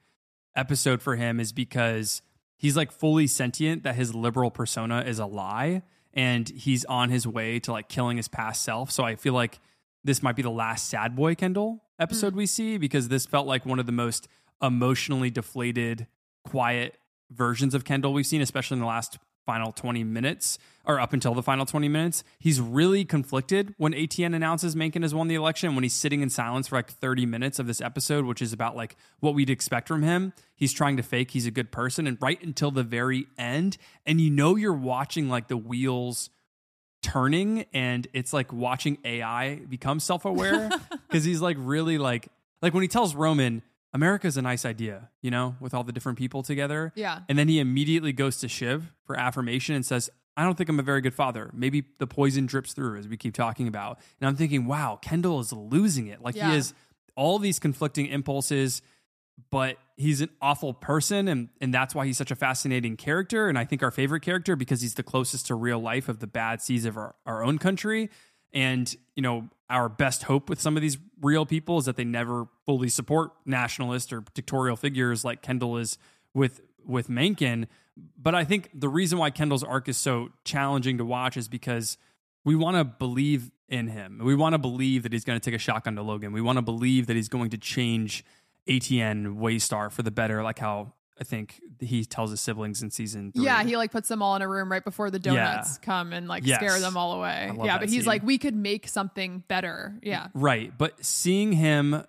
[0.56, 2.22] episode for him is because
[2.58, 7.28] he's like fully sentient that his liberal persona is a lie and he's on his
[7.28, 8.92] way to like killing his past self.
[8.92, 9.60] So I feel like
[10.04, 12.40] this might be the last sad boy Kendall episode hmm.
[12.40, 14.28] we see because this felt like one of the most
[14.62, 16.08] emotionally deflated,
[16.46, 16.98] quiet
[17.30, 21.34] versions of Kendall we've seen, especially in the last final 20 minutes or up until
[21.34, 22.24] the final 20 minutes.
[22.40, 25.76] He's really conflicted when ATN announces Mencken has won the election.
[25.76, 28.76] When he's sitting in silence for like 30 minutes of this episode, which is about
[28.76, 32.08] like what we'd expect from him, he's trying to fake he's a good person.
[32.08, 36.30] And right until the very end, and you know, you're watching like the wheels
[37.02, 40.70] turning and it's like watching AI become self-aware
[41.08, 42.28] because he's like really like
[42.62, 43.64] like when he tells Roman
[43.94, 46.94] America's a nice idea, you know, with all the different people together.
[46.96, 47.20] Yeah.
[47.28, 50.80] And then he immediately goes to Shiv for affirmation and says, I don't think I'm
[50.80, 51.50] a very good father.
[51.54, 54.00] Maybe the poison drips through, as we keep talking about.
[54.22, 56.22] And I'm thinking, wow, Kendall is losing it.
[56.22, 56.48] Like Yeah.
[56.50, 56.74] he has
[57.18, 58.82] all these conflicting impulses,
[59.50, 61.28] but he's an awful person.
[61.28, 63.50] And, and that's why he's such a fascinating character.
[63.50, 66.28] And I think our favorite character because he's the closest to real life of the
[66.28, 68.10] bad seas of our, our own country.
[68.54, 72.04] And, you know, our best hope with some of these real people is that they
[72.04, 75.98] never fully support nationalist or dictatorial figures like Kendall is
[76.34, 77.68] with with Mencken.
[78.18, 81.98] But I think the reason why Kendall's arc is so challenging to watch is because
[82.44, 84.20] we want to believe in him.
[84.22, 86.34] We want to believe that he's going to take a shotgun to Logan.
[86.34, 88.26] We want to believe that he's going to change
[88.68, 93.32] ATN Waystar for the better, like how I think he tells his siblings in season
[93.32, 93.46] three.
[93.46, 96.28] Yeah, he like puts them all in a room right before the donuts come and
[96.28, 96.58] like Yes.
[96.58, 97.52] scare them all away.
[97.64, 98.08] Yeah, but he's scene.
[98.08, 100.00] like, we could make something better.
[100.02, 100.30] Yeah.
[100.34, 100.76] Right.
[100.76, 102.04] But seeing him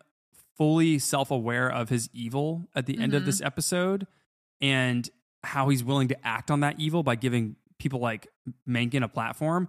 [0.56, 3.48] fully self aware of his evil at the end of this mm-hmm.
[3.48, 4.06] episode
[4.62, 5.10] and
[5.44, 8.28] how he's willing to act on that evil by giving people like
[8.64, 9.68] Mencken a platform,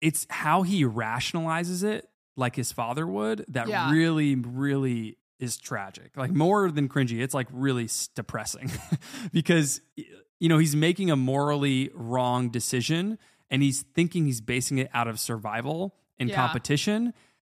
[0.00, 3.90] it's how he rationalizes it like his father would that Yeah.
[3.90, 6.16] really, really is tragic.
[6.16, 8.70] Like more than cringy, it's like really depressing
[9.32, 9.80] because,
[10.38, 13.18] you know, he's making a morally wrong decision
[13.50, 16.36] and he's thinking he's basing it out of survival and Yeah.
[16.36, 17.12] competition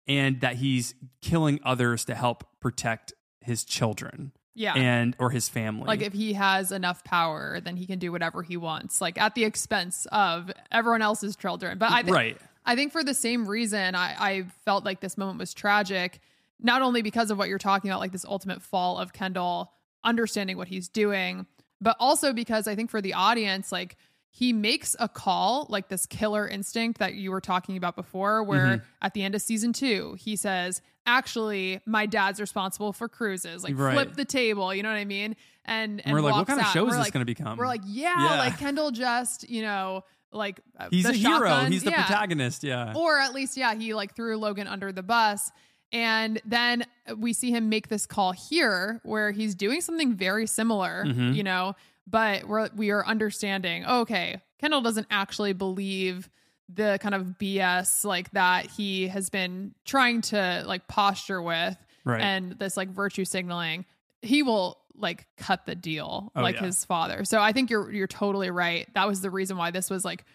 [0.08, 4.32] and that he's killing others to help protect his children.
[4.56, 4.74] Yeah.
[4.74, 5.86] and or his family.
[5.86, 9.34] like if he has enough power, then he can do whatever he wants, like at
[9.34, 11.78] the expense of everyone else's children.
[11.78, 12.38] But I think Right.
[12.66, 16.20] I think for the same reason, I, I felt like this moment was tragic,
[16.62, 19.72] not only because of what you're talking about, like this ultimate fall of Kendall
[20.04, 21.46] understanding what he's doing,
[21.82, 23.98] but also because I think for the audience, like
[24.32, 28.66] he makes a call, like this killer instinct that you were talking about before, where
[28.66, 28.86] Mm-hmm.
[29.02, 33.64] at the end of season two, he says, Actually, my dad's responsible for cruises.
[33.64, 33.94] Like Right.
[33.96, 35.36] flip the table, you know what I mean?
[35.66, 37.58] And, and we're like, what kind of show We're is this like- going to become?
[37.58, 38.38] We're like, yeah, Yeah.
[38.38, 41.56] like Kendall just, you know, like uh, he's a hero.
[41.66, 42.06] He's the yeah.
[42.06, 42.64] protagonist.
[42.64, 42.94] Yeah.
[42.96, 45.52] Or at least, yeah, he like threw Logan under the bus.
[45.92, 46.86] And then
[47.18, 51.34] we see him make this call here where he's doing something very similar, Mm-hmm.
[51.34, 51.76] you know,
[52.06, 56.30] but we're, we are understanding, okay, Kendall doesn't actually believe
[56.72, 61.76] the kind of BS like that he has been trying to like posture with
[62.06, 62.22] Right.
[62.22, 63.86] and this like virtue signaling.
[64.22, 66.66] He will like cut the deal Oh, like yeah.
[66.66, 67.24] his father.
[67.26, 68.88] So I think you're you're totally right.
[68.94, 70.26] That was the reason why this was like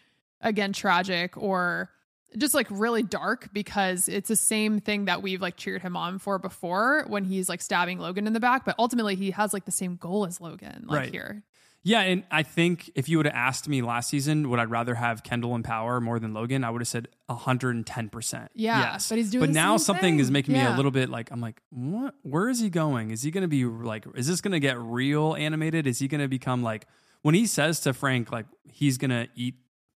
[0.40, 1.90] again tragic or
[2.36, 6.18] just like really dark because it's the same thing that we've like cheered him on
[6.18, 9.64] for before when he's like stabbing Logan in the back, but ultimately he has like
[9.64, 11.10] the same goal as Logan like Right.
[11.12, 11.42] here.
[11.86, 14.94] Yeah, and I think if you would have asked me last season, would I rather
[14.94, 16.64] have Kendall in power more than Logan?
[16.64, 18.48] I would have said 110%.
[18.54, 19.08] Yeah, yes.
[19.08, 20.32] but he's doing But now something is thing.
[20.32, 22.14] making me a little bit like I'm like, what?
[22.22, 23.10] Where is he going?
[23.10, 24.06] Is he going to be like?
[24.14, 25.86] Is this going to get real animated?
[25.86, 26.86] Is he going to become like
[27.22, 29.54] when he says to Frank like he's going to eat,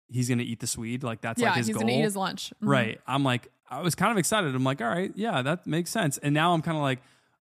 [0.10, 1.74] he's going to eat the Swede like that's yeah, like his goal.
[1.74, 1.88] he's goal.
[1.90, 2.54] gonna eat his lunch.
[2.64, 2.68] Mhm.
[2.70, 3.02] Right.
[3.08, 4.54] I'm like, I was kind of excited.
[4.54, 6.18] I'm like, all right, yeah, that makes sense.
[6.20, 7.00] And now I'm kind of like,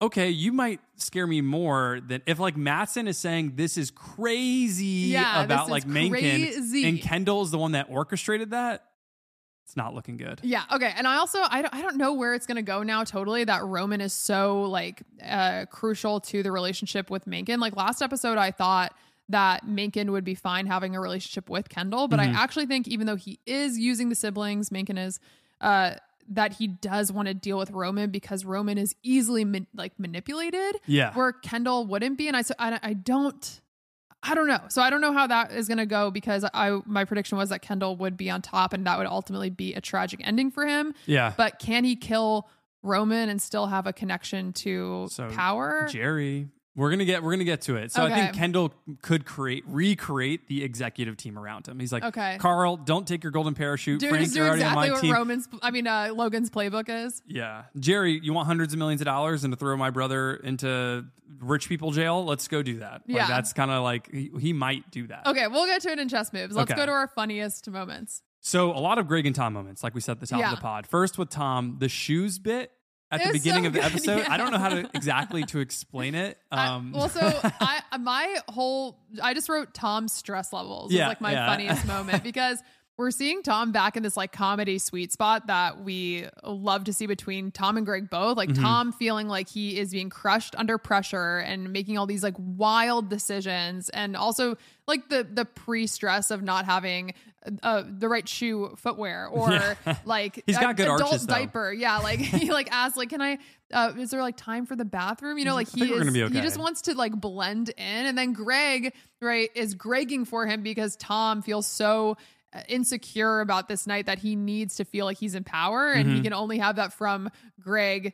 [0.02, 4.86] okay, you might scare me more than if like Matsson is saying this is crazy
[5.12, 6.88] Yeah, about like crazy.
[6.88, 8.84] and Kendall's the one that orchestrated that.
[9.66, 10.42] It's not looking good.
[10.44, 10.64] Yeah.
[10.72, 10.92] Okay.
[10.98, 13.04] And I also I don't I don't know where it's gonna go now.
[13.06, 13.46] Totally.
[13.46, 17.60] That Roman is so like uh, crucial to the relationship with Mencken.
[17.62, 18.94] Like last episode, I thought
[19.32, 22.36] that Mencken would be fine having a relationship with Kendall, but Mm-hmm.
[22.38, 25.20] I actually think even though he is using the siblings, Mencken is.
[25.60, 25.96] Uh,
[26.30, 30.80] that he does want to deal with Roman because Roman is easily man- like manipulated.
[30.86, 31.14] Yeah.
[31.14, 33.60] Where Kendall wouldn't be, and I so I, I don't.
[34.24, 34.60] I don't know.
[34.70, 37.50] So I don't know how that is going to go because I my prediction was
[37.50, 40.66] that Kendall would be on top and that would ultimately be a tragic ending for
[40.66, 40.94] him.
[41.06, 41.34] Yeah.
[41.36, 42.48] But can he kill
[42.84, 45.88] Roman and still have a connection to So, power?
[45.90, 47.92] Gerri, we're gonna get we're gonna get to it.
[47.92, 51.80] So I think Kendall could create recreate the executive team around him.
[51.80, 52.38] He's like, Okay.
[52.40, 54.00] Karl, don't take your golden parachute.
[54.00, 55.14] Dude, Frank, just you're do exactly what team.
[55.14, 57.22] Roman's, I mean, uh, Logan's playbook is.
[57.28, 57.64] Yeah.
[57.78, 61.06] Gerri, you want hundreds of millions of dollars and to throw my brother into
[61.40, 62.24] rich people jail?
[62.24, 63.02] Let's go do that.
[63.08, 63.28] Like, Yeah.
[63.28, 65.26] That's kind of like, he, he might do that.
[65.28, 66.56] Okay, we'll get to it in chess moves.
[66.56, 66.80] Let's Okay.
[66.80, 68.22] go to our funniest moments.
[68.40, 70.52] So, a lot of Greg and Tom moments, like we said at the top Yeah.
[70.52, 70.88] of the pod.
[70.88, 72.72] First with Tom, the shoes bit
[73.12, 74.18] at It the beginning so of the good, episode.
[74.20, 74.28] yeah.
[74.30, 76.38] I don't know how to exactly to explain it.
[76.52, 77.22] Um, I, well, so
[77.62, 80.92] I my whole I just wrote Tom's stress levels.
[80.92, 81.48] Yeah, is like my yeah.
[81.48, 82.60] funniest moment because
[82.98, 87.08] we're seeing Tom back in this like comedy sweet spot that we love to see
[87.08, 88.38] between Tom and Greg both.
[88.38, 88.62] Like Mm-hmm.
[88.64, 93.10] Tom feeling like he is being crushed under pressure and making all these like wild
[93.10, 94.56] decisions, and also
[94.88, 97.14] like the the pre stress of not having
[97.64, 101.74] uh, the right shoe footwear or like He's got a- good adult arches, diaper.
[101.74, 103.40] Yeah, like he like asked like, can I?
[103.74, 105.38] Uh, is there like time for the bathroom?
[105.40, 106.08] You know, like he is.
[106.16, 106.34] okay.
[106.36, 110.62] He just wants to like blend in, and then Greg right is Gregging for him
[110.62, 112.16] because Tom feels so uh,
[112.68, 116.16] insecure about this night that he needs to feel like he's in power, and Mm-hmm.
[116.18, 117.30] he can only have that from
[117.60, 118.14] Greg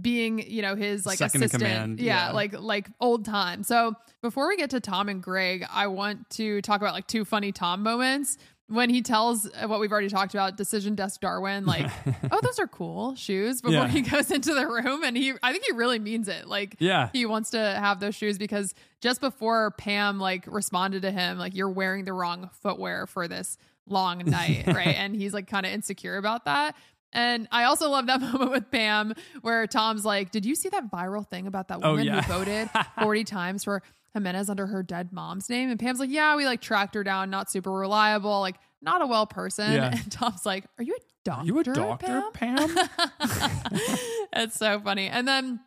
[0.00, 1.98] being you know his like Second assistant.
[2.00, 2.32] yeah, yeah.
[2.32, 3.62] like like old time.
[3.62, 7.24] So before we get to Tom and Greg, I want to talk about like two
[7.24, 8.36] funny Tom moments.
[8.68, 11.90] When he tells uh, what we've already talked about, decision desk Darwin, like,
[12.30, 13.60] oh, those are cool shoes.
[13.60, 13.88] Before Yeah.
[13.88, 16.46] he goes into the room, and he, I think he really means it.
[16.46, 17.08] Like, Yeah.
[17.12, 21.56] he wants to have those shoes because just before Pam like responded to him, like,
[21.56, 23.58] you're wearing the wrong footwear for this
[23.90, 24.94] long night, right?
[24.96, 26.74] And he's like kind of insecure about that.
[27.12, 30.90] And I also love that moment with Pam where Tom's like, Did you see that
[30.92, 32.22] viral thing about that Oh, woman yeah.
[32.22, 32.70] who voted
[33.02, 33.82] 40 times for
[34.14, 35.70] Jimenez under her dead mom's name?
[35.70, 39.06] And Pam's like, Yeah, we like tracked her down, not super reliable, like not a
[39.06, 39.72] well person.
[39.72, 39.90] Yeah.
[39.90, 41.46] And Tom's like, Are you a doctor?
[41.46, 42.68] you a doctor, Pam?
[42.68, 42.88] Pam?
[44.32, 45.08] it's so funny.
[45.08, 45.60] And then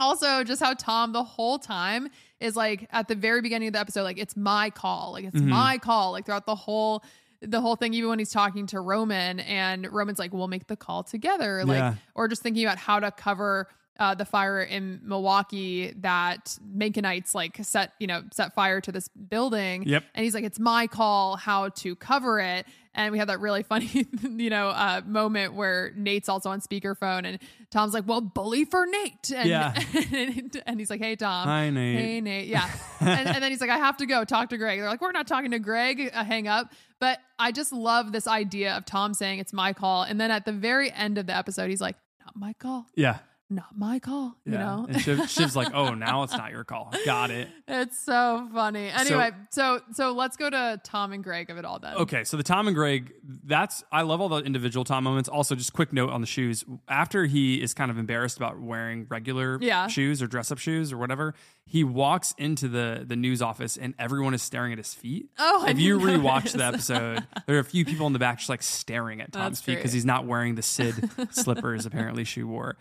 [0.00, 2.08] also just how Tom the whole time
[2.40, 5.36] is like at the very beginning of the episode, like it's my call, like it's
[5.36, 5.48] Mm-hmm.
[5.48, 7.02] my call, like throughout the whole
[7.42, 10.76] the whole thing, even when he's talking to Roman and Roman's like, we'll make the
[10.76, 11.64] call together.
[11.64, 11.94] Like, Yeah.
[12.14, 17.58] or just thinking about how to cover uh, the fire in Milwaukee that Menckenites like
[17.62, 19.84] set, you know, set fire to this building.
[19.86, 20.04] Yep.
[20.14, 22.66] And he's like, it's my call how to cover it.
[22.94, 27.26] And we have that really funny, you know, uh, moment where Nate's also on speakerphone
[27.26, 27.38] and
[27.70, 29.30] Tom's like, well, bully for Nate.
[29.34, 29.74] And, Yeah.
[30.12, 31.46] and, and he's like, hey, Tom.
[31.46, 31.98] Hi, Nate.
[31.98, 32.48] Hey, Nate.
[32.48, 32.68] Yeah.
[33.00, 34.78] and, and then he's like, I have to go talk to Greg.
[34.78, 36.10] They're like, we're not talking to Greg.
[36.12, 36.72] Uh, hang up.
[36.98, 40.02] But I just love this idea of Tom saying it's my call.
[40.02, 42.86] And then at the very end of the episode, he's like, not my call.
[42.94, 43.18] Yeah.
[43.54, 44.34] Not my call.
[44.46, 44.86] You know?
[44.88, 46.92] And Shiv, Shiv's like, oh, now it's not your call.
[47.04, 47.48] Got it.
[47.68, 48.88] It's so funny.
[48.88, 51.94] Anyway, so, so let's go to Tom and Greg of it all then.
[51.96, 53.12] Okay, so the Tom and Greg,
[53.44, 55.28] that's I love all the individual Tom moments.
[55.28, 56.64] Also, just quick note on the shoes.
[56.88, 59.86] After he is kind of embarrassed about wearing regular Yeah.
[59.88, 61.34] shoes or dress up shoes or whatever,
[61.66, 65.28] he walks into the the news office and everyone is staring at his feet.
[65.38, 68.18] Oh, if you didn't rewatch notice the episode, there are a few people in the
[68.18, 71.86] back just like staring at Tom's That's feet because he's not wearing the Cyd slippers
[71.86, 72.76] apparently she wore.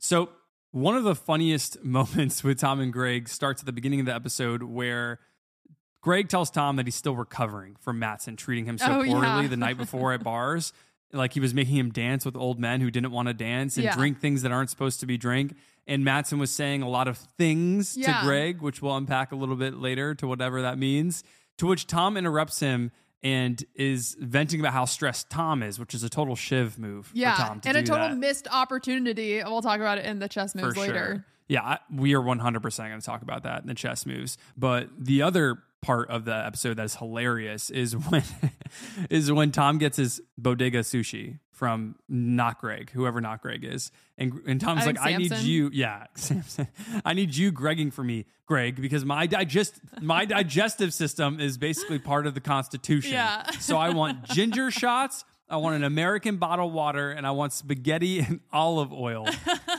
[0.00, 0.30] So
[0.72, 4.14] one of the funniest moments with Tom and Greg starts at the beginning of the
[4.14, 5.20] episode where
[6.02, 9.46] Greg tells Tom that he's still recovering from Matsson treating him so Oh, poorly yeah.
[9.46, 10.72] the night before at bars.
[11.12, 13.84] Like he was making him dance with old men who didn't want to dance and
[13.84, 13.94] Yeah.
[13.94, 15.54] drink things that aren't supposed to be drink.
[15.86, 18.20] And Matsson was saying a lot of things Yeah.
[18.20, 21.24] to Greg, which we'll unpack a little bit later to whatever that means.
[21.58, 26.02] To which Tom interrupts him and is venting about how stressed Tom is, which is
[26.02, 27.34] a total shiv move Yeah.
[27.36, 29.42] for Tom to and a total that missed opportunity.
[29.44, 30.92] We'll talk about it in the chess moves for later.
[30.94, 31.24] sure.
[31.48, 34.38] Yeah, I, we are 100% going to talk about that in the chess moves.
[34.56, 38.22] But the other part of the episode that is hilarious is when
[39.10, 43.92] is when Tom gets his bodega sushi from not Greg, whoever not Greg is.
[44.16, 46.68] And and Tom's I like, think I need you, yeah, Samson.
[47.04, 51.98] I need you gregging for me, Greg, because my digest my digestive system is basically
[51.98, 53.12] part of the Constitution.
[53.12, 53.50] Yeah.
[53.60, 55.24] So I want ginger shots.
[55.48, 59.28] I want an American bottled water and I want spaghetti and olive oil.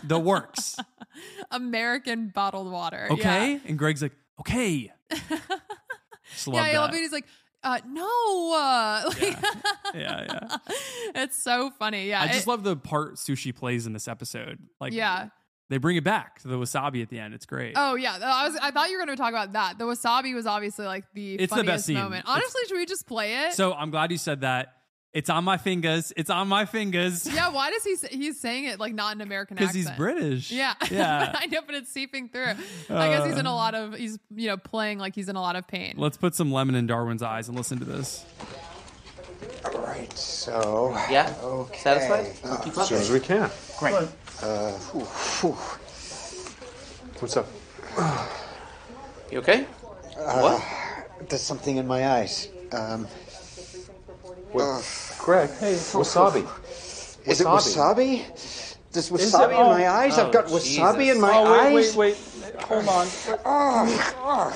[0.03, 0.78] The works.
[1.49, 3.07] American bottled water.
[3.10, 3.53] Okay.
[3.53, 3.60] Yeah.
[3.65, 4.91] And Greg's like, okay.
[6.48, 6.98] Yeah, I love it.
[6.98, 7.26] He's like,
[7.64, 8.53] uh, no.
[8.53, 9.38] Uh, like,
[9.94, 10.58] Yeah, yeah.
[11.24, 12.08] it's so funny.
[12.10, 12.22] Yeah.
[12.22, 14.60] I just it- love the part sushi plays in this episode.
[14.80, 15.30] Like, Yeah.
[15.70, 17.34] they bring it back to the wasabi at the end.
[17.34, 17.74] It's great.
[17.76, 18.58] Oh yeah, I was.
[18.62, 19.78] I thought you were going to talk about that.
[19.78, 21.95] The wasabi was obviously like the It's the funniest best scene.
[21.98, 22.26] moment.
[22.26, 23.53] It's- Honestly, should we just play it?
[23.53, 24.76] So I'm glad you said that.
[25.13, 26.13] It's on my fingers.
[26.15, 27.27] It's on my fingers.
[27.33, 27.49] yeah.
[27.49, 27.95] Why does he?
[27.97, 29.73] say- He's saying it like not an American accent?
[29.73, 30.51] Because he's British.
[30.51, 30.73] Yeah.
[30.89, 31.35] Yeah.
[31.38, 32.53] I know, but it's seeping through.
[32.89, 33.93] I guess he's in a lot of.
[33.93, 35.95] He's you know playing like he's in a lot of pain.
[35.97, 38.25] Let's put some lemon in Darwin's eyes and listen to this.
[39.65, 40.91] All right, so.
[41.09, 41.33] Yeah?
[41.43, 41.77] Okay.
[41.79, 42.33] Satisfied?
[42.43, 43.49] Uh, Keep As soon as we can.
[43.79, 43.93] Great.
[43.95, 45.57] uh, whew, whew.
[47.19, 47.47] What's up?
[49.31, 49.63] You okay?
[50.15, 50.63] what?
[51.29, 52.47] There's something in my eyes.
[52.71, 53.07] Um,
[54.56, 54.82] uh,
[55.19, 56.48] Greg, hey, wasabi.
[57.26, 58.23] is it Wasabi.
[58.26, 58.72] wasabi?
[58.91, 59.38] There's Is it?
[59.38, 59.69] wasabi in Oh.
[59.69, 60.18] my eyes?
[60.18, 61.15] I've got Oh, wasabi Jesus.
[61.15, 61.95] in my Oh, wait, eyes.
[61.95, 62.56] wait, wait.
[62.64, 63.07] Hold on.
[63.45, 64.53] Oh, oh.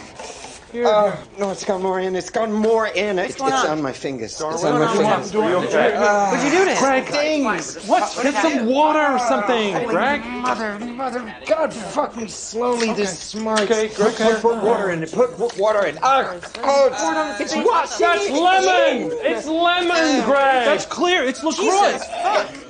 [0.76, 2.18] Here, Oh, no, it's got more in.
[2.18, 3.18] It's got more in.
[3.18, 3.66] It, it's going on?
[3.68, 4.34] on my fingers.
[4.34, 5.34] It's on my come fingers.
[5.34, 5.96] are you okay?
[5.96, 6.84] What'd you do to him?
[6.84, 7.78] Greg, Things.
[7.88, 8.02] what?
[8.22, 10.26] Get some water or something, Greg.
[10.26, 12.92] Mother, mother, God, fuck me slowly.
[12.92, 13.62] This smart.
[13.62, 14.34] Okay, Greg, okay.
[14.34, 15.14] put, put water in it.
[15.14, 15.98] Put, put water in.
[16.04, 17.90] Oh, oh, it's, it's What?
[17.98, 19.18] That's lemon.
[19.22, 20.66] It's lemon, Greg.
[20.66, 21.24] That's clear.
[21.24, 22.00] It's LaCroix.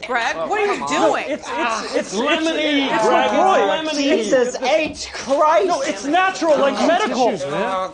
[0.07, 1.40] Greg, oh, what are you doing?
[1.45, 1.84] Ah.
[1.84, 3.32] It's it's it's lemony, it's Greg.
[3.32, 3.91] LaCroix.
[3.91, 4.03] lemony.
[4.03, 5.11] Jesus H.
[5.14, 5.68] Christ.
[5.68, 7.38] No, it's natural, like medical.
[7.44, 7.94] Oh,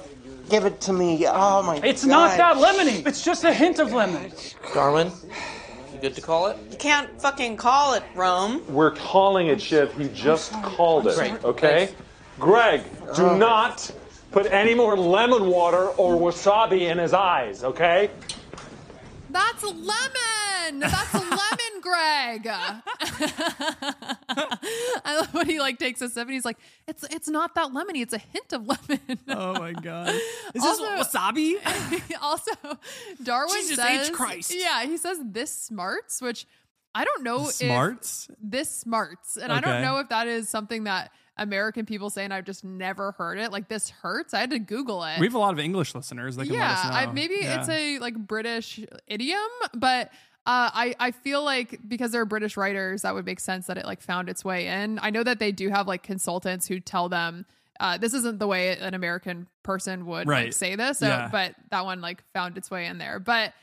[0.49, 1.25] give it to me.
[1.27, 1.85] Oh my God.
[1.85, 3.05] It's not that lemony.
[3.07, 4.31] It's just a hint of lemon.
[4.73, 5.11] Darwin,
[5.93, 6.57] you good to call it?
[6.69, 8.61] You can't fucking call it Rome.
[8.67, 9.95] We're calling it, Shiv.
[9.97, 11.43] He just called it.
[11.43, 11.93] Okay?
[12.39, 12.83] Greg,
[13.15, 13.37] do oh.
[13.37, 13.91] not
[14.31, 18.09] put any more lemon water or wasabi in his eyes, okay?
[19.29, 20.30] That's lemon.
[20.79, 22.47] That's lemon, Greg.
[24.33, 26.57] I love when he like takes a sip and he's like,
[26.87, 28.01] "It's it's not that lemony.
[28.01, 30.09] It's a hint of lemon." Oh my God.
[30.53, 31.55] Is Also- this wasabi?
[32.21, 32.51] also,
[33.23, 34.13] Darwin Jesus says, H.
[34.13, 34.53] Christ.
[34.55, 36.45] Yeah, he says this smarts, which
[36.93, 38.29] I don't know if Smarts?
[38.41, 42.33] this smarts, and I don't know if that is something that American people say, and
[42.33, 43.51] I've just never heard it.
[43.51, 44.33] Like this hurts.
[44.33, 45.17] I had to Google it.
[45.19, 46.91] We have a lot of English listeners that can yeah, let us know.
[46.91, 47.59] I, maybe Yeah.
[47.61, 49.39] it's a like British idiom,
[49.73, 50.11] but
[50.45, 53.85] uh, I I feel like because they're British writers, that would make sense that it
[53.85, 54.99] like found its way in.
[55.01, 57.45] I know that they do have like consultants who tell them.
[57.79, 61.29] Uh, this isn't the way an American person would like say this, so, Yeah.
[61.31, 63.19] but that one like found its way in there.
[63.19, 63.53] But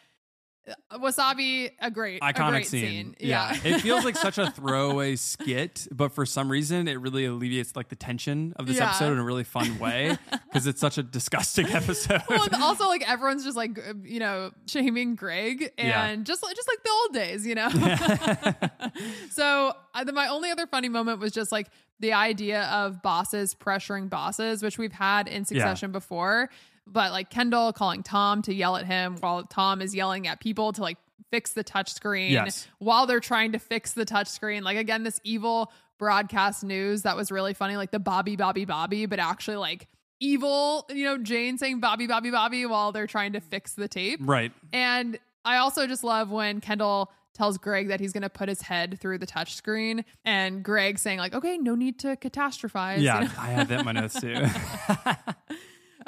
[0.93, 3.16] Wasabi, a great, a iconic great scene.
[3.20, 3.57] Yeah.
[3.65, 7.89] it feels like such a throwaway skit, but for some reason, it really alleviates like
[7.89, 8.86] the tension of this Yeah.
[8.90, 12.23] episode in a really fun way because it's such a disgusting episode.
[12.28, 16.15] well, and also like everyone's just like you know shaming Greg and Yeah.
[16.24, 17.69] just like just like the old days, you know.
[19.31, 19.73] so
[20.05, 21.69] the, my only other funny moment was just like
[22.01, 26.49] the idea of bosses pressuring bosses, which we've had in Succession before.
[26.90, 30.73] But like Kendall calling Tom to yell at him while Tom is yelling at people
[30.73, 30.98] to like
[31.31, 32.66] fix the touch screen Yes.
[32.78, 34.65] while they're trying to fix the touch screen.
[34.65, 39.06] Like again, this evil broadcast news that was really funny, like the Bobby Bobby Bobby,
[39.06, 39.89] but actually like
[40.20, 44.20] evil, you know, Jane saying Bobby Bobby Bobby while they're trying to fix the tape.
[44.23, 44.52] right.
[44.73, 48.62] And I also just love when Kendall tells Greg that he's going to put his
[48.62, 53.20] head through the touch screen and Greg saying like, "Okay, no need to catastrophize." Yeah,
[53.20, 53.32] you know?
[53.39, 54.35] I had that in my notes too.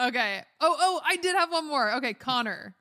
[0.08, 0.42] okay.
[0.60, 1.92] Oh, oh, I did have one more.
[1.94, 2.74] Okay, Connor.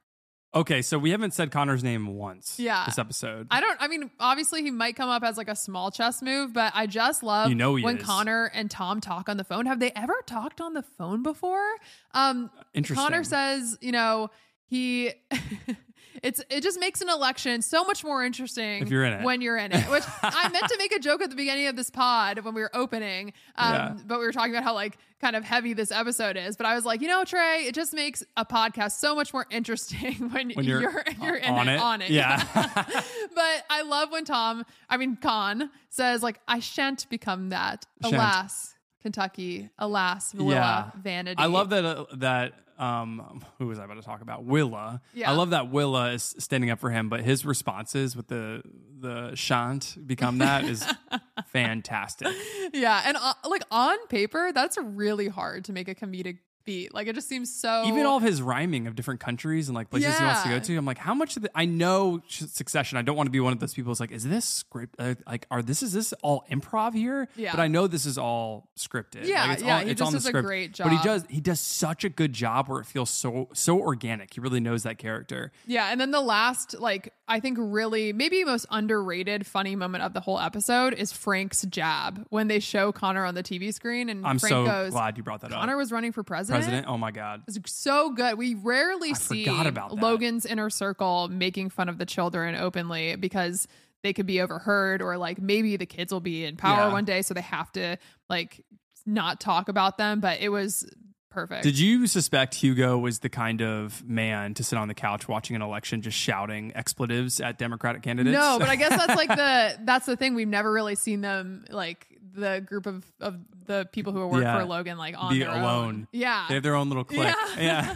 [0.55, 2.59] okay, so we haven't said Connor's name once.
[2.59, 2.85] Yeah.
[2.85, 3.47] this episode.
[3.51, 3.77] I don't.
[3.81, 6.87] I mean, obviously he might come up as like a small chess move, but I
[6.87, 8.03] just love You know he when is.
[8.03, 9.65] Connor and Tom talk on the phone.
[9.67, 11.67] Have they ever talked on the phone before?
[12.13, 13.03] Um, Interesting.
[13.03, 14.29] Connor says, you know,
[14.65, 15.11] he.
[16.23, 19.23] It's it just makes an election so much more interesting If you're in it.
[19.23, 19.89] when you're in it.
[19.89, 22.61] Which I meant to make a joke at the beginning of this pod when we
[22.61, 23.95] were opening, um, Yeah.
[24.05, 26.55] but we were talking about how like kind of heavy this episode is.
[26.57, 29.45] But I was like, you know, Trey, it just makes a podcast so much more
[29.49, 31.79] interesting when, When you're you're you're in on it, it.
[31.81, 32.09] on it.
[32.09, 32.43] Yeah.
[32.53, 38.15] but I love when Tom, I mean Con, says like, "I shan't become that." Shan't.
[38.15, 39.69] Alas, Kentucky.
[39.77, 41.35] Alas, Willa, vanity.
[41.41, 41.85] I love that.
[41.85, 44.45] Uh, that um, who was I about to talk about?
[44.45, 45.01] Willa.
[45.13, 45.29] Yeah.
[45.29, 48.61] I love that Willa is standing up for him, but his responses with the
[48.99, 50.85] the shan't become that is
[51.47, 52.29] fantastic.
[52.73, 56.93] Yeah, and uh, like on paper, that's really hard to make a comedic beat.
[56.93, 57.83] Like it just seems so.
[57.85, 60.59] Even all of his rhyming of different countries and like places he wants to go
[60.59, 60.77] to.
[60.77, 62.97] I'm like, how much of the, I know Succession.
[62.97, 64.95] I don't want to be one of those people who's like, is this script?
[64.99, 67.27] Uh, like, are this is this all improv here?
[67.35, 67.51] Yeah.
[67.51, 69.25] But I know this is all scripted.
[69.25, 70.45] Yeah, like, it's yeah, all, he it's just on the does a script.
[70.45, 73.79] great But he does he does such a good job where it feels so so
[73.79, 74.33] organic.
[74.33, 75.51] He really knows that character.
[75.65, 80.13] Yeah, and then the last, like, I think really maybe most underrated funny moment of
[80.13, 84.21] the whole episode is Frank's jab when they show Connor on the TV screen, and
[84.21, 85.61] Frank goes, I'm Frank so goes, glad you brought that Connor up.
[85.61, 86.63] Connor was running for president.
[86.63, 86.87] President.
[86.89, 87.43] Oh my god.
[87.47, 88.37] It's so good.
[88.37, 89.45] We rarely I see.
[89.91, 93.67] Logan's inner circle making fun of the children openly because
[94.01, 96.93] they could be overheard or like maybe the kids will be in power Yeah.
[96.93, 97.97] one day so they have to
[98.29, 98.63] like
[99.05, 100.89] not talk about them, but it was
[101.29, 101.63] perfect.
[101.63, 105.55] Did you suspect Hugo was the kind of man to sit on the couch watching
[105.55, 108.33] an election just shouting expletives at Democratic candidates?
[108.37, 110.35] No, but I guess that's like the that's the thing.
[110.35, 114.57] We've never really seen them like the group of of the people who work Yeah.
[114.59, 115.63] for Logan like on be their alone.
[115.65, 116.07] own.
[116.11, 116.45] Yeah.
[116.47, 117.19] They have their own little clique.
[117.21, 117.35] Yeah.
[117.59, 117.95] Yeah.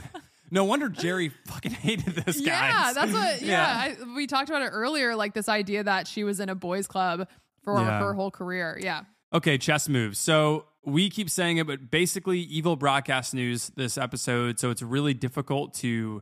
[0.51, 2.51] No wonder Gerri fucking hated this guy.
[2.69, 3.41] Yeah, that's what.
[3.41, 5.15] Yeah, I, we talked about it earlier.
[5.15, 7.27] Like this idea that she was in a boys' club
[7.64, 7.99] for Yeah.
[8.01, 8.77] her whole career.
[8.80, 9.01] Yeah.
[9.34, 10.19] Okay, chess moves.
[10.19, 14.60] So we keep saying it, but basically, evil broadcast news this episode.
[14.60, 16.22] So it's really difficult to,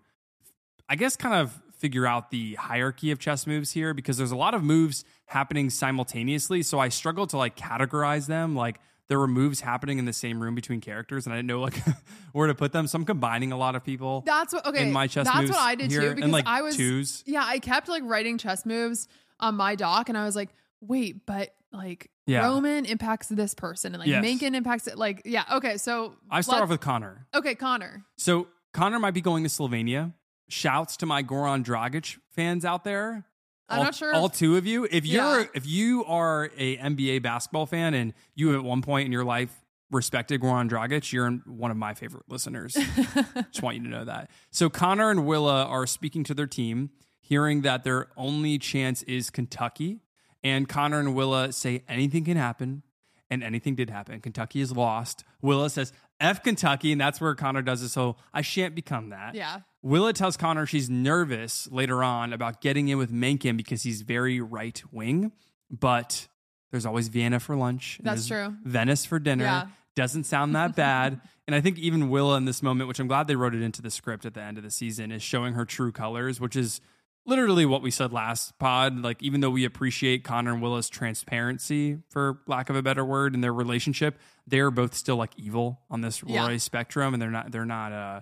[0.88, 4.36] I guess, kind of figure out the hierarchy of chess moves here because there's a
[4.36, 6.62] lot of moves happening simultaneously.
[6.62, 8.56] So I struggle to like categorize them.
[8.56, 11.60] Like there were moves happening in the same room between characters, and I didn't know
[11.60, 11.82] like
[12.34, 12.86] where to put them.
[12.88, 14.22] So I'm combining a lot of people.
[14.26, 14.66] That's what.
[14.68, 15.50] Okay, in my chess moves.
[15.50, 17.24] That's what I did here, too and, because like, I was twos.
[17.26, 19.08] Yeah, I kept like writing chess moves
[19.40, 20.50] on my doc, and I was like,
[20.82, 22.46] wait, but like Yeah.
[22.48, 24.22] Roman impacts this person, and like Yes.
[24.22, 24.98] Mencken impacts it.
[24.98, 25.78] Like, yeah, okay.
[25.78, 27.28] So I start let's- off with Connor.
[27.34, 28.04] okay, Connor.
[28.18, 30.14] So Connor might be going to Slovenia.
[30.50, 33.26] Shouts to my Goran Dragic fans out there.
[33.70, 34.86] I'm all, not sure All if- two of you.
[34.92, 35.46] If you're Yeah.
[35.54, 39.56] if you are a NBA basketball fan and you at one point in your life
[39.92, 42.74] respected Goran Dragic, you're one of my favorite listeners.
[43.52, 44.30] Just want you to know that.
[44.50, 46.90] So Connor and Willa are speaking to their team,
[47.22, 50.00] hearing that their only chance is Kentucky.
[50.44, 52.84] And Connor and Willa say anything can happen.
[53.30, 54.20] And anything did happen.
[54.20, 55.24] Kentucky is lost.
[55.42, 56.92] Willa says, F Kentucky.
[56.92, 59.36] And that's where Connor does this whole, I shan't become that.
[59.36, 59.62] Yeah.
[59.82, 64.42] Willa tells Connor she's nervous later on about getting in with Mencken because he's very
[64.42, 65.32] right wing,
[65.70, 66.28] but
[66.72, 68.00] there's always Vienna for lunch.
[68.04, 68.56] That's true.
[68.64, 69.46] Venice for dinner.
[69.46, 69.68] Yeah.
[69.96, 71.20] Doesn't sound that bad.
[71.48, 73.82] and I think even Willa in this moment, which I'm glad they wrote it into
[73.82, 76.80] the script at the end of the season, is showing her true colors, which is
[77.26, 79.02] literally what we said last pod.
[79.02, 83.36] Like, even though we appreciate Connor and Willa's transparency, for lack of a better word,
[83.36, 84.18] in their relationship,
[84.48, 86.48] they're both still like evil on this Yeah.
[86.48, 87.52] Roy spectrum, and they're not.
[87.52, 87.92] They're not.
[87.92, 88.22] Uh,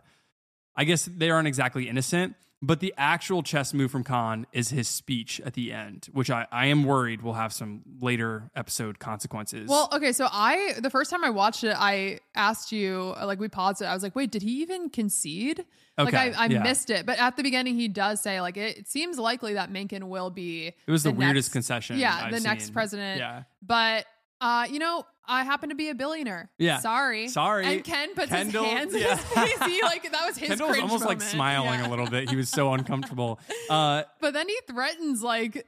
[0.76, 2.36] I guess they aren't exactly innocent.
[2.62, 6.46] But the actual chess move from Con is his speech at the end, which I,
[6.52, 9.70] I am worried will have some later episode consequences.
[9.70, 13.48] Well, okay, so I the first time I watched it, I asked you like we
[13.48, 13.86] paused it.
[13.86, 15.66] I was like, wait, did he even concede?
[15.98, 16.62] Like Okay, I, I yeah.
[16.64, 19.72] missed it, but at the beginning he does say like it, it seems likely that
[19.72, 20.68] Mencken will be.
[20.68, 21.98] it was the, weirdest next- concession.
[21.98, 23.20] Yeah, I've the next president.
[23.20, 23.44] Yeah.
[23.62, 24.06] But
[24.42, 26.50] uh, you know, I happen to be a billionaire.
[26.58, 26.80] Yeah.
[26.80, 27.28] Sorry.
[27.28, 27.66] Sorry.
[27.66, 29.12] And Ken puts Kendall- his hands yeah.
[29.12, 29.64] in his face.
[29.66, 31.88] He like that was his Kendall was almost like smiling Yeah.
[31.88, 32.30] a little bit.
[32.30, 33.40] He was so uncomfortable.
[33.70, 35.68] Uh, But then he threatens like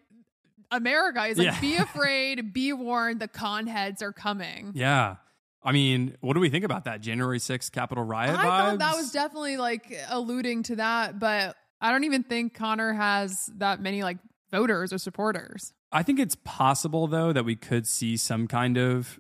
[0.71, 1.23] America.
[1.27, 1.59] He's like, Yeah.
[1.61, 4.71] be afraid, be warned, the con heads are coming.
[4.75, 5.17] yeah.
[5.63, 7.01] I mean, what do we think about that?
[7.01, 11.91] January 6th Capitol riot I thought that was definitely like alluding to that, but I
[11.91, 14.17] don't even think Connor has that many like
[14.49, 15.71] voters or supporters.
[15.91, 19.19] I think it's possible though that we could see some kind of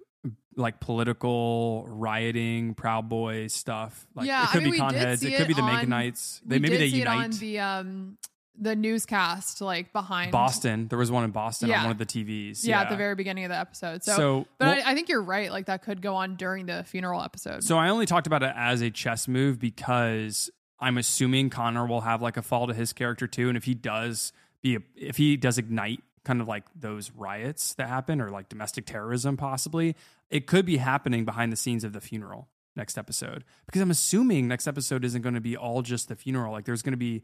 [0.55, 4.05] like political rioting, Proud Boy stuff.
[4.15, 6.41] Like yeah, it could I mean, be Conheads, see it could be the Meganites.
[6.45, 7.19] They maybe they unite.
[7.19, 8.17] it on the um
[8.59, 10.87] the newscast like behind Boston.
[10.87, 11.77] There was one in Boston Yeah.
[11.79, 12.65] on one of the TVs.
[12.65, 14.03] Yeah, at the very beginning of the episode.
[14.03, 15.51] So, So, but well- I, I think you're right.
[15.51, 17.63] Like that could go on during the funeral episode.
[17.63, 20.49] So I only talked about it as a chess move because
[20.79, 23.73] I'm assuming Connor will have like a fall to his character too, and if he
[23.73, 24.31] does
[24.61, 28.49] be, a, if he does ignite kind of like those riots that happen or like
[28.49, 29.95] domestic terrorism, possibly
[30.29, 34.47] it could be happening behind the scenes of the funeral next episode because I'm assuming
[34.47, 36.53] next episode isn't going to be all just the funeral.
[36.53, 37.23] Like there's going to be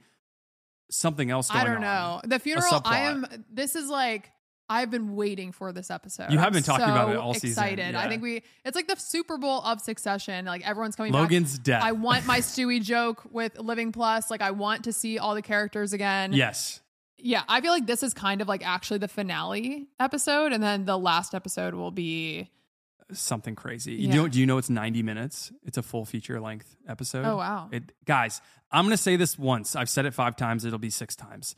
[0.91, 1.81] something else going I don't on.
[1.81, 2.21] know.
[2.25, 4.31] The funeral, I am, this is like,
[4.69, 6.29] I've been waiting for this episode.
[6.29, 7.93] You have been talking so about it all season, excited.
[7.93, 8.01] yeah.
[8.01, 10.43] I think we, it's like the Super Bowl of Succession.
[10.43, 11.21] Like everyone's coming back.
[11.21, 11.81] Logan's death.
[11.81, 14.29] I want my Stewy joke with Living Plus.
[14.29, 16.33] Like I want to see all the characters again.
[16.33, 16.81] Yes.
[17.19, 20.85] Yeah, I feel like this is kind of like actually the finale episode, and then
[20.85, 22.49] the last episode will be.
[23.11, 23.93] something crazy.
[23.93, 23.99] Yeah.
[24.09, 25.51] You know, do you know it's 90 minutes?
[25.63, 27.25] It's a full feature length episode.
[27.25, 27.69] Oh, wow.
[27.71, 28.41] It, guys,
[28.71, 29.75] I'm going to say this once.
[29.75, 30.65] I've said it five times.
[30.65, 31.55] It'll be six times.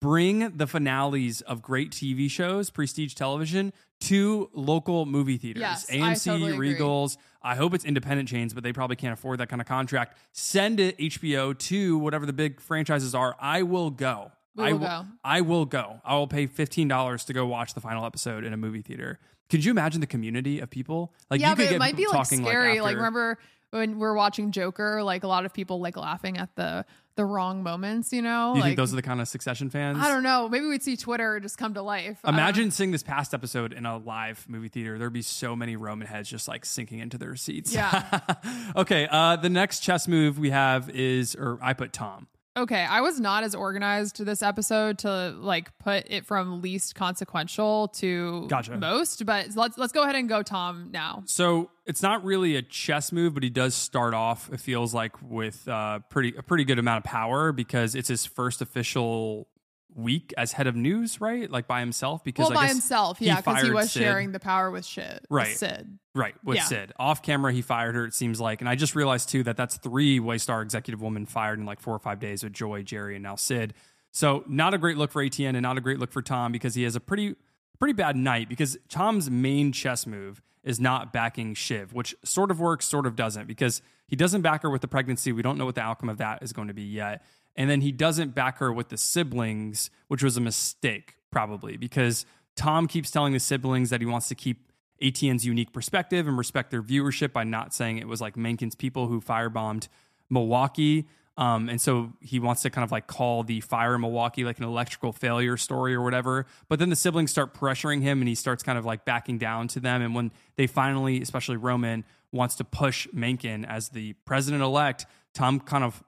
[0.00, 5.60] Bring the finales of great TV shows, prestige television, to local movie theaters.
[5.60, 6.74] Yes, I AMC, totally agree.
[6.74, 7.16] Regals.
[7.40, 10.18] I hope it's independent chains, but they probably can't afford that kind of contract.
[10.32, 13.34] Send it HBO to whatever the big franchises are.
[13.40, 14.32] I will go.
[14.54, 15.04] We I will go.
[15.24, 16.00] I will go.
[16.04, 19.18] I will pay fifteen dollars to go watch the final episode in a movie theater.
[19.48, 21.12] Could you imagine the community of people?
[21.30, 22.80] Like yeah, you could but get it might be like scary.
[22.80, 23.38] Like, after- remember
[23.70, 25.02] when we're watching Joker?
[25.02, 26.84] Like a lot of people like laughing at the
[27.16, 28.12] the wrong moments.
[28.12, 29.98] You know, you like think those are the kind of Succession fans?
[30.00, 30.48] I don't know.
[30.48, 32.18] Maybe we'd see Twitter just come to life.
[32.26, 34.98] Imagine seeing this past episode in a live movie theater.
[34.98, 37.74] There'd be so many Roman heads just like sinking into their seats.
[37.74, 38.20] Yeah.
[38.76, 39.08] okay.
[39.10, 42.28] Uh, the next chess move we have is, or I put Tom.
[42.54, 47.88] Okay, I was not as organized this episode to like put it from least consequential
[47.88, 48.76] to Gotcha.
[48.76, 51.22] most, but let's let's go ahead and go Tom now.
[51.24, 54.52] So it's not really a chess move, but he does start off.
[54.52, 58.26] It feels like with uh, pretty a pretty good amount of power because it's his
[58.26, 59.48] first official
[59.96, 61.50] week as head of news, right?
[61.50, 62.24] Like by himself.
[62.24, 64.02] Because well, I by himself, yeah, because he was Cyd.
[64.02, 65.56] sharing the power with shit, with Right.
[65.56, 65.98] Cyd.
[66.14, 66.64] Right, with Yeah.
[66.64, 66.92] Cyd.
[66.98, 68.60] Off camera, he fired her, it seems like.
[68.60, 71.94] And I just realized, too, that that's three Waystar executive women fired in like four
[71.94, 73.74] or five days with Joy, Gerri, and now Cyd.
[74.10, 76.74] So, not a great look for ATN and not a great look for Tom because
[76.74, 77.34] he has a pretty
[77.78, 82.60] pretty bad night because Tom's main chess move is not backing Shiv, which sort of
[82.60, 85.32] works, sort of doesn't, because he doesn't back her with the pregnancy.
[85.32, 87.24] We don't know what the outcome of that is going to be yet.
[87.56, 92.24] And then he doesn't back her with the siblings, which was a mistake, probably, because
[92.56, 94.72] Tom keeps telling the siblings that he wants to keep
[95.02, 99.08] ATN's unique perspective and respect their viewership by not saying it was like Mencken's people
[99.08, 99.88] who firebombed
[100.30, 101.06] Milwaukee.
[101.36, 104.58] Um, and so he wants to kind of like call the fire in Milwaukee like
[104.58, 106.46] an electrical failure story or whatever.
[106.68, 109.68] But then the siblings start pressuring him and he starts kind of like backing down
[109.68, 110.02] to them.
[110.02, 115.58] And when they finally, especially Roman, wants to push Mencken as the president elect, Tom
[115.58, 116.02] kind of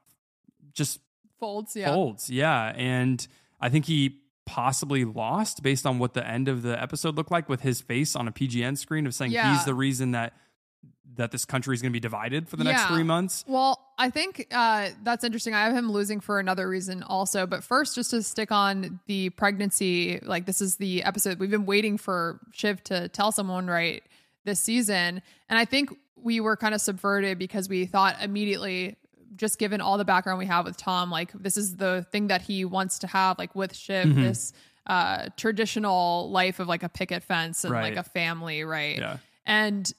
[0.72, 1.00] just
[1.44, 1.86] Folds, yeah.
[1.92, 2.30] folds.
[2.30, 2.72] Yeah.
[2.74, 3.26] And
[3.60, 7.48] I think he possibly lost based on what the end of the episode looked like
[7.48, 9.54] with his face on a PGN screen of saying Yeah.
[9.54, 10.34] he's the reason that
[11.16, 13.44] that this country is going to be divided for the next three months.
[13.46, 15.54] Well, I think uh, that's interesting.
[15.54, 17.46] I have him losing for another reason also.
[17.46, 21.66] But first, just to stick on the pregnancy, like this is the episode we've been
[21.66, 24.02] waiting for Shiv to tell someone right
[24.44, 25.22] this season.
[25.48, 28.96] And I think we were kind of subverted because we thought immediately,
[29.36, 32.42] just given all the background we have with Tom, like this is the thing that
[32.42, 34.14] he wants to have, like with Shiv, Mhm.
[34.16, 34.52] this
[34.86, 37.94] uh, traditional life of like a picket fence and Right.
[37.94, 38.98] like a family, right?
[38.98, 39.16] Yeah.
[39.46, 39.90] And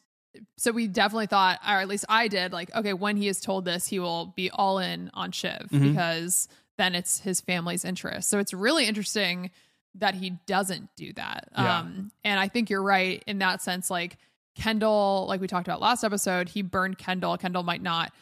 [0.58, 3.66] so we definitely thought, or at least I did, like, okay, when he is told
[3.66, 5.92] this, he will be all in on Shiv Mhm.
[5.92, 6.48] because
[6.78, 8.30] then it's his family's interest.
[8.30, 9.50] So it's really interesting
[9.96, 11.50] that he doesn't do that.
[11.58, 11.80] Yeah.
[11.80, 13.90] Um, and I think you're right in that sense.
[13.90, 14.18] Like
[14.56, 17.38] Kendall, like we talked about last episode, he burned Kendall.
[17.38, 18.14] Kendall might not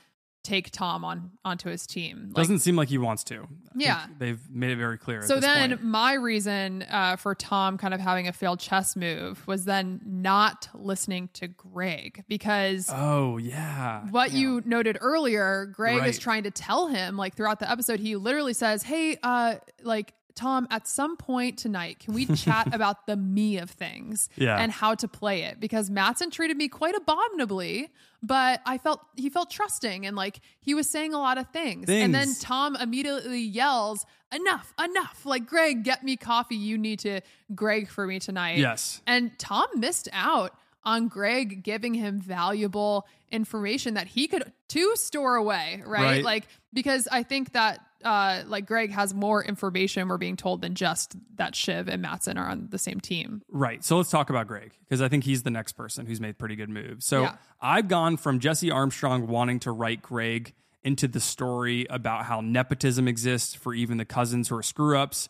[0.43, 2.25] take Tom on onto his team.
[2.27, 3.43] Like, Doesn't seem like he wants to.
[3.43, 4.05] I Yeah.
[4.19, 5.19] they've made it very clear.
[5.19, 5.83] at so then point.
[5.83, 10.67] my reason uh, for Tom kind of having a failed chess move was then not
[10.73, 16.87] listening to Greg because oh yeah, what you noted earlier, Greg is trying to tell
[16.87, 21.57] him, like throughout the episode, he literally says, Hey, uh, like, Tom, at some point
[21.57, 24.57] tonight, can we chat about the me of things Yeah.
[24.57, 25.59] and how to play it?
[25.59, 27.89] Because Matsson treated me quite abominably,
[28.21, 31.89] but I felt he felt trusting and like he was saying a lot of things.
[31.89, 35.27] And then Tom immediately yells, Enough, enough.
[35.27, 36.55] Like, Greg, get me coffee.
[36.55, 37.21] You need to
[37.53, 38.57] Greg for me tonight.
[38.57, 38.99] Yes.
[39.05, 45.35] And Tom missed out on Greg giving him valuable information that he could to store
[45.35, 46.01] away, right?
[46.03, 46.23] Right.
[46.23, 50.75] Like because I think that uh like Greg has more information we're being told than
[50.75, 53.41] just that Shiv and Matsson are on the same team.
[53.49, 53.83] Right.
[53.83, 56.55] So let's talk about Greg because I think he's the next person who's made pretty
[56.55, 57.05] good moves.
[57.05, 57.35] So Yeah.
[57.61, 60.53] I've gone from Jesse Armstrong wanting to write Greg
[60.83, 65.29] into the story about how nepotism exists for even the cousins who are screw ups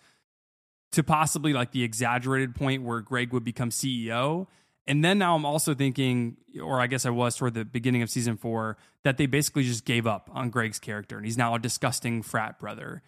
[0.93, 4.47] to possibly like the exaggerated point where Greg would become CEO.
[4.85, 8.09] And then now I'm also thinking, or I guess I was toward the beginning of
[8.09, 11.59] season four, that they basically just gave up on Greg's character and he's now a
[11.59, 13.01] disgusting frat brother.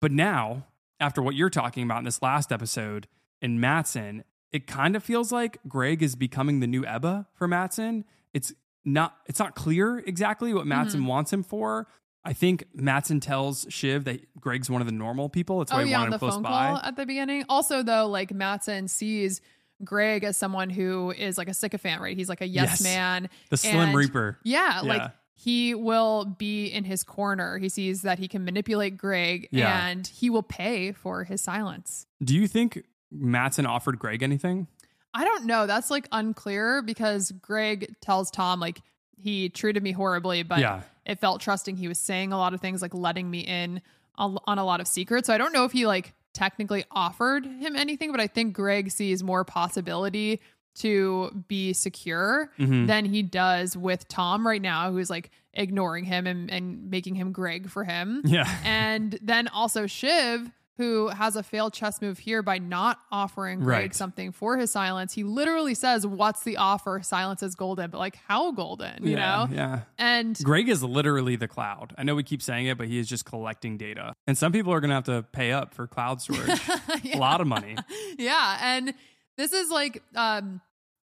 [0.00, 0.66] But now,
[1.00, 3.08] after what you're talking about in this last episode
[3.40, 8.04] in Matsson, it kind of feels like Greg is becoming the new Ebba for Matsson.
[8.34, 8.52] It's
[8.84, 11.08] not it's not clear exactly what Matsson mm-hmm.
[11.08, 11.86] wants him for.
[12.24, 15.58] I think Matsson tells Shiv that Greg's one of the normal people.
[15.58, 16.68] That's why oh he yeah, wanted him the close phone by.
[16.68, 17.44] call at the beginning.
[17.48, 19.40] Also though, like Matsson sees
[19.84, 22.16] Greg as someone who is like a sycophant, right?
[22.16, 22.82] He's like a yes, Yes.
[22.82, 23.28] man.
[23.50, 24.38] The Slim And- Reaper.
[24.44, 24.88] Yeah, Yeah.
[24.88, 27.58] like he will be in his corner.
[27.58, 29.86] He sees that he can manipulate Greg Yeah.
[29.88, 32.06] and he will pay for his silence.
[32.22, 34.68] Do you think Matsson offered Greg anything?
[35.14, 35.66] I don't know.
[35.66, 38.80] That's like unclear because Greg tells Tom like
[39.18, 40.82] he treated me horribly, but Yeah.
[41.04, 41.76] it felt trusting.
[41.76, 43.82] He was saying a lot of things like letting me in
[44.16, 45.26] on on a lot of secrets.
[45.26, 48.90] So I don't know if he like technically offered him anything, but I think Greg
[48.90, 50.40] sees more possibility
[50.76, 52.86] to be secure Mhm.
[52.86, 57.30] than he does with Tom right now, who's like ignoring him and, and making him
[57.32, 58.22] Greg for him.
[58.24, 58.48] Yeah.
[58.64, 60.50] And then also Shiv,
[60.82, 63.94] who has a failed chess move here by not offering Greg Right.
[63.94, 65.12] something for his silence.
[65.12, 67.00] He literally says, What's the offer?
[67.04, 69.54] Silence is golden, but like how golden, you yeah, know?
[69.54, 69.80] Yeah.
[69.96, 71.94] And Greg is literally the cloud.
[71.96, 74.12] I know we keep saying it, but he is just collecting data.
[74.26, 76.60] And some people are going to have to pay up for cloud storage.
[77.14, 77.76] A lot of money.
[78.18, 78.92] yeah and
[79.36, 80.60] this is like um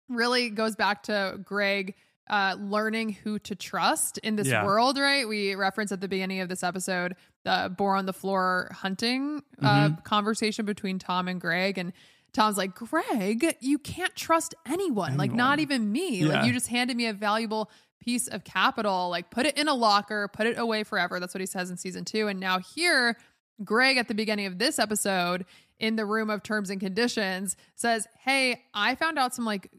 [0.09, 1.95] really goes back to greg
[2.31, 4.65] uh learning who to trust in this Yeah.
[4.65, 5.29] world right?
[5.29, 9.89] We referenced at the beginning of this episode the boar on the floor hunting uh
[9.89, 10.01] Mm-hmm.
[10.05, 11.93] conversation between tom and greg and
[12.33, 16.25] tom's like greg you can't trust anyone, like not even me.
[16.25, 17.71] Like you just handed me a valuable
[18.01, 19.11] piece of capital.
[19.11, 21.19] Like put it in a locker put it away forever.
[21.21, 22.29] That's what he says in season two.
[22.29, 23.17] And now here
[23.65, 25.45] Greg at the beginning of this episode
[25.79, 29.71] in the room of terms and conditions says, Hey, I found out some like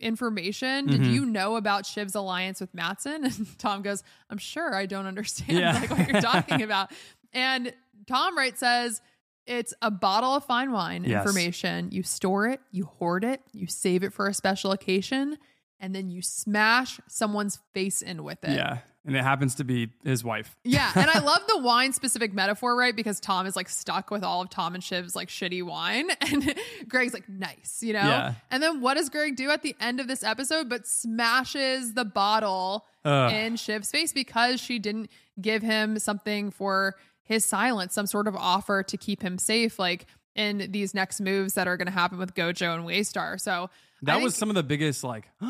[0.00, 0.86] information.
[0.86, 1.12] Did Mhm.
[1.12, 3.24] you know about Shiv's alliance with Matsson?
[3.24, 5.72] And Tom goes, I'm sure I don't understand Yeah.
[5.78, 6.90] like what you're talking about.
[7.32, 7.72] And
[8.06, 9.00] Tom Wright says,
[9.46, 11.24] it's a bottle of fine wine Yes.
[11.26, 11.90] information.
[11.90, 15.38] You store it, you hoard it, you save it for a special occasion,
[15.80, 18.50] and then you smash someone's face in with it.
[18.50, 18.78] Yeah.
[19.06, 20.56] And it happens to be his wife.
[20.64, 22.94] Yeah, and I love the wine specific metaphor, right?
[22.94, 26.54] Because Tom is like stuck with all of Tom and Shiv's like shitty wine, and
[26.86, 28.00] Greg's like nice, you know.
[28.00, 28.34] Yeah.
[28.50, 30.68] And then what does Greg do at the end of this episode?
[30.68, 33.32] But smashes the bottle Ugh.
[33.32, 38.36] in Shiv's face because she didn't give him something for his silence, some sort of
[38.36, 42.18] offer to keep him safe, like in these next moves that are going to happen
[42.18, 43.40] with Gojo and Waystar.
[43.40, 43.70] So
[44.02, 45.28] That I was think- some of the biggest like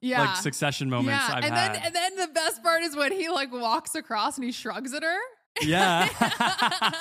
[0.00, 0.20] Yeah.
[0.20, 1.74] like succession moments yeah, I've and had.
[1.74, 4.92] then and then the best part is when he like walks across and he shrugs
[4.92, 5.18] at her.
[5.62, 6.08] yeah.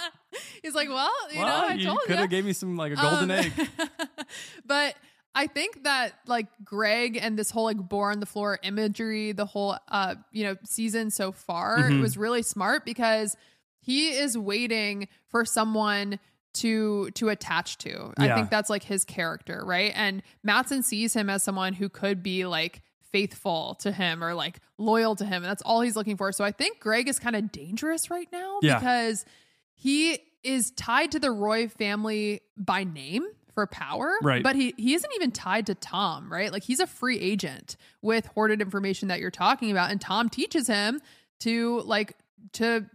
[0.63, 2.15] He's like, well, you well, know, I you told could you.
[2.17, 3.53] have gave me some like a golden Um, egg.
[4.65, 4.95] but
[5.33, 9.45] I think that like Greg and this whole like boar on the floor imagery, the
[9.45, 12.01] whole uh, you know, season so far Mhm.
[12.01, 13.35] was really smart because
[13.81, 16.19] he is waiting for someone
[16.55, 18.13] to to attach to.
[18.17, 19.91] I think that's like his character, right?
[19.95, 24.59] And Matsson sees him as someone who could be like faithful to him or like
[24.77, 25.35] loyal to him.
[25.43, 26.31] And that's all he's looking for.
[26.31, 28.77] So I think Greg is kind of dangerous right now Yeah.
[28.79, 29.25] because
[29.73, 34.13] he is tied to the Roy family by name for power.
[34.21, 34.43] Right.
[34.43, 36.51] But he he isn't even tied to Tom, right?
[36.51, 39.91] Like he's a free agent with hoarded information that you're talking about.
[39.91, 40.99] And Tom teaches him
[41.39, 42.17] to like
[42.53, 42.85] to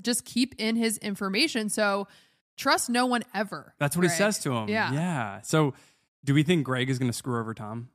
[0.00, 1.68] just keep in his information.
[1.68, 2.08] So
[2.58, 3.72] trust no one ever.
[3.78, 4.68] That's what he says to him.
[4.68, 4.92] Yeah.
[4.92, 5.40] Yeah.
[5.42, 5.72] So
[6.24, 7.88] do we think Greg is going to screw over Tom?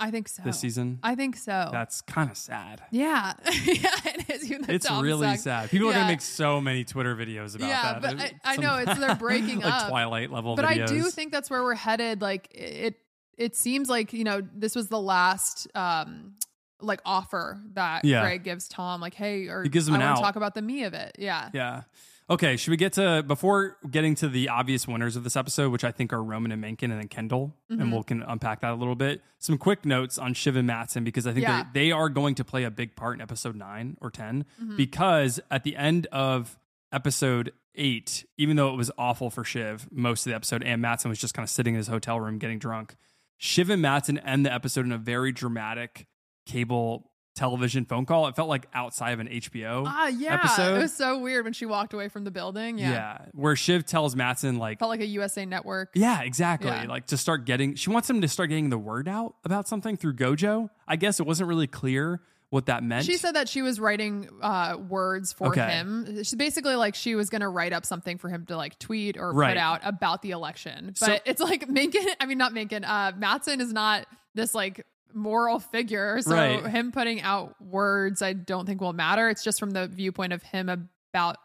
[0.00, 0.42] I think so.
[0.44, 0.98] this season.
[1.02, 1.68] I think so.
[1.70, 2.82] That's kind of sad.
[2.90, 3.34] yeah,
[3.64, 4.50] yeah, it is.
[4.50, 5.42] Even It's Tom really sucks.
[5.44, 5.70] sad.
[5.70, 8.02] People are gonna make so many Twitter videos about Yeah, that.
[8.02, 9.88] but There's I- I know, it's- they're breaking like up.
[9.88, 10.82] Twilight level but videos.
[10.82, 12.20] I do think that's where we're headed.
[12.22, 12.96] Like it,
[13.38, 16.34] it seems like you know this was the last um
[16.80, 18.22] like offer that Yeah.
[18.22, 19.00] Greg gives Tom.
[19.00, 21.14] Like, hey, or He gives him I want to talk about the me of it.
[21.20, 21.50] Yeah.
[21.54, 21.82] Yeah.
[22.30, 25.84] Okay, should we get to before getting to the obvious winners of this episode, which
[25.84, 27.80] I think are Roman and Mencken and then Kendall, Mhm.
[27.82, 29.22] and we'll can unpack that a little bit.
[29.38, 31.64] Some quick notes on Shiv and Matsson because I think Yeah.
[31.74, 34.74] they, are going to play a big part in episode nine or 10 Mhm.
[34.76, 36.58] because at the end of
[36.92, 41.10] episode eight, even though it was awful for Shiv most of the episode, and Matsson
[41.10, 42.96] was just kind of sitting in his hotel room getting drunk,
[43.36, 46.06] Shiv and Matsson end the episode in a very dramatic
[46.46, 48.26] cable television phone call.
[48.28, 50.34] It felt like outside of an HBO Ah, yeah.
[50.34, 50.76] episode.
[50.76, 52.78] It was so weird when she walked away from the building.
[52.78, 52.90] Yeah.
[52.90, 53.18] Yeah.
[53.32, 55.90] Where Shiv tells Matsson, like, Felt like a USA network.
[55.94, 56.68] yeah, exactly.
[56.70, 56.84] Yeah.
[56.88, 59.96] Like to start getting, she wants him to start getting the word out about something
[59.96, 60.70] through Gojo.
[60.86, 62.20] I guess it wasn't really clear
[62.50, 63.04] what that meant.
[63.04, 65.66] She said that she was writing uh, words for Okay.
[65.66, 66.22] him.
[66.22, 69.16] She basically like she was going to write up something for him to like tweet
[69.16, 69.48] or Right.
[69.50, 70.94] put out about the election.
[71.00, 74.06] But So- it's like Mencken, I mean not Mencken, uh Matsson is not
[74.36, 76.20] this like moral figure.
[76.20, 76.66] So Right.
[76.66, 79.28] him putting out words I don't think will matter.
[79.28, 81.36] It's just from the viewpoint of him about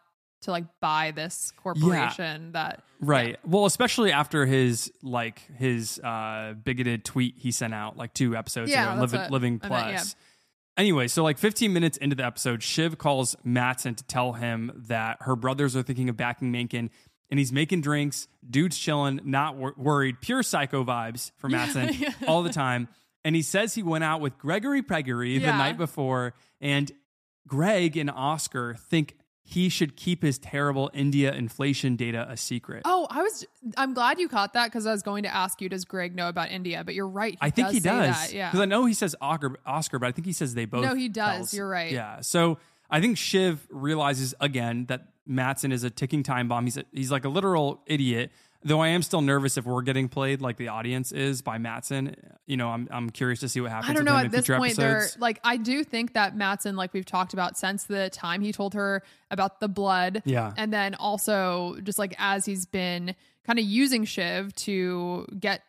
[0.42, 3.38] to like buy this corporation that Right.
[3.46, 8.70] Well, especially after his like his uh bigoted tweet he sent out like two episodes
[8.70, 9.70] Yeah, ago, Living, Living Plus.
[9.70, 10.02] meant, yeah.
[10.76, 15.18] Anyway, so like 15 minutes into the episode, Shiv calls Matsson to tell him that
[15.20, 16.88] her brothers are thinking of backing Mencken,
[17.30, 18.28] and he's making drinks.
[18.48, 20.20] Dude's chilling, not wor- worried.
[20.22, 22.12] Pure psycho vibes for Matsson yeah.
[22.26, 22.88] all the time.
[23.24, 26.90] And he says he went out with Gregory Gregory the night before, and
[27.46, 32.82] Greg and Oscar think he should keep his terrible India inflation data a secret.
[32.84, 33.44] Oh, I was
[33.76, 36.28] I'm glad you caught that because I was going to ask you does Greg know
[36.28, 37.36] about India, but you're right.
[37.40, 38.14] I think he does.
[38.16, 38.48] that, Yeah.
[38.50, 40.84] Because I know he says Oscar, Oscar, but I think he says they both.
[40.84, 41.34] No, he does.
[41.36, 41.90] tells- You're right.
[41.90, 42.20] Yeah.
[42.20, 46.64] So I think Shiv realizes again that Matsson is a ticking time bomb.
[46.64, 48.30] He's a, he's like a literal idiot.
[48.62, 52.14] Though I am still nervous if we're getting played like the audience is by Matsson.
[52.46, 53.90] You know, I'm I'm curious to see what happens.
[53.90, 54.18] I don't with know.
[54.18, 57.32] him At this future point, they're like, I do think that Matsson, like we've talked
[57.32, 60.22] about since the time he told her about the blood.
[60.26, 60.52] Yeah.
[60.58, 63.14] And then also, just like as he's been
[63.46, 65.62] kind of using Shiv to get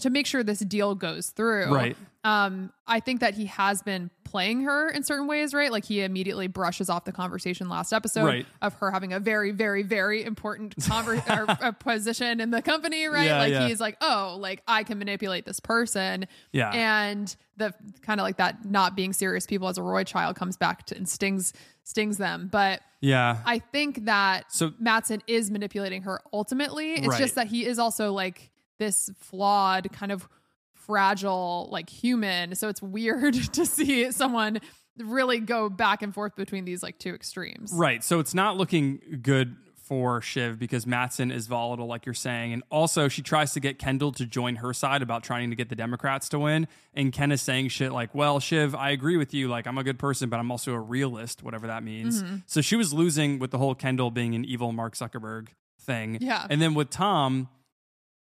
[0.00, 1.72] to make sure this deal goes through.
[1.74, 1.96] Right.
[2.24, 5.72] Um, I think that he has been playing her in certain ways, right?
[5.72, 8.46] Like he immediately brushes off the conversation last episode Right.
[8.60, 13.06] of her having a very, very, very important conver- or, uh, position in the company,
[13.06, 13.26] right?
[13.26, 13.66] Yeah, like yeah.
[13.68, 16.26] he's like, oh, like I can manipulate this person.
[16.52, 16.70] Yeah.
[16.70, 17.72] And the
[18.02, 20.96] kind of like that not being serious people as a Roy child comes back to
[20.96, 21.54] and stings
[21.88, 22.48] stings them.
[22.52, 23.38] But yeah.
[23.46, 26.92] I think that So- Matsson is manipulating her ultimately.
[26.92, 27.18] It's Right.
[27.18, 30.28] just that he is also like this flawed kind of
[30.74, 32.54] fragile like human.
[32.54, 34.60] So it's weird to see someone
[34.98, 37.72] really go back and forth between these like two extremes.
[37.72, 38.02] Right.
[38.04, 39.56] So it's not looking good
[39.88, 42.52] for Shiv because Matsson is volatile, like you're saying.
[42.52, 45.70] And also, she tries to get Kendall to join her side about trying to get
[45.70, 46.68] the Democrats to win.
[46.92, 49.48] And Ken is saying shit like, well, Shiv, I agree with you.
[49.48, 52.22] Like, I'm a good person, but I'm also a realist, whatever that means.
[52.22, 52.42] Mhm.
[52.46, 55.48] So she was losing with the whole Kendall being an evil Mark Zuckerberg
[55.80, 56.18] thing.
[56.20, 56.46] Yeah.
[56.50, 57.48] And then with Tom,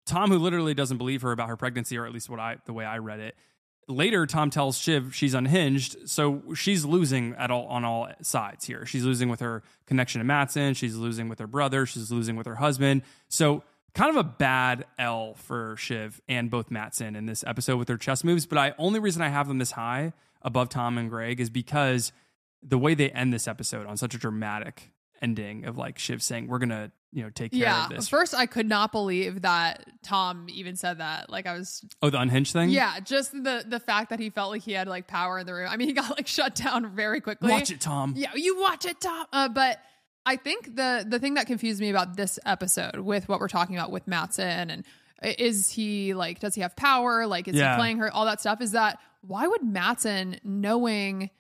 [0.06, 2.72] Tom, who literally doesn't believe her about her pregnancy, or at least what I, the
[2.72, 3.34] way I read it,
[3.88, 8.84] later tom tells shiv she's unhinged so she's losing at all on all sides here.
[8.84, 12.46] She's losing with her connection to matsson she's losing with her brother she's losing with
[12.46, 13.02] her husband.
[13.28, 13.62] So
[13.94, 17.96] kind of a bad l for shiv and both matsson in this episode with their
[17.96, 21.40] chess moves but i only reason i have them this high above tom and greg
[21.40, 22.12] is because
[22.62, 24.90] the way they end this episode on such a dramatic
[25.22, 27.84] ending of like shiv saying we're gonna you know take care Yeah.
[27.84, 31.30] of this First, I could not believe that Tom even said that.
[31.30, 34.50] Like, I was oh the unhinged thing Yeah, just the the fact that he felt
[34.50, 35.68] like he had like power in the room.
[35.70, 37.50] I mean, he got like shut down very quickly.
[37.50, 39.26] watch it tom Yeah, you watch it, Tom.
[39.32, 39.78] Uh, but
[40.26, 43.76] I think the the thing that confused me about this episode with what we're talking
[43.76, 44.84] about with Matsson and
[45.22, 47.26] is he like does he have power?
[47.26, 47.74] Like is Yeah.
[47.76, 48.12] he playing her?
[48.12, 51.30] All that stuff is that why would Matsson knowing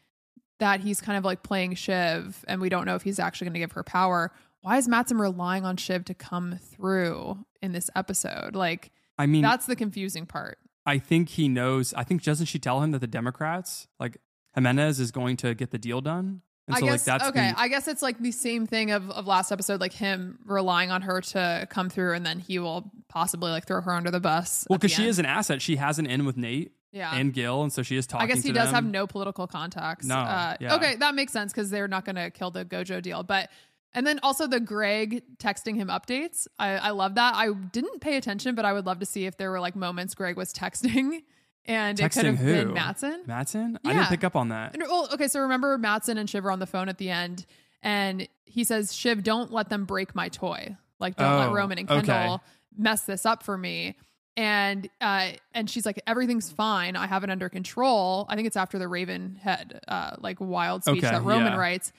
[0.58, 3.54] that he's kind of like playing Shiv and we don't know if he's actually going
[3.54, 4.32] to give her power.
[4.62, 8.54] Why is Matsson relying on Shiv to come through in this episode?
[8.54, 10.58] Like i mean that's the confusing part.
[10.84, 11.92] I think he knows.
[11.94, 14.18] I think doesn't she tell him that the Democrats, like
[14.54, 16.42] Jimenez, is going to get the deal done?
[16.68, 17.52] And I so, guess like, that's okay.
[17.52, 20.90] the- I guess it's like the same thing of, of last episode, like him relying
[20.90, 24.20] on her to come through, and then he will possibly like throw her under the
[24.20, 24.66] bus.
[24.68, 25.10] well, because she end.
[25.10, 25.62] is an asset.
[25.62, 27.14] She has an in with Nate Yeah.
[27.14, 28.24] and Gil, and so she is talking.
[28.24, 28.74] I guess he does them.
[28.74, 30.06] have no political contacts.
[30.06, 30.74] No, Uh, yeah.
[30.76, 33.22] Okay, that makes sense because they're not going to kill the Gojo deal.
[33.22, 33.50] But
[33.92, 36.46] and then also the Greg texting him updates.
[36.58, 37.34] I, I love that.
[37.34, 40.14] I didn't pay attention, but I would love to see if there were like moments
[40.14, 41.22] Greg was texting
[41.66, 42.52] and it could have who?
[42.52, 43.22] been Matsson.
[43.26, 43.78] Matsson?
[43.84, 44.74] I didn't pick up on that.
[44.74, 47.46] And- Well, okay, so remember Matsson and Shiv are on the phone at the end,
[47.82, 50.76] and he says, "Shiv, don't let them break my toy.
[50.98, 52.06] Like, don't let Oh, Roman and okay.
[52.06, 52.42] Kendall
[52.76, 53.96] mess this up for me."
[54.36, 56.94] And uh, and she's like, "Everything's fine.
[56.94, 60.98] I have it under control." I think it's after the Ravenhead, uh, like wild speech
[61.04, 61.58] Okay, that Roman yeah.
[61.58, 61.92] writes.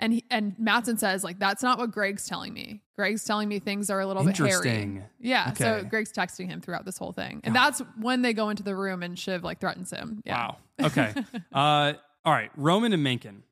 [0.00, 2.80] And he, and Matsson says like that's not what Greg's telling me.
[2.96, 5.02] Greg's telling me things are a little bit hairy.
[5.20, 5.52] Yeah.
[5.52, 8.74] So Greg's texting him throughout this whole thing, and that's when they go into the
[8.74, 10.20] room and Shiv like threatens him.
[10.24, 10.36] Yeah.
[10.36, 10.56] Wow.
[10.82, 11.14] Okay.
[11.52, 11.92] uh,
[12.24, 12.50] all right.
[12.56, 13.44] Roman and Mencken.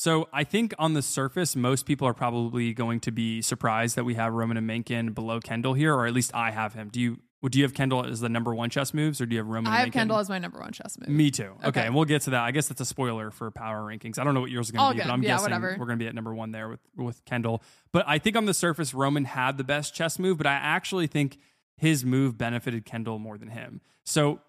[0.00, 4.04] So I think on the surface, most people are probably going to be surprised that
[4.04, 6.88] we have Roman and Mencken below Kendall here, or at least I have him.
[6.88, 7.18] Do you?
[7.42, 9.72] Would you have Kendall as the number one chess moves, or do you have Roman?
[9.72, 10.00] I have Mencken?
[10.00, 11.08] Kendall as my number one chess move.
[11.08, 11.52] Me too.
[11.60, 11.68] Okay.
[11.68, 11.86] Okay.
[11.86, 12.42] and we'll get to that.
[12.42, 14.18] I guess that's a spoiler for power rankings.
[14.18, 15.08] I don't know what yours is going to be, good.
[15.08, 15.76] but I'm Yeah, guessing whatever.
[15.78, 17.62] we're going to be at number one there with with Kendall.
[17.92, 21.06] But I think on the surface, Roman had the best chess move, but I actually
[21.06, 21.38] think
[21.78, 23.80] his move benefited Kendall more than him.
[24.04, 24.40] So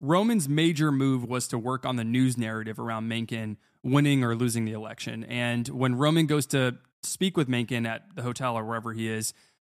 [0.00, 4.64] Roman's major move was to work on the news narrative around Mencken winning or losing
[4.64, 5.22] the election.
[5.24, 9.32] And when Roman goes to speak with Mencken at the hotel or wherever he is,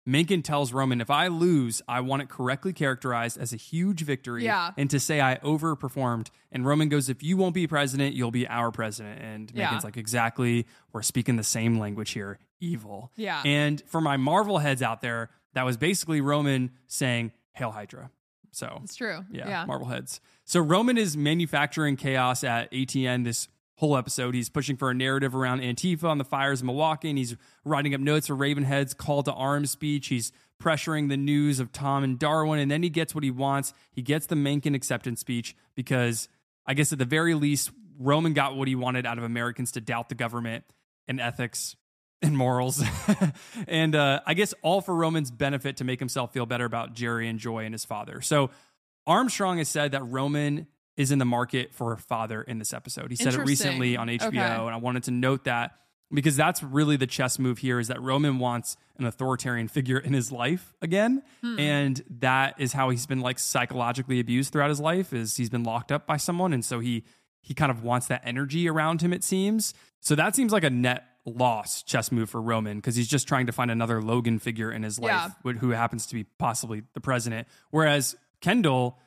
[0.08, 4.44] Mencken tells Roman, if I lose, I want it correctly characterized as a huge victory
[4.44, 4.70] Yeah.
[4.76, 6.28] and to say I overperformed.
[6.52, 9.20] And Roman goes, if you won't be president, you'll be our president.
[9.20, 9.78] And Yeah.
[9.82, 10.64] Like, exactly.
[10.92, 12.38] We're speaking the same language here.
[12.60, 13.10] Evil.
[13.16, 13.42] Yeah.
[13.44, 18.10] And for my Marvel heads out there, that was basically Roman saying, Hail Hydra.
[18.52, 19.24] So It's true.
[19.30, 19.64] yeah, Yeah.
[19.66, 20.20] Marvel heads.
[20.44, 24.34] So Roman is manufacturing chaos at ATN this whole episode.
[24.34, 27.94] He's pushing for a narrative around Antifa on the fires in Milwaukee, and he's writing
[27.94, 30.08] up notes for Ravenhead's call to arms speech.
[30.08, 33.74] He's pressuring the news of Tom and Darwin, and then he gets what he wants.
[33.92, 36.28] He gets the Mencken acceptance speech because
[36.66, 39.80] I guess at the very least, Roman got what he wanted out of Americans to
[39.80, 40.64] doubt the government
[41.08, 41.76] and ethics
[42.22, 42.82] and morals.
[43.68, 47.28] and uh, I guess all for Roman's benefit to make himself feel better about Gerri
[47.28, 48.20] and Joy and his father.
[48.20, 48.50] So
[49.06, 50.66] Armstrong has said that Roman
[50.96, 53.10] is in the market for a father in this episode.
[53.10, 54.38] He said it recently on HBO, Okay.
[54.38, 55.78] and I wanted to note that
[56.12, 60.12] because that's really the chess move here is that Roman wants an authoritarian figure in
[60.12, 61.22] his life again.
[61.42, 61.58] Hmm.
[61.58, 65.64] And that is how he's been like psychologically abused throughout his life is he's been
[65.64, 66.52] locked up by someone.
[66.52, 67.02] And so he
[67.42, 69.74] he kind of wants that energy around him, it seems.
[70.00, 73.46] So that seems like a net loss chess move for Roman because he's just trying
[73.46, 75.52] to find another Logan figure in his life Yeah.
[75.54, 77.48] who happens to be possibly the president.
[77.70, 78.98] Whereas Kendall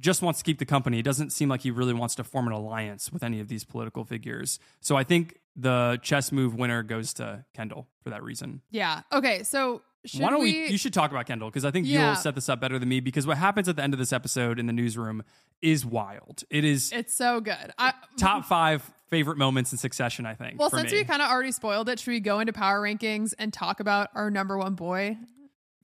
[0.00, 0.98] just wants to keep the company.
[1.00, 3.64] It doesn't seem like he really wants to form an alliance with any of these
[3.64, 4.58] political figures.
[4.80, 8.62] So I think the chess move winner goes to Kendall for that reason.
[8.70, 9.02] Yeah.
[9.12, 9.42] Okay.
[9.42, 10.68] So should Why don't we, we?
[10.68, 12.06] You should talk about Kendall because I think Yeah.
[12.06, 13.00] you'll set this up better than me.
[13.00, 15.24] Because what happens at the end of this episode in the newsroom
[15.60, 16.44] is wild.
[16.50, 17.72] It is it's so good.
[17.76, 20.24] I, top five favorite moments in succession.
[20.26, 20.60] I think.
[20.60, 20.98] well, since me.
[20.98, 24.10] we kind of already spoiled it, should we go into power rankings and talk about
[24.14, 25.16] our number one boy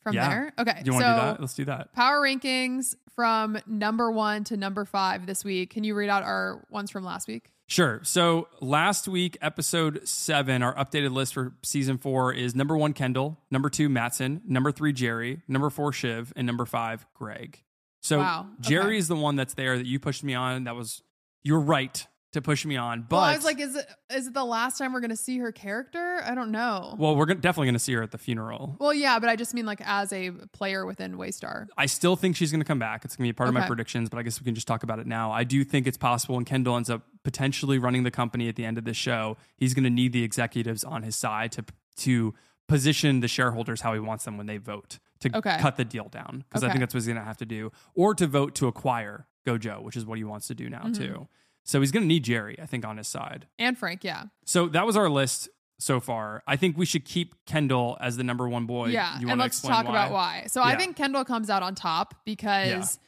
[0.05, 0.29] from Yeah.
[0.29, 0.53] there?
[0.61, 0.83] Okay.
[0.85, 1.41] you want so do that?
[1.41, 1.93] Let's do that.
[1.95, 5.71] Power rankings from number one to number five this week.
[5.71, 7.51] Can you read out our ones from last week?
[7.67, 8.01] Sure.
[8.05, 13.41] So last week, episode seven, our updated list for season four is number one, Kendall,
[13.51, 17.63] number two, Matson, number three, Gerri, number four, Shiv, and number five, Greg.
[18.03, 18.49] So Wow.
[18.61, 18.99] Gerri Okay.
[18.99, 20.65] is the one that's there that you pushed me on.
[20.65, 21.03] That was,
[21.43, 23.03] you're right to push me on.
[23.09, 25.17] But well, I was like, is it is it the last time we're going to
[25.17, 26.21] see her character?
[26.25, 26.95] I don't know.
[26.99, 28.77] well, we're gonna, definitely going to see her at the funeral.
[28.79, 31.67] Well, yeah, but I just mean like as a player within Waystar.
[31.77, 33.05] I still think she's going to come back.
[33.05, 34.83] It's going to be part of my predictions, but I guess we can just talk
[34.83, 35.33] about it now.
[35.33, 38.65] I do think it's possible, and Kendall ends up potentially running the company at the
[38.65, 39.37] end of this show.
[39.57, 41.65] He's going to need the executives on his side to
[41.97, 42.35] to
[42.67, 45.59] position the shareholders how he wants them when they vote to Okay.
[45.61, 47.71] cut the deal down because I think that's what he's going to have to do,
[47.95, 50.93] or to vote to acquire Gojo, which is what he wants to do now Mm-hmm.
[50.95, 51.29] too.
[51.65, 53.47] So he's going to need Gerri, I think, on his side.
[53.59, 54.25] And Frank, yeah.
[54.45, 56.43] So that was our list so far.
[56.47, 58.89] I think we should keep Kendall as the number one boy.
[58.89, 59.19] yeah.
[59.19, 60.45] You And let's talk about why.
[60.49, 62.99] So I think Kendall comes out on top because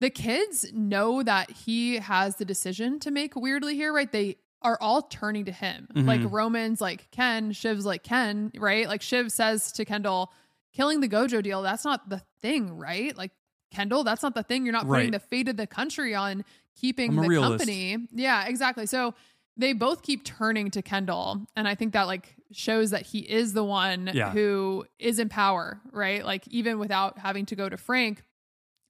[0.00, 4.10] the kids know that he has the decision to make weirdly here, right?
[4.10, 5.86] They are all turning to him.
[5.94, 6.06] Mhm.
[6.06, 8.88] Like Roman's like Ken, Shiv's like Ken, right?
[8.88, 10.32] Like Shiv says to Kendall,
[10.72, 13.16] killing the Gojo deal, that's not the thing, right?
[13.16, 13.30] Like
[13.70, 14.64] Kendall, that's not the thing.
[14.64, 15.12] You're not putting Right.
[15.12, 16.44] the fate of the country on
[16.80, 17.60] keeping the realist.
[17.66, 17.96] company.
[18.12, 18.86] Yeah, exactly.
[18.86, 19.14] So
[19.56, 21.46] they both keep turning to Kendall.
[21.56, 24.30] And I think that like shows that he is the one Yeah.
[24.30, 26.24] who is in power, right?
[26.24, 28.22] Like even without having to go to Frank.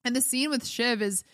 [0.05, 1.25] And the scene with Shiv is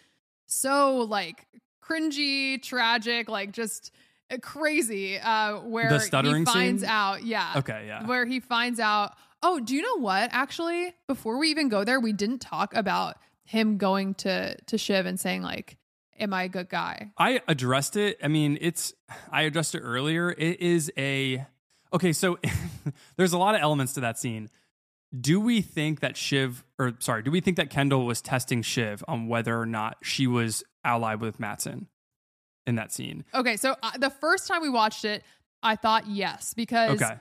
[0.46, 1.46] so like
[1.84, 3.90] cringy, tragic, like just
[4.30, 5.18] uh, crazy.
[5.18, 6.90] Uh, where The stuttering he finds scene?
[6.90, 8.06] out, yeah, Okay, yeah.
[8.06, 9.12] where he finds out.
[9.42, 10.30] Oh, do you know what?
[10.32, 15.04] Actually, before we even go there, we didn't talk about him going to to Shiv
[15.04, 15.76] and saying like,
[16.18, 18.18] "Am I a good guy?" I addressed it.
[18.22, 18.92] I mean, it's
[19.30, 20.30] I addressed it earlier.
[20.30, 21.46] It is a
[21.92, 22.12] okay.
[22.12, 22.38] So
[23.16, 24.48] there's a lot of elements to that scene.
[25.20, 29.04] do we think that Shiv, or sorry, do we think that Kendall was testing Shiv
[29.06, 31.86] on whether or not she was allied with Matsson
[32.66, 33.24] in that scene?
[33.32, 35.22] Okay, so uh, the first time we watched it,
[35.62, 37.14] I thought yes because Okay.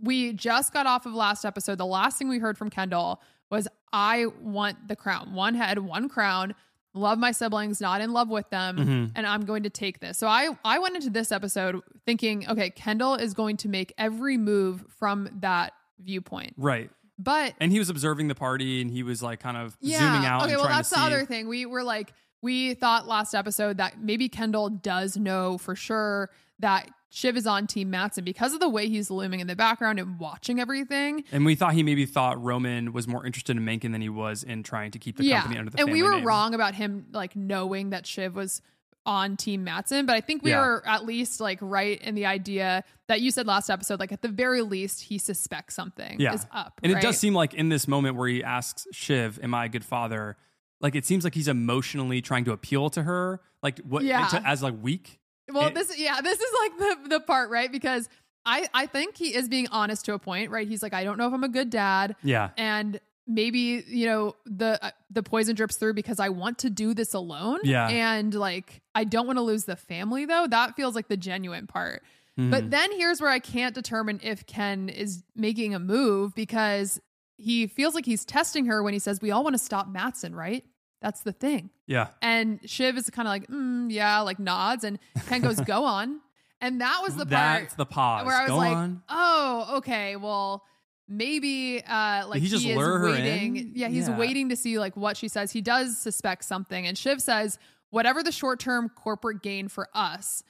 [0.00, 1.76] we just got off of last episode.
[1.78, 6.08] The last thing we heard from Kendall was, "I want the crown, one head, one
[6.08, 6.54] crown."
[6.94, 9.12] Love my siblings, not in love with them, Mhm.
[9.16, 10.16] and I'm going to take this.
[10.16, 14.36] So I I went into this episode thinking, okay, Kendall is going to make every
[14.36, 16.54] move from that viewpoint.
[16.56, 16.90] Right.
[17.18, 19.98] But And he was observing the party and he was like kind of yeah.
[19.98, 20.44] zooming out.
[20.44, 21.48] Okay, well, that's the other thing.
[21.48, 22.12] We were like,
[22.42, 27.68] we thought last episode that maybe Kendall does know for sure that Shiv is on
[27.68, 31.22] Team Matsson because of the way he's looming in the background and watching everything.
[31.30, 34.42] And we thought he maybe thought Roman was more interested in Mencken than he was
[34.42, 36.24] in trying to keep the yeah, company under the and we were name.
[36.26, 38.62] wrong about him like knowing that Shiv was
[39.06, 40.60] on Team Matsson, but I think we Yeah.
[40.60, 44.00] were at least like right in the idea that you said last episode.
[44.00, 46.32] Like at the very least, he suspects something yeah.
[46.34, 49.54] is up, And it does seem like in this moment where he asks Shiv, "Am
[49.54, 50.36] I a good father?"
[50.80, 54.26] Like it seems like he's emotionally trying to appeal to her, like what Yeah.
[54.28, 55.20] to, as like weak.
[55.52, 57.70] Well, It- this yeah, this is like the the part, right?
[57.70, 58.08] Because
[58.46, 60.66] I I think he is being honest to a point, right?
[60.68, 62.50] He's like, I don't know if I'm a good dad, Yeah.
[62.56, 66.94] and maybe you know the uh, the poison drips through because I want to do
[66.94, 67.88] this alone, Yeah.
[67.88, 70.46] and like I don't want to lose the family though.
[70.46, 72.02] That feels like the genuine part.
[72.38, 72.50] Mhm.
[72.50, 77.00] But then here's where I can't determine if Ken is making a move because
[77.36, 80.34] he feels like he's testing her when he says we all want to stop Matsson,
[80.34, 80.64] right?
[81.04, 81.68] That's the thing.
[81.86, 82.06] Yeah.
[82.22, 86.20] And Shiv is kind of like, mm, yeah, like nods, and Ken goes, "Go on."
[86.62, 88.24] And that was the part That's the pause.
[88.24, 89.02] where I was Go like, on.
[89.10, 90.62] "Oh, okay, well,
[91.06, 93.56] maybe uh, like he just is lure her waiting.
[93.56, 93.72] in?
[93.74, 94.16] Yeah, he's Yeah.
[94.16, 95.52] waiting to see like what she says.
[95.52, 97.58] He does suspect something, and Shiv says,
[97.90, 100.42] "Whatever the short term corporate gain for us."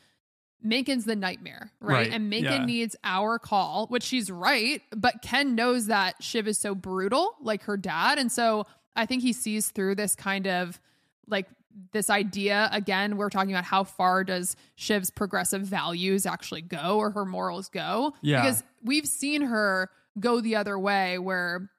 [0.65, 1.93] Mencken's the nightmare, right?
[1.95, 2.65] Right, And Mencken yeah.
[2.65, 4.81] needs our call, which she's right.
[4.97, 8.19] But Ken knows that Shiv is so brutal, like her dad.
[8.19, 8.65] And so
[8.97, 10.81] I think he sees through this kind of
[11.27, 11.47] like
[11.93, 12.69] this idea.
[12.73, 17.69] Again, we're talking about how far does Shiv's progressive values actually go or her morals
[17.69, 18.15] go?
[18.23, 18.43] Yeah.
[18.43, 19.91] Because we've seen her
[20.21, 21.71] go the other way where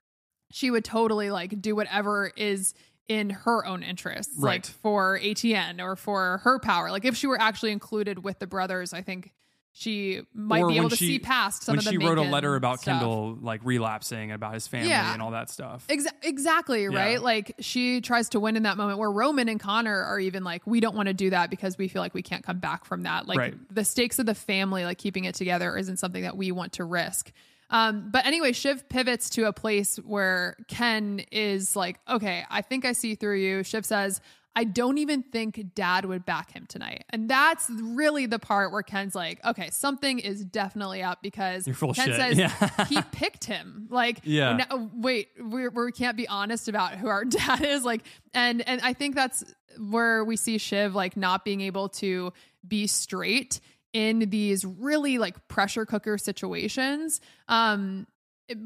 [0.52, 2.74] she would totally like do whatever is
[3.08, 4.54] in her own interests, Right.
[4.56, 6.90] like for ATN or for her power.
[6.92, 9.32] Like if she were actually included with the brothers, I think
[9.78, 12.18] she might Or be able to she- see past some when of the she wrote
[12.18, 13.02] a letter about stuff.
[13.02, 15.12] Kendall like relapsing about his family Yeah.
[15.12, 15.86] and all that stuff.
[15.90, 17.14] Exa- exactly, right?
[17.14, 17.20] Yeah.
[17.20, 20.66] Like she tries to win in that moment where Roman and Connor are even like,
[20.66, 23.04] we don't want to do that because we feel like we can't come back from
[23.04, 23.28] that.
[23.28, 23.54] Like Right.
[23.70, 26.86] the stakes of the family, like keeping it together isn't something that we want to
[26.86, 27.34] risk.
[27.70, 32.86] Um, but anyway, Shiv pivots to a place where Ken is like, okay, I think
[32.86, 33.64] I see through you.
[33.64, 34.22] Shiv says,
[34.58, 37.04] I don't even think dad would back him tonight.
[37.10, 41.94] And that's really the part where Ken's like, okay, something is definitely up because Ken
[41.94, 42.16] shit.
[42.16, 42.86] says Yeah.
[42.90, 43.88] he picked him.
[43.90, 44.66] Like, Yeah.
[44.70, 47.84] no- wait, we we can't be honest about who our dad is.
[47.84, 48.04] Like,
[48.34, 49.44] and and I think that's
[49.78, 52.32] where we see Shiv like not being able to
[52.66, 53.60] be straight
[53.92, 57.20] in these really like pressure cooker situations.
[57.50, 58.08] Um,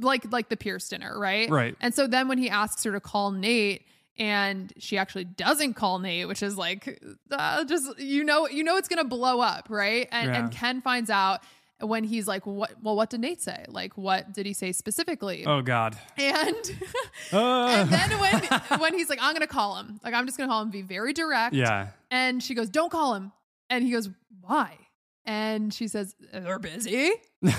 [0.01, 1.49] like like the Pierce dinner, right?
[1.49, 1.75] Right.
[1.81, 3.85] And so then when he asks her to call Nate.
[4.19, 7.01] And she actually doesn't call Nate, which is like,
[7.31, 10.07] uh, just you know, you know, it's gonna blow up, right?
[10.11, 11.39] And and Ken finds out
[11.79, 12.73] when he's like, "What?
[12.83, 13.63] Well, what did Nate say?
[13.69, 15.97] Like, what did he say specifically?" Oh God.
[16.17, 16.55] And
[17.31, 18.43] Uh, and then when
[18.81, 21.13] when he's like, "I'm gonna call him," like I'm just gonna call him, be very
[21.13, 21.55] direct.
[21.55, 21.87] yeah.
[22.11, 23.31] And she goes, "Don't call him."
[23.69, 24.09] And he goes,
[24.41, 24.77] "Why?"
[25.25, 27.11] And she says, "They're busy."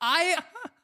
[0.00, 0.38] I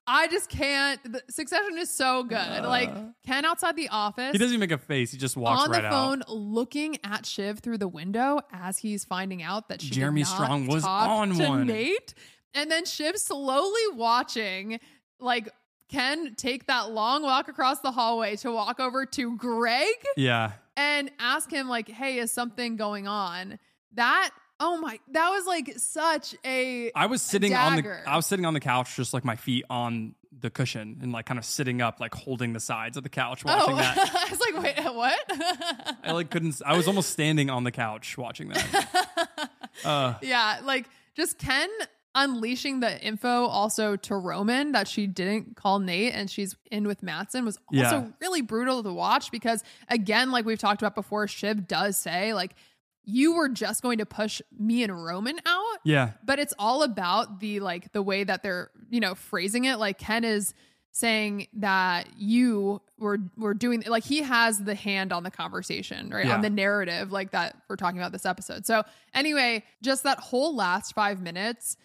[0.06, 1.00] I just can't.
[1.10, 2.62] The Succession is so good.
[2.64, 2.90] like
[3.24, 5.10] Ken outside the office He doesn't even make a face.
[5.12, 5.92] He just walks on right the out.
[5.92, 10.66] phone looking at Shiv through the window as he's finding out that she Jeremy Strong
[10.66, 11.66] was on to one.
[11.66, 12.14] Nate.
[12.52, 14.78] And then Shiv slowly watching
[15.20, 15.48] like
[15.88, 20.52] Ken take that long walk across the hallway to walk over to Greg Yeah.
[20.76, 23.58] and ask him like, "Hey, is something going on?"
[23.92, 24.30] That
[24.64, 28.46] oh my, that was like such a I was sitting on the I was sitting
[28.46, 31.82] on the couch, just like my feet on the cushion, and like kind of sitting
[31.82, 33.98] up, like holding the sides of the couch, watching oh, that.
[33.98, 35.98] I was like, wait, what?
[36.02, 36.60] I like couldn't.
[36.64, 39.50] I was almost standing on the couch watching that.
[39.84, 41.68] Uh, yeah, like just Ken
[42.14, 47.02] unleashing the info also to Roman that she didn't call Nate and she's in with
[47.02, 48.06] Matsson was also Yeah.
[48.20, 52.54] really brutal to watch because again, like we've talked about before, Shiv does say like
[53.04, 55.78] you were just going to push me and Roman out.
[55.84, 59.76] yeah, But it's all about the like the way that they're, you know, phrasing it.
[59.78, 60.54] Like Ken is
[60.92, 66.26] saying that you were were doing like he has the hand on the conversation, right?
[66.26, 66.34] Yeah.
[66.36, 68.64] On the narrative, like that we're talking about this episode.
[68.64, 71.76] So anyway, just that whole last five minutes,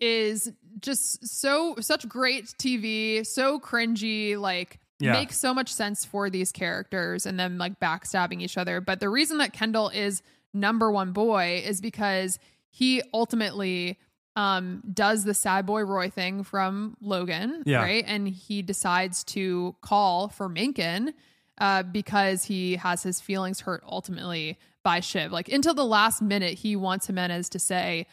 [0.00, 5.12] is just so such great TV, so cringy, like Yeah.
[5.12, 8.80] makes so much sense for these characters and them like backstabbing each other.
[8.80, 10.22] But the reason that Kendall is
[10.54, 12.38] number one boy is because
[12.70, 13.98] he ultimately
[14.36, 17.82] um does the sad boy Roy thing from Logan, Yeah.
[17.82, 18.04] right?
[18.06, 21.12] And he decides to call for Mencken
[21.58, 25.32] uh, because he has his feelings hurt ultimately by Shiv.
[25.32, 28.06] Like until the last minute, he wants Jimenez to say,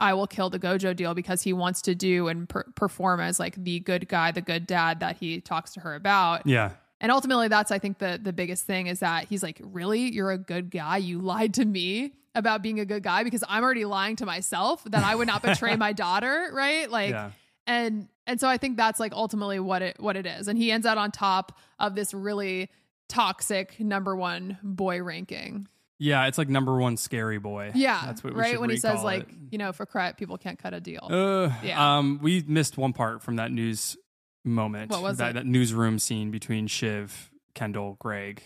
[0.00, 3.38] I will kill the Gojo deal because he wants to do and per- perform as
[3.38, 6.44] like the good guy, the good dad that he talks to her about.
[6.44, 6.72] Yeah.
[7.00, 10.32] And ultimately, that's I think the the biggest thing is that he's like, really, you're
[10.32, 10.96] a good guy.
[10.96, 14.82] You lied to me about being a good guy because I'm already lying to myself
[14.84, 16.90] that I would not betray my daughter, right?
[16.90, 17.30] Like, Yeah.
[17.66, 20.48] and and so I think that's like ultimately what it what it is.
[20.48, 22.68] And he ends out on top of this really
[23.08, 25.68] toxic number one boy ranking.
[26.00, 27.72] Yeah, it's like number one scary boy.
[27.74, 30.38] Yeah, that's what we right when he says recall like, you know, for credit, people
[30.38, 31.08] can't cut a deal.
[31.10, 31.98] Uh, Yeah.
[31.98, 33.96] Um, we missed one part from that news
[34.44, 34.90] moment.
[34.90, 35.34] What was that, it?
[35.34, 38.42] That newsroom scene between Shiv, Kendall, Greg,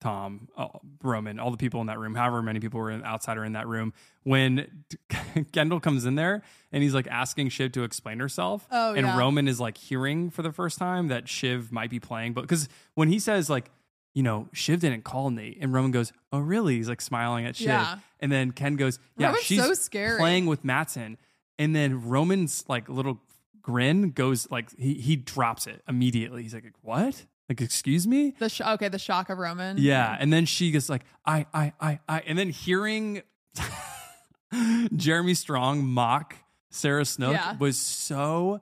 [0.00, 0.68] Tom, uh,
[1.02, 3.52] Roman, all the people in that room, however many people were in, outside or in
[3.54, 3.92] that room.
[4.24, 4.84] When
[5.52, 6.42] Kendall comes in there
[6.72, 9.18] and he's like asking Shiv to explain herself, Oh, and yeah.
[9.18, 12.68] Roman is like hearing for the first time that Shiv might be playing, but because
[12.94, 13.70] when he says like.
[14.14, 17.54] You know, Shiv didn't call Nate, and Roman goes, "Oh, really?" He's like smiling at
[17.54, 17.98] Shiv, Yeah.
[18.18, 20.18] and then Ken goes, "Yeah, Roman's she's so scary.
[20.18, 21.18] playing with Matsson.
[21.58, 23.20] And then Roman's like little
[23.66, 26.44] grin goes like he he drops it immediately.
[26.44, 27.26] He's like, "What?
[27.48, 29.76] Like, excuse me?" The sh- okay, the shock of Roman.
[29.78, 33.22] Yeah, and then she goes like, "I I I I," and then hearing
[34.94, 36.36] Jeremy Strong mock
[36.70, 37.56] Sarah Snook Yeah.
[37.58, 38.60] was so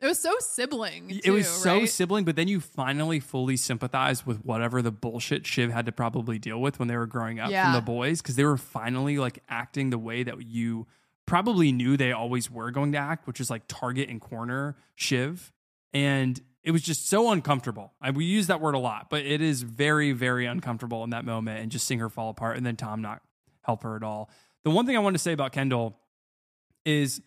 [0.00, 1.20] it was so sibling.
[1.24, 1.88] it was so right?
[1.88, 6.38] sibling, but then you finally fully sympathize with whatever the bullshit Shiv had to probably
[6.38, 7.64] deal with when they were growing up Yeah.
[7.64, 10.86] from the boys because they were finally like acting the way that you
[11.26, 15.52] probably knew they always were going to act, which is like target and corner Shiv.
[15.92, 17.92] And it was just so uncomfortable.
[18.00, 21.24] I, we use that word a lot, but it is very, very uncomfortable in that
[21.24, 23.22] moment and just seeing her fall apart and then Tom not
[23.62, 24.30] help her at all.
[24.64, 25.96] The one thing I want to say about Kendall
[26.84, 27.20] is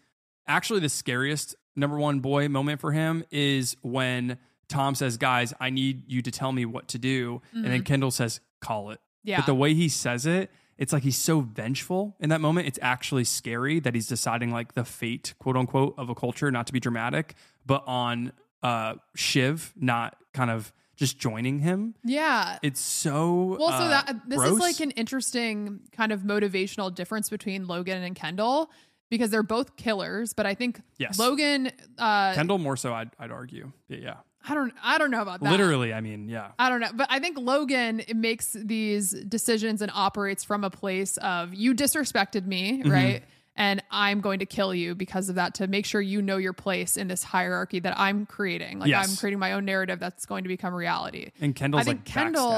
[0.47, 5.69] actually the scariest number one boy moment for him is when Tom says, Guys, I
[5.69, 7.41] need you to tell me what to do.
[7.53, 7.85] And then Mhm.
[7.85, 8.99] Kendall says, Call it.
[9.23, 9.37] Yeah.
[9.37, 12.67] But the way he says it, it's like he's so vengeful in that moment.
[12.67, 16.65] It's actually scary that he's deciding like the fate, quote unquote, of a culture, not
[16.67, 17.35] to be dramatic,
[17.67, 18.31] but on
[18.63, 21.95] uh Shiv, not kind of just joining him.
[22.03, 22.57] Yeah.
[22.61, 24.51] It's so Well, so uh, that this gross.
[24.53, 28.69] is like an interesting kind of motivational difference between Logan and Kendall
[29.09, 31.17] because they're both killers, but I think Yes.
[31.19, 33.71] Logan uh Kendall more so I'd, I'd argue.
[33.87, 34.15] Yeah, yeah.
[34.49, 35.51] I don't I don't know about that.
[35.51, 36.51] Literally, I mean, yeah.
[36.57, 41.17] I don't know, but I think Logan makes these decisions and operates from a place
[41.17, 42.91] of you disrespected me, Mhm.
[42.91, 43.23] right?
[43.55, 46.53] And I'm going to kill you because of that to make sure you know your
[46.53, 48.79] place in this hierarchy that I'm creating.
[48.79, 49.09] Like Yes.
[49.09, 51.31] I'm creating my own narrative that's going to become reality.
[51.41, 52.49] And Kendall's I think like Kendall,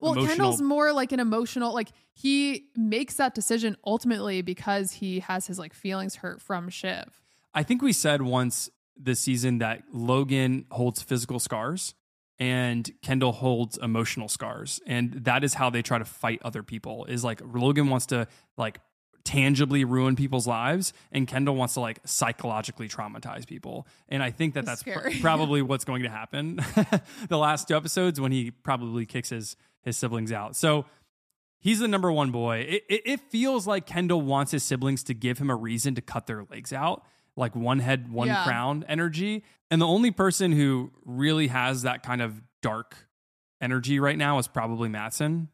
[0.00, 5.20] well, emotional- Kendall's more like an emotional, like he makes that decision ultimately because he
[5.20, 7.20] has his like feelings hurt from Shiv.
[7.54, 11.94] I think we said once this season that Logan holds physical scars
[12.38, 14.80] and Kendall holds emotional scars.
[14.86, 17.04] And that is how they try to fight other people.
[17.04, 18.80] Is like Logan wants to like
[19.24, 23.86] tangibly ruin people's lives and Kendall wants to like psychologically traumatize people.
[24.08, 26.56] And I think that that's pr- probably what's going to happen
[27.28, 30.56] the last two episodes when he probably kicks his his siblings out.
[30.56, 30.86] So
[31.62, 32.66] He's the number one boy.
[32.68, 36.00] It, it, it feels like Kendall wants his siblings to give him a reason to
[36.00, 37.06] cut their legs out,
[37.36, 38.44] like one head, one Yeah.
[38.44, 39.44] crown energy.
[39.70, 43.08] And the only person who really has that kind of dark
[43.60, 45.48] energy right now is probably Matsson.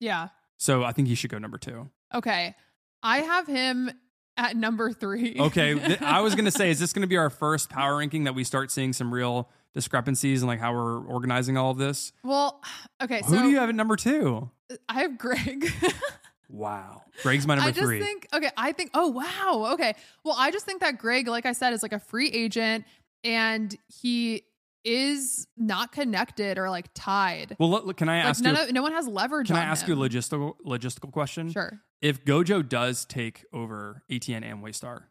[0.00, 0.28] Yeah.
[0.58, 1.90] So I think he should go number two.
[2.14, 2.54] Okay.
[3.02, 3.90] I have him
[4.36, 5.36] at number three.
[5.38, 5.96] Okay.
[6.00, 8.34] I was going to say, is this going to be our first power ranking that
[8.34, 12.12] we start seeing some real discrepancies and like how we're organizing all of this?
[12.24, 12.62] well,
[13.02, 13.20] okay.
[13.26, 14.50] Who so do you have at number two?
[14.88, 15.70] I have Greg.
[16.48, 17.02] Wow.
[17.22, 18.00] Greg's my number I just three.
[18.00, 19.72] think, okay, I think, oh, wow.
[19.74, 19.94] Okay.
[20.24, 22.84] Well, I just think that Greg, like I said, is like a free agent
[23.22, 24.42] and he
[24.84, 27.56] is not connected or like tied.
[27.58, 28.62] well, look, can I like ask none you?
[28.62, 29.98] of, no one has leverage Can on I ask him.
[29.98, 31.50] you a logistical logistical question?
[31.50, 31.80] Sure.
[32.00, 35.02] If Gojo does take over ATN and Waystar,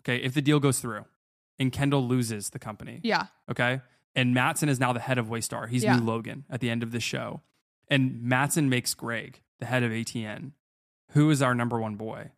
[0.00, 1.04] okay, if the deal goes through
[1.58, 3.26] and Kendall loses the company, Yeah.
[3.50, 3.82] okay,
[4.16, 5.96] and Matsson is now the head of Waystar, he's Yeah.
[5.96, 7.42] new Logan at the end of the show,
[7.88, 10.52] and Matsson makes Greg the head of ATN.
[11.12, 12.30] Who is our number one boy?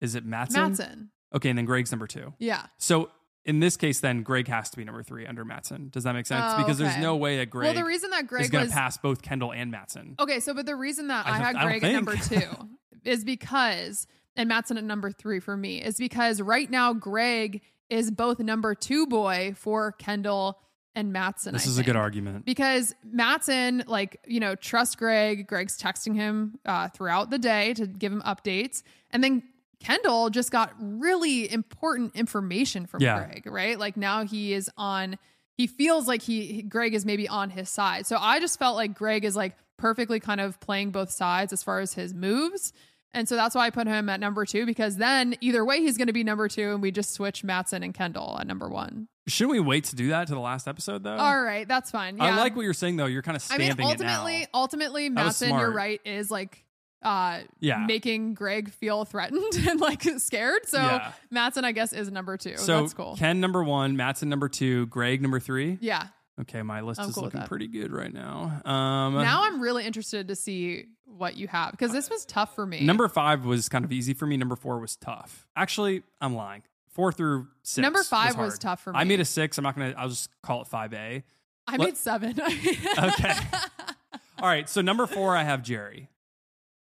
[0.00, 0.62] Is it Matsson?
[0.62, 1.10] Matsson.
[1.34, 2.34] Okay, and then Greg's number two.
[2.38, 2.66] Yeah.
[2.78, 3.10] So
[3.44, 5.88] in this case, then Greg has to be number three under Matsson.
[5.90, 6.54] Does that make sense?
[6.54, 8.72] Oh, because there's no way that Greg Well, the reason that Greg is going to
[8.72, 10.16] pass both Kendall and Matsson.
[10.18, 12.40] Okay, so but the reason that I I, had I Greg at number two
[13.04, 14.06] is because
[14.36, 17.60] and Matsson at number three for me is because right now Greg
[17.90, 20.58] is both number two boy for Kendall
[20.96, 21.52] and Matsson.
[21.52, 22.44] This I is a good argument.
[22.44, 25.46] because Matsson, like, you know, trust Greg.
[25.46, 28.82] Greg's texting him uh, throughout the day to give him updates.
[29.10, 29.42] And then
[29.80, 33.24] Kendall just got really important information from Yeah.
[33.26, 33.78] Greg, right?
[33.78, 35.18] Like now he is on,
[35.56, 38.06] he feels like he, Greg is maybe on his side.
[38.06, 41.62] So I just felt like Greg is like perfectly kind of playing both sides as
[41.62, 42.72] far as his moves.
[43.12, 45.96] And so that's why I put him at number two because then either way he's
[45.96, 49.08] going to be number two and we just switch Matsson and Kendall at number one.
[49.26, 51.16] Shouldn't we wait to do that to the last episode though?
[51.16, 52.18] All right, that's fine.
[52.18, 52.24] Yeah.
[52.24, 53.06] I like what you're saying though.
[53.06, 54.60] You're kind of I mean, stamping ultimately, it now.
[54.60, 56.64] ultimately, Matsson, you're right, is like
[57.02, 57.84] uh Yeah.
[57.86, 60.66] making Greg feel threatened and like scared.
[60.66, 61.12] So Yeah.
[61.30, 62.56] Matsson, I guess, is number two.
[62.58, 63.16] So That's cool.
[63.16, 65.78] Ken number one, Matsson number two, Greg number three.
[65.80, 66.08] yeah.
[66.40, 68.60] Okay, my list I'm is cool looking pretty good right now.
[68.64, 72.66] Um, Now I'm really interested to see what you have because this was tough for
[72.66, 72.80] me.
[72.84, 74.36] number five was kind of easy for me.
[74.36, 75.46] Number four was tough.
[75.54, 76.62] Actually, I'm lying.
[76.94, 77.82] Four through six.
[77.82, 78.60] Number five was hard.
[78.60, 78.98] tough for me.
[78.98, 79.58] I made a six.
[79.58, 79.94] I'm not gonna.
[79.96, 81.22] I'll just call it five A.
[81.66, 82.38] I let- made seven.
[82.98, 83.32] Okay.
[84.40, 84.68] All right.
[84.68, 86.08] So number four, I have Gerri.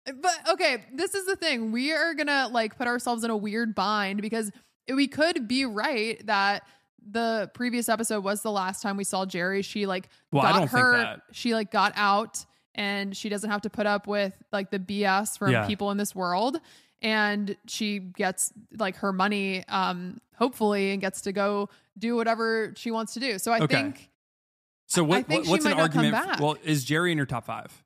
[0.05, 1.71] But okay, this is the thing.
[1.71, 4.51] We are gonna like put ourselves in a weird bind because
[4.93, 6.63] we could be right that
[7.09, 9.63] the previous episode was the last time we saw Gerri.
[9.63, 11.19] She like Well, I got don't think her that.
[11.31, 15.37] she like got out and she doesn't have to put up with like the BS
[15.37, 15.67] from Yeah.
[15.67, 16.59] people in this world.
[17.03, 22.89] And she gets like her money, um, hopefully, and gets to go do whatever she
[22.91, 23.37] wants to do.
[23.37, 23.75] So I Okay.
[23.75, 24.09] think
[24.87, 25.27] So what?
[25.27, 26.27] think what what's an might not come argument?
[26.27, 26.39] back.
[26.39, 27.83] Well, is Gerri in your top five?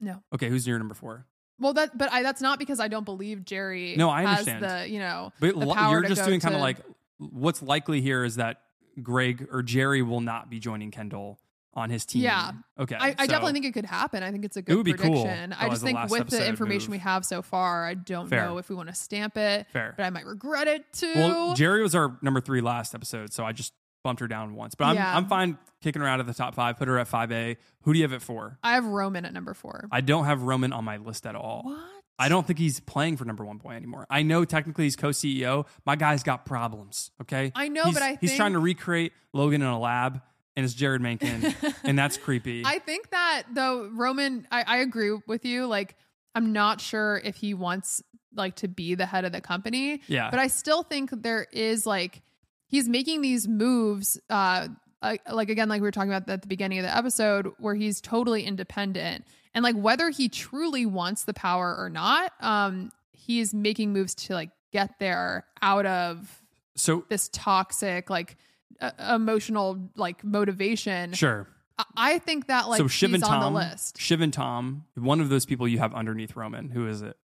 [0.00, 0.22] no.
[0.32, 1.26] Okay, who's your number four?
[1.58, 3.96] Well, that but I that's not because I don't believe Gerri.
[3.96, 4.64] No, I has understand.
[4.64, 6.78] the you know But you're just doing kind of like
[7.18, 8.60] what's likely here is that
[9.02, 11.38] Greg or Gerri will not be joining Kendall
[11.78, 12.22] on his team.
[12.22, 12.52] Yeah.
[12.78, 12.96] Okay.
[12.96, 14.22] I, I so- definitely think it could happen.
[14.22, 15.50] I think it's a good would be prediction.
[15.50, 16.96] though, I just think with the information move.
[16.96, 18.46] we have so far, I don't Fair.
[18.46, 19.66] know if we want to stamp it.
[19.72, 19.94] Fair.
[19.96, 21.12] But I might regret it too.
[21.14, 23.72] Well, Gerri was our number three last episode, so I just
[24.04, 24.74] bumped her down once.
[24.74, 25.16] But I'm Yeah.
[25.16, 26.76] I'm fine kicking her out of the top five.
[26.78, 27.56] Put her at five A.
[27.82, 28.58] Who do you have at four?
[28.62, 29.88] I have Roman at number four.
[29.90, 31.62] I don't have Roman on my list at all.
[31.64, 31.80] What?
[32.20, 34.04] I don't think he's playing for number one boy anymore.
[34.10, 35.66] I know technically he's co-CEO.
[35.86, 37.12] My guy's got problems.
[37.22, 40.20] Okay, I know, He's- but I he's trying to recreate Logan in a lab,
[40.58, 41.54] and it's Jeryd Mencken,
[41.84, 42.64] and that's creepy.
[42.66, 45.66] I think that though Roman, I, I agree with you.
[45.66, 45.94] Like,
[46.34, 48.02] I'm not sure if he wants
[48.34, 50.02] like to be the head of the company.
[50.08, 50.30] Yeah.
[50.30, 52.22] But I still think there is like
[52.66, 54.20] he's making these moves.
[54.28, 54.66] Uh,
[55.00, 57.76] like like, again, like we were talking about at the beginning of the episode, where
[57.76, 63.38] he's totally independent, and like whether he truly wants the power or not, um, he
[63.38, 66.42] is making moves to like get there out of
[66.74, 68.36] so this toxic like
[68.80, 71.12] uh, emotional like motivation.
[71.12, 71.48] sure.
[71.78, 74.00] I- I think that like so Shiv he's and on Tom, the list.
[74.00, 76.70] Shiv and Tom, one of those people you have underneath Roman.
[76.70, 77.16] Who is it?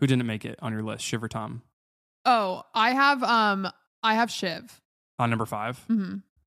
[0.00, 1.04] Who didn't make it on your list?
[1.04, 1.62] Shiv or Tom
[2.26, 3.68] Oh, I have um
[4.02, 4.80] I have Shiv.
[5.18, 6.14] on number 5 hmm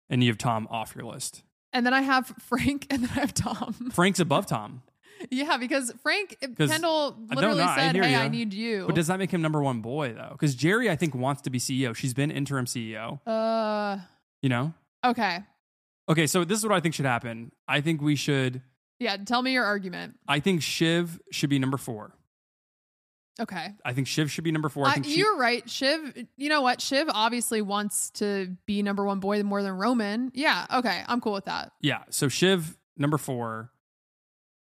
[0.10, 1.44] and you have Tom off your list.
[1.74, 3.74] And then I have Frank and then I have Tom.
[3.92, 4.84] Frank's above Tom,
[5.32, 8.20] yeah, because Frank 'Cause Kendall literally know, I said, hear "Hey, ya.
[8.22, 10.30] I need you." but does that make him number one boy though?
[10.32, 11.94] Because Gerri, I think, wants to be CEO.
[11.96, 13.20] She's been interim CEO.
[13.28, 13.98] uh
[14.46, 14.74] You know.
[15.04, 15.40] okay.
[16.08, 17.52] Okay, so this is what I think should happen.
[17.68, 18.62] I think we should.
[19.00, 20.20] Yeah, tell me your argument.
[20.28, 22.14] I think Shiv should be number four.
[23.40, 23.74] Okay.
[23.84, 24.88] I think Shiv should be number four.
[24.92, 25.68] Think she, you're right.
[25.68, 26.80] Shiv, you know what?
[26.80, 30.32] Shiv obviously wants to be number one boy more than Roman.
[30.36, 31.02] Yeah, okay.
[31.08, 31.72] I'm cool with that.
[31.82, 32.04] yeah.
[32.12, 33.72] So Shiv number four,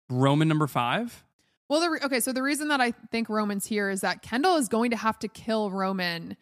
[0.09, 1.23] Roman number five.
[1.69, 4.55] Well, the re- okay, so the reason that I think Roman's here is that Kendall
[4.55, 6.37] is going to have to kill Roman,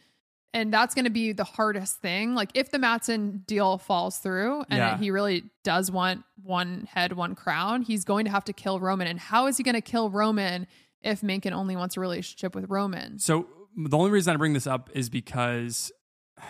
[0.53, 2.34] and that's going to be the hardest thing.
[2.36, 4.98] Like if the Matsson deal falls through, and Yeah.
[4.98, 9.07] he really does want one head, one crown, he's going to have to kill Roman.
[9.07, 10.65] And how is he going to kill Roman
[11.02, 13.19] if Mencken only wants a relationship with Roman?
[13.19, 15.91] So the only reason I bring this up is because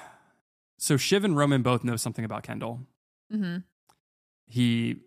[0.77, 2.81] so Shiv and Roman both know something about Kendall.
[3.31, 3.57] hmm
[4.45, 5.01] He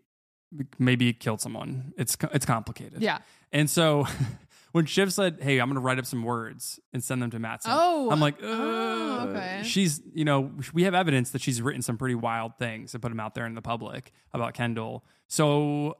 [0.78, 1.92] maybe killed someone.
[1.96, 3.00] It's it's complicated.
[3.02, 3.18] Yeah.
[3.52, 4.06] And so
[4.72, 7.38] when Shiv said, "Hey, I'm going to write up some words and send them to
[7.38, 8.10] Matsson," Oh.
[8.10, 9.62] I'm like, Oh, okay.
[9.64, 13.08] She's, you know, we have evidence that she's written some pretty wild things and put
[13.10, 15.04] them out there in the public about Kendall.
[15.28, 15.96] So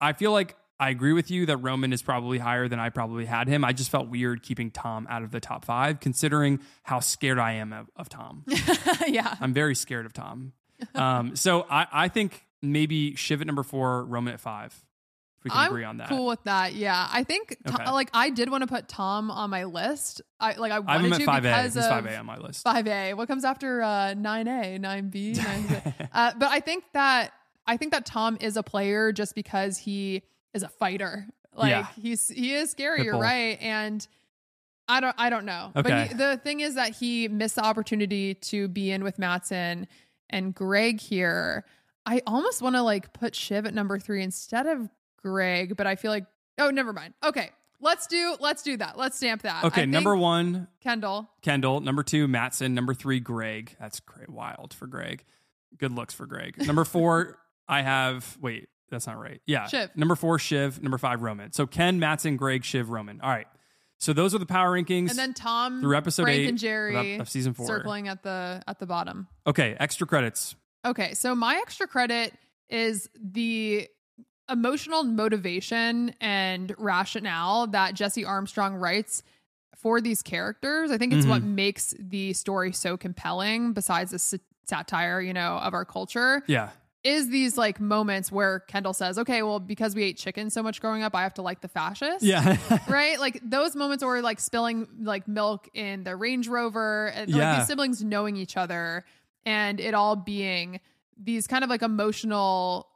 [0.00, 3.26] I feel like I agree with you that Roman is probably higher than I probably
[3.26, 3.64] had him.
[3.64, 7.52] I just felt weird keeping Tom out of the top five, considering how scared I
[7.52, 8.44] am of, of Tom.
[9.06, 9.36] yeah.
[9.40, 10.52] I'm very scared of Tom.
[10.94, 14.83] Um, so I, I think maybe Shiv at number four, Roman at five.
[15.44, 16.08] We can I'm agree on that.
[16.08, 16.72] cool with that.
[16.74, 17.90] Yeah, I think to- Okay.
[17.90, 20.22] like I did want to put Tom on my list.
[20.40, 21.48] I like I I have him wanted at to five A.
[21.48, 22.62] because He's of five A on my list.
[22.64, 23.14] Five A.
[23.14, 25.74] What comes after uh, nine A, nine B, nine Z?
[26.12, 27.32] uh, But I think that
[27.66, 30.22] I think that Tom is a player just because he
[30.54, 31.26] is a fighter.
[31.54, 31.86] Like Yeah.
[32.00, 33.04] he's he is scary.
[33.04, 34.06] You're right, and
[34.88, 35.72] I don't I don't know.
[35.76, 35.82] Okay.
[35.90, 39.88] But he, the thing is that he missed the opportunity to be in with Matsson
[40.30, 41.64] and Greg here.
[42.06, 44.90] I almost want to like put Shiv at number 3 instead of
[45.24, 46.26] Greg, but I feel like
[46.58, 47.14] oh, never mind.
[47.24, 47.50] Okay.
[47.80, 48.96] Let's do let's do that.
[48.96, 49.64] Let's stamp that.
[49.64, 51.28] Okay, I number one, Kendall.
[51.42, 51.80] Kendall.
[51.80, 52.72] Number two, Matsson.
[52.72, 53.76] Number three, Greg.
[53.78, 54.30] That's great.
[54.30, 55.24] Wild for Greg.
[55.76, 56.56] Good looks for Greg.
[56.66, 57.36] Number four,
[57.68, 58.38] I have.
[58.40, 59.40] Wait, that's not right.
[59.46, 59.66] Yeah.
[59.66, 59.90] Shiv.
[59.96, 60.82] Number four, Shiv.
[60.82, 61.52] Number five, Roman.
[61.52, 63.20] So Ken, Matsson, Greg, Shiv, Roman.
[63.20, 63.48] All right.
[63.98, 65.10] So those are the power rankings.
[65.10, 67.66] And then Tom through episode Frank eight and Gerri of- of season four.
[67.66, 69.28] circling at the at the bottom.
[69.46, 70.54] Okay, extra credits.
[70.86, 72.32] Okay, so my extra credit
[72.70, 73.88] is the
[74.50, 79.22] emotional motivation and rationale that Jesse Armstrong writes
[79.76, 80.90] for these characters.
[80.90, 81.54] I think it's what Mhm.
[81.54, 86.42] makes the story so compelling, besides the sa- satire, you know, of our culture.
[86.46, 86.70] Yeah.
[87.02, 90.80] Is these like moments where Kendall says, okay, well, because we ate chicken so much
[90.80, 92.22] growing up, I have to like the fascists.
[92.22, 92.56] Yeah.
[92.88, 93.20] right?
[93.20, 97.50] Like those moments where like spilling like milk in the Range Rover and Yeah.
[97.50, 99.04] like these siblings knowing each other
[99.44, 100.80] and it all being
[101.22, 102.88] these kind of like emotional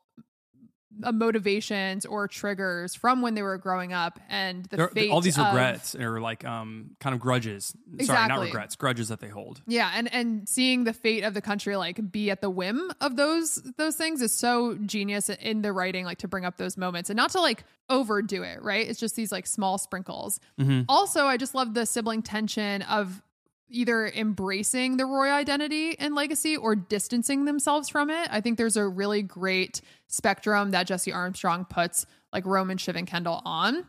[1.03, 5.21] uh, motivations or triggers from when they were growing up and the There- fate all
[5.21, 7.75] these of- regrets or like um kind of grudges.
[8.01, 9.63] Sorry, not regrets, grudges that they hold.
[9.67, 13.17] Yeah, and and seeing the fate of the country like be at the whim of
[13.17, 17.11] those those things is so genius in the writing, like to bring up those moments
[17.11, 18.63] and not to like overdo it.
[18.63, 18.89] Right?
[18.89, 20.41] It's just these like small sprinkles.
[20.61, 20.85] Mhm.
[20.89, 23.23] Also, I just love the sibling tension of
[23.71, 28.29] either embracing the Roy identity and legacy or distancing themselves from it.
[28.31, 33.07] I think there's a really great spectrum that Jesse Armstrong puts like Roman, Shiv, and
[33.07, 33.87] Kendall on.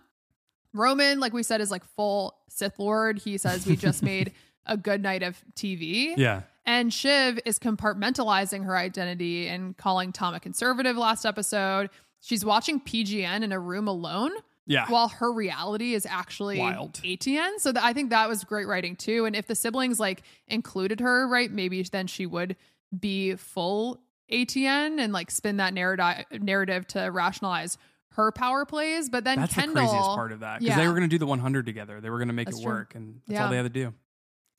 [0.73, 3.19] Roman, like we said, is like full Sith Lord.
[3.19, 4.33] He says we just made
[4.65, 6.13] a good night of TV.
[6.17, 6.41] Yeah.
[6.65, 11.89] And Shiv is compartmentalizing her identity and calling Tom a conservative last episode.
[12.21, 14.31] She's watching PGN in a room alone.
[14.69, 14.85] Yeah.
[14.87, 16.93] While her reality is actually Wild.
[17.03, 17.57] ATN.
[17.57, 19.25] So th- I think that was great writing too.
[19.25, 22.55] And if the siblings like included her, right, maybe then she would
[22.97, 23.99] be full
[24.31, 27.79] ATN and like spin that narrative narrative to rationalize
[28.11, 29.09] her power plays.
[29.09, 30.81] But then That's Kendall, the craziest part of that because yeah.
[30.81, 31.99] they were going to do the 100 together.
[31.99, 32.71] They were going to make That's it true.
[32.71, 33.45] work, and that's Yeah.
[33.45, 33.93] all they had to do.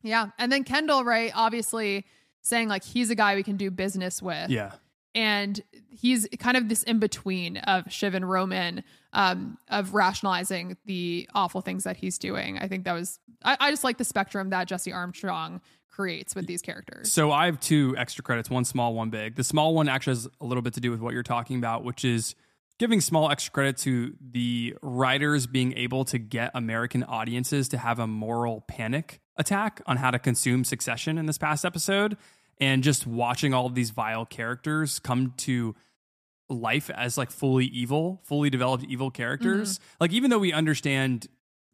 [0.02, 0.30] Yeah.
[0.38, 2.04] And then Kendall, right, obviously
[2.42, 4.50] saying like he's a guy we can do business with.
[4.50, 4.72] Yeah.
[5.14, 11.28] And he's kind of this in between of Shiv and Roman, um, of rationalizing the
[11.34, 12.58] awful things that he's doing.
[12.58, 15.60] I think that was, I, I just like the spectrum that Jesse Armstrong
[15.90, 17.12] creates with these characters.
[17.12, 19.34] So I have two extra credits, one small, one big.
[19.34, 21.82] The small one actually has a little bit to do with what you're talking about,
[21.82, 22.36] which is
[22.78, 27.98] giving small extra credit to the writers being able to get American audiences to have
[27.98, 32.16] a moral panic attack on how to consume Succession in this past episode.
[32.60, 35.74] And just watching all of these vile characters come to
[36.50, 39.78] life as like fully evil, fully developed evil characters.
[39.78, 39.96] Mm-hmm.
[40.00, 41.26] Like even though we understand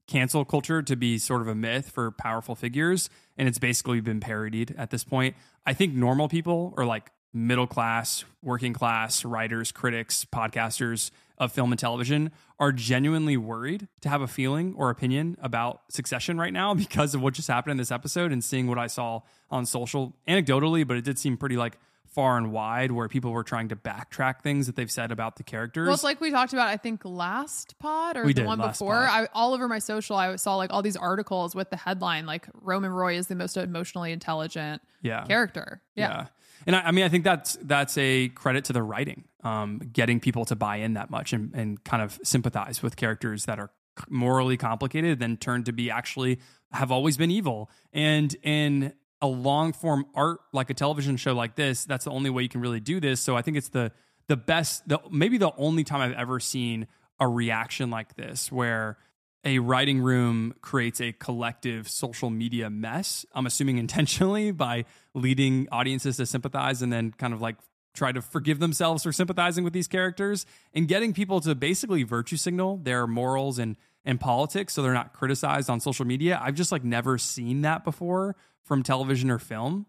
[0.06, 4.20] cancel culture to be sort of a myth for powerful figures and it's basically been
[4.20, 5.34] parodied at this point,
[5.64, 11.72] I think normal people or like middle class, working class writers, critics, podcasters of film
[11.72, 16.74] and television are genuinely worried to have a feeling or opinion about succession right now
[16.74, 20.14] because of what just happened in this episode and seeing what I saw on social
[20.26, 21.78] anecdotally, but it did seem pretty like
[22.16, 25.42] far and wide where people were trying to backtrack things that they've said about the
[25.42, 25.84] characters.
[25.84, 28.96] Well, it's like we talked about, I think last pod or We the one before.
[28.96, 32.48] I, all over my social, I saw like all these articles with the headline like
[32.62, 35.26] Roman Roy is the most emotionally intelligent yeah.
[35.26, 35.82] character.
[35.94, 36.28] Yeah.
[36.66, 40.20] And I, I mean, I think that's that's a credit to the writing, um, getting
[40.20, 43.70] people to buy in that much and, and kind of sympathize with characters that are
[44.08, 46.38] morally complicated, then turn to be actually
[46.72, 47.70] have always been evil.
[47.92, 52.28] And in a long form art like a television show like this, that's the only
[52.30, 53.20] way you can really do this.
[53.20, 53.92] So I think it's the
[54.28, 56.88] the best, the maybe the only time I've ever seen
[57.18, 58.98] a reaction like this where
[59.46, 63.24] a writing room creates a collective social media mess.
[63.32, 67.56] I'm assuming intentionally by leading audiences to sympathize and then kind of like
[67.94, 70.44] try to forgive themselves for sympathizing with these characters
[70.74, 75.12] and getting people to basically virtue signal their morals and and politics so they're not
[75.12, 76.38] criticized on social media.
[76.42, 79.86] I've just like never seen that before from television or film.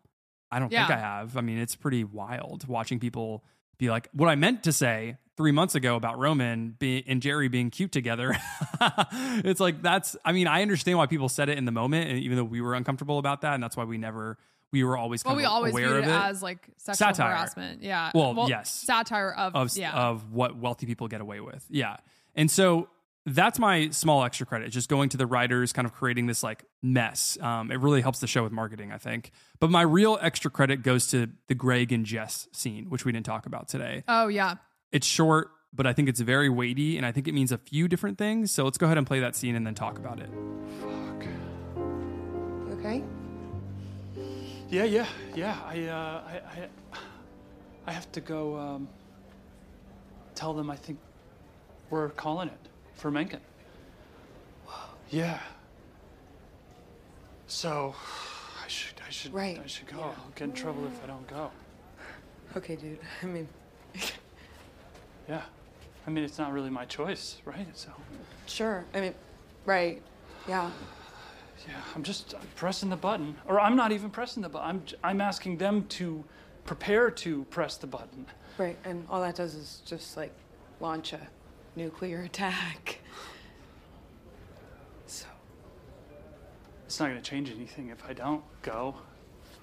[0.51, 1.35] I don't think I have.
[1.35, 3.43] I mean, it's pretty wild watching people
[3.77, 7.49] be like, what I meant to say three months ago about Roman be, and Gerri
[7.49, 8.35] being cute together.
[8.81, 12.19] it's like, that's, I mean, I understand why people said it in the moment, and
[12.19, 14.37] even though we were uncomfortable about that, and that's why we never,
[14.71, 16.21] we were always Well, we always aware viewed of it it.
[16.21, 17.31] as like sexual Satire.
[17.31, 17.83] harassment.
[17.83, 18.11] Yeah.
[18.13, 18.73] Well, yes.
[18.73, 19.93] Satire of, of, yeah.
[19.93, 21.65] of what wealthy people get away with.
[21.69, 21.97] Yeah.
[22.35, 22.89] And so
[23.27, 26.63] that's my small extra credit, just going to the writers, kind of creating this like
[26.81, 27.37] mess.
[27.41, 29.31] Um, it really helps the show with marketing, I think.
[29.59, 33.25] But my real extra credit goes to the Greg and Jess scene, which we didn't
[33.25, 34.03] talk about today.
[34.07, 34.55] oh, yeah.
[34.91, 37.87] It's short, but I think it's very weighty, and I think it means a few
[37.87, 38.51] different things.
[38.51, 40.29] So let's go ahead and play that scene and then talk about it.
[40.81, 41.27] Fuck.
[42.79, 43.03] Okay?
[44.69, 45.57] Yeah, yeah, yeah.
[45.65, 46.69] I, uh, I, I,
[47.87, 48.87] I have to go um,
[50.35, 50.99] tell them I think
[51.89, 52.59] we're calling it
[52.93, 53.39] for Mencken.
[54.67, 54.73] Wow.
[55.09, 55.39] Yeah.
[57.47, 57.95] So,
[58.63, 59.59] I should, I should, Right.
[59.63, 59.99] I should go.
[60.01, 61.49] I'll get in trouble if I don't go.
[62.57, 62.99] Okay, dude.
[63.23, 63.47] I mean,
[65.27, 65.41] Yeah.
[66.05, 67.67] I mean, it's not really my choice, right?
[67.73, 67.89] So,
[68.45, 68.85] sure.
[68.93, 69.13] I mean,
[69.65, 70.01] right.
[70.47, 70.71] Yeah.
[71.67, 74.69] yeah, I'm just I'm pressing the button, or I'm not even pressing the button.
[74.69, 76.23] I'm, I'm asking them to
[76.65, 78.25] prepare to press the button.
[78.57, 78.77] Right.
[78.85, 80.31] And all that does is just like
[80.79, 81.19] launch a
[81.75, 82.99] nuclear attack.
[85.07, 85.25] So,
[86.85, 88.95] It's not going to change anything if I don't go.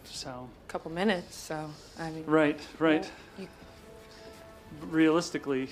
[0.05, 1.35] So, a couple minutes.
[1.37, 3.11] So, I mean, right, right.
[3.39, 3.49] you-
[4.83, 5.69] Realistically,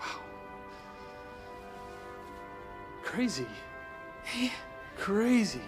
[0.00, 0.20] wow,
[3.02, 3.46] crazy,
[4.96, 5.60] crazy,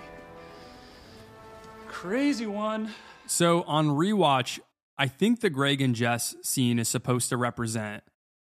[1.89, 2.91] crazy one.
[3.27, 4.61] So on rewatch,
[4.97, 8.05] I think the Greg and Jess scene is supposed to represent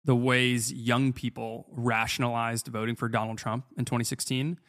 [0.03, 4.59] the ways young people rationalized voting for Donald Trump in 2016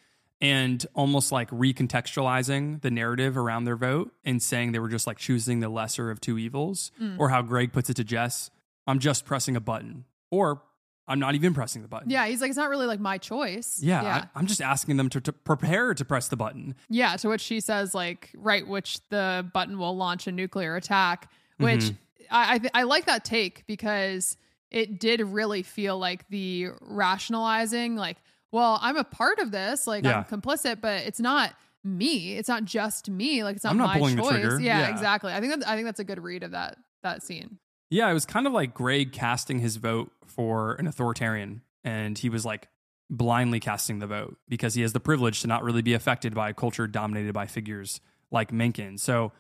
[0.42, 5.16] and almost like recontextualizing the narrative around their vote and saying they were just like
[5.18, 7.18] choosing the lesser of two evils Mm.
[7.18, 8.50] or how Greg puts it to Jess,
[8.86, 10.60] I'm just pressing a button or
[11.06, 12.10] I'm not even pressing the button.
[12.10, 13.80] Yeah, he's like, it's not really like my choice.
[13.82, 14.24] Yeah, Yeah.
[14.34, 16.74] I, am just asking them to, to prepare to press the button.
[16.88, 21.30] Yeah, to which she says, like, right, which the button will launch a nuclear attack,
[21.58, 21.96] which Mhm.
[22.30, 24.36] I I, th- I like that take because
[24.70, 28.16] it did really feel like the rationalizing, like,
[28.52, 30.18] well, I'm a part of this, like Yeah.
[30.30, 32.36] I'm complicit, but it's not me.
[32.36, 33.42] It's not just me.
[33.42, 34.60] Like it's not I'm not my choice.
[34.60, 34.88] Yeah, Yeah.
[34.90, 35.32] exactly.
[35.32, 37.58] I think that I think that's a good read of that that scene.
[37.90, 42.28] Yeah, it was kind of like Greg casting his vote for an authoritarian, and he
[42.30, 42.68] was like
[43.10, 46.48] blindly casting the vote because he has the privilege to not really be affected by
[46.50, 48.00] a culture dominated by figures
[48.30, 48.96] like Mencken.
[48.96, 49.32] So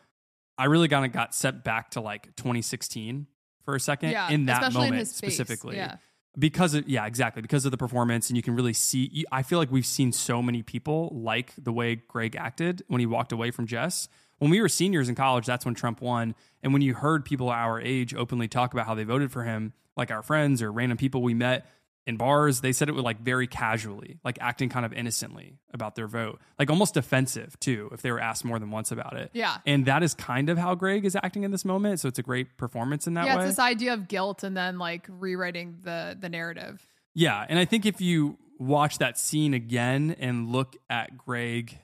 [0.58, 3.26] I really kind of got set back to like 2016
[3.64, 5.76] for a second Yeah, in that especially in moment specifically.
[5.76, 5.96] yeah.
[6.38, 7.42] Because of yeah, exactly.
[7.42, 9.24] Because of the performance, and you can really see.
[9.30, 13.06] I feel like we've seen so many people like the way Greg acted when he
[13.06, 14.08] walked away from Jess.
[14.38, 16.34] When we were seniors in college, that's when Trump won.
[16.62, 19.72] And when you heard people our age openly talk about how they voted for him,
[19.96, 21.66] like our friends or random people we met
[22.06, 25.94] in bars, they said it would like very casually, like acting kind of innocently about
[25.94, 29.30] their vote, like almost defensive too, if they were asked more than once about it.
[29.32, 29.58] Yeah.
[29.66, 32.00] And that is kind of how Greg is acting in this moment.
[32.00, 33.42] So it's a great performance in that yeah, way.
[33.44, 36.84] it's this idea of guilt and then like rewriting the the narrative.
[37.14, 41.78] Yeah, and I think if you watch that scene again and look at Greg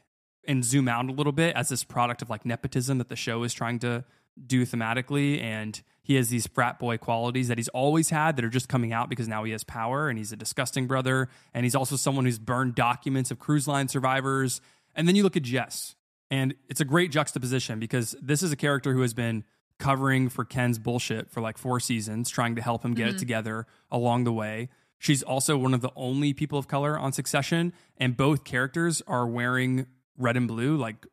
[0.47, 3.43] and zoom out a little bit as this product of like nepotism that the show
[3.43, 4.05] is trying to
[4.47, 8.49] do thematically and he has these frat boy qualities that he's always had that are
[8.49, 11.75] just coming out because now he has power and he's a disgusting brother and he's
[11.77, 14.61] also someone who's burned documents of cruise line survivors
[14.97, 15.95] and then you look at Jess
[16.31, 19.45] and it's a great juxtaposition because this is a character who has been
[19.79, 23.19] covering for Ken's bullshit for like four seasons, trying to help him get it Mhm.
[23.19, 24.71] together along the way.
[24.99, 29.27] She's also one of the only people of color on Succession, and both characters are
[29.29, 29.87] wearing
[30.17, 30.77] red and blue.
[30.77, 31.07] Like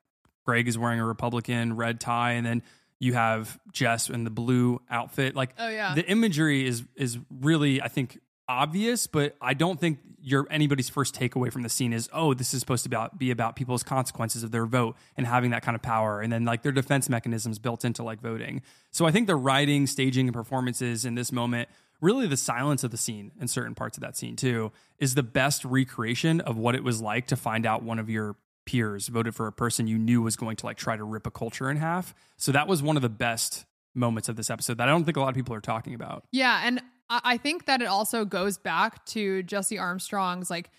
[0.46, 2.64] Greg is wearing a Republican red tie, and then
[3.00, 5.36] you have Jess in the blue outfit.
[5.36, 5.94] Like, Oh, yeah.
[5.96, 11.16] the imagery is is really, I think, obvious, but I don't think your anybody's first
[11.16, 13.84] takeaway from the scene is, oh, this is supposed to be about, be about people's
[13.84, 17.10] consequences of their vote and having that kind of power, and then like their defense
[17.10, 18.62] mechanisms built into like voting.
[18.92, 21.70] So I think the writing, staging, and performances in this moment,
[22.02, 25.24] really the silence of the scene and certain parts of that scene too, is the
[25.24, 28.36] best recreation of what it was like to find out one of your
[28.66, 31.32] peers voted for a person you knew was going to like try to rip a
[31.32, 32.14] culture in half.
[32.38, 35.18] So that was one of the best moments of this episode that I don't think
[35.18, 36.26] a lot of people are talking about.
[36.32, 40.70] Yeah, and I think that it also goes back to Jesse Armstrong's like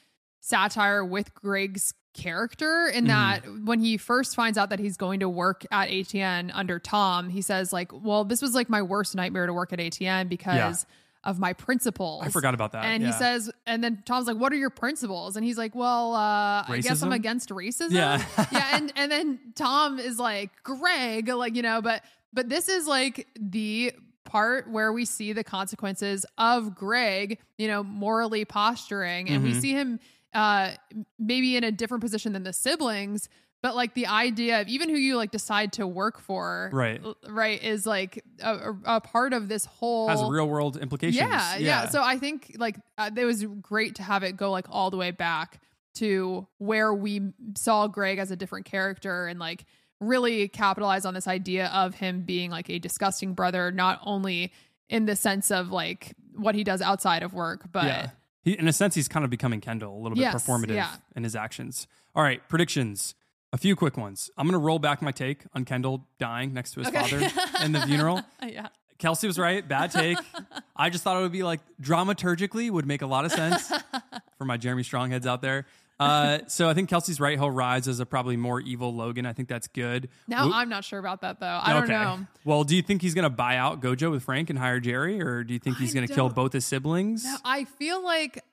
[0.41, 3.09] satire with Greg's character in mm-hmm.
[3.09, 7.29] that when he first finds out that he's going to work at ATN under Tom,
[7.29, 10.87] he says like, "Well, this was like my worst nightmare to work at ATN because
[11.27, 14.53] of my principles." I forgot about that, And he says, and then Tom's like, "What
[14.53, 18.25] are your principles?" And he's like, "Well, uh, I guess I'm against racism." Yeah.
[18.53, 22.87] yeah, and and then Tom is like, "Greg, like you know," but but this is
[22.87, 23.93] like the
[24.25, 29.61] part where we see the consequences of Greg, you know, morally posturing, and we Mhm.
[29.61, 30.01] see him
[30.35, 30.73] uh
[31.19, 33.29] maybe in a different position than the siblings.
[33.67, 37.03] But like the idea of even who you like decide to work for, Right.
[37.29, 41.17] Right, is like a, a, part of this whole Has real world implications.
[41.17, 44.67] yeah, yeah, So I think like uh, it was great to have it go like
[44.71, 45.61] all the way back
[45.95, 49.65] to where we saw Greg as a different character and like
[49.99, 54.53] really capitalize on this idea of him being like a disgusting brother, not only
[54.89, 58.11] in the sense of like what he does outside of work, but Yeah.
[58.43, 60.95] He, in a sense, he's kind of becoming Kendall, a little bit Yes, performative yeah.
[61.17, 61.89] in his actions.
[62.15, 63.17] All right, predictions.
[63.53, 64.31] A few quick ones.
[64.37, 66.99] I'm going to roll back my take on Kendall dying next to his Okay.
[67.01, 68.21] father in the funeral.
[68.47, 68.69] yeah.
[68.99, 69.67] Kelsi was right.
[69.67, 70.19] Bad take.
[70.77, 73.71] I just thought it would be like dramaturgically would make a lot of sense
[74.39, 75.67] for my Jeremy Strong heads out there.
[75.99, 77.39] Uh, so I think Kelsi's right.
[77.39, 79.25] He'll rise as a probably more evil Logan.
[79.25, 80.11] I think that's good.
[80.29, 81.59] Now Wo- I'm not sure about that though.
[81.63, 81.93] I don't Okay.
[81.95, 82.27] know.
[82.45, 85.23] Well, do you think he's going to buy out Gojo with Frank and hire Gerri,
[85.23, 87.25] or do you think he's going to kill both his siblings?
[87.25, 88.45] No, I feel like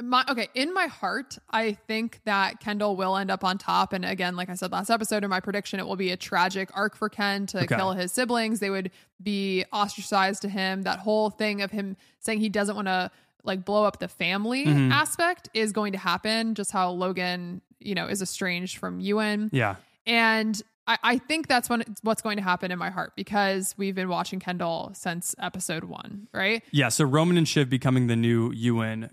[0.00, 4.04] my okay in my heart i think that kendall will end up on top and
[4.04, 6.94] again like i said last episode in my prediction it will be a tragic arc
[6.96, 7.76] for ken to Okay.
[7.76, 8.90] kill his siblings they would
[9.22, 13.10] be ostracized to him that whole thing of him saying he doesn't want to
[13.44, 14.92] like blow up the family Mhm.
[14.92, 19.76] aspect is going to happen just how logan you know is estranged from ewan Yeah.
[20.06, 23.94] and I, I think that's when what's going to happen in my heart because we've
[23.94, 26.62] been watching Kendall since episode one, right?
[26.70, 26.88] Yeah.
[26.88, 29.10] So Roman and Shiv becoming the new Ewan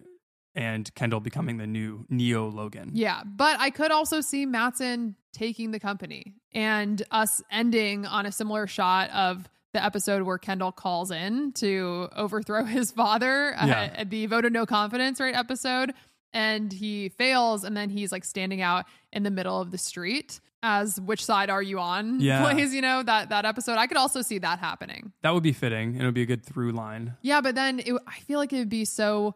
[0.55, 2.91] and Kendall becoming the new Neo Logan.
[2.93, 8.31] Yeah, but I could also see Matsson taking the company and us ending on a
[8.31, 13.89] similar shot of the episode where Kendall calls in to overthrow his father uh, Yeah.
[13.95, 15.93] at the vote of no confidence right episode
[16.31, 20.39] and he fails and then he's like standing out in the middle of the street
[20.63, 22.41] as which side are you on Yeah.
[22.49, 25.51] plays you know that that episode I could also see that happening That would be
[25.51, 25.89] fitting.
[25.95, 27.13] and It would be a good through line.
[27.21, 29.35] yeah, but then it, I feel like it would be so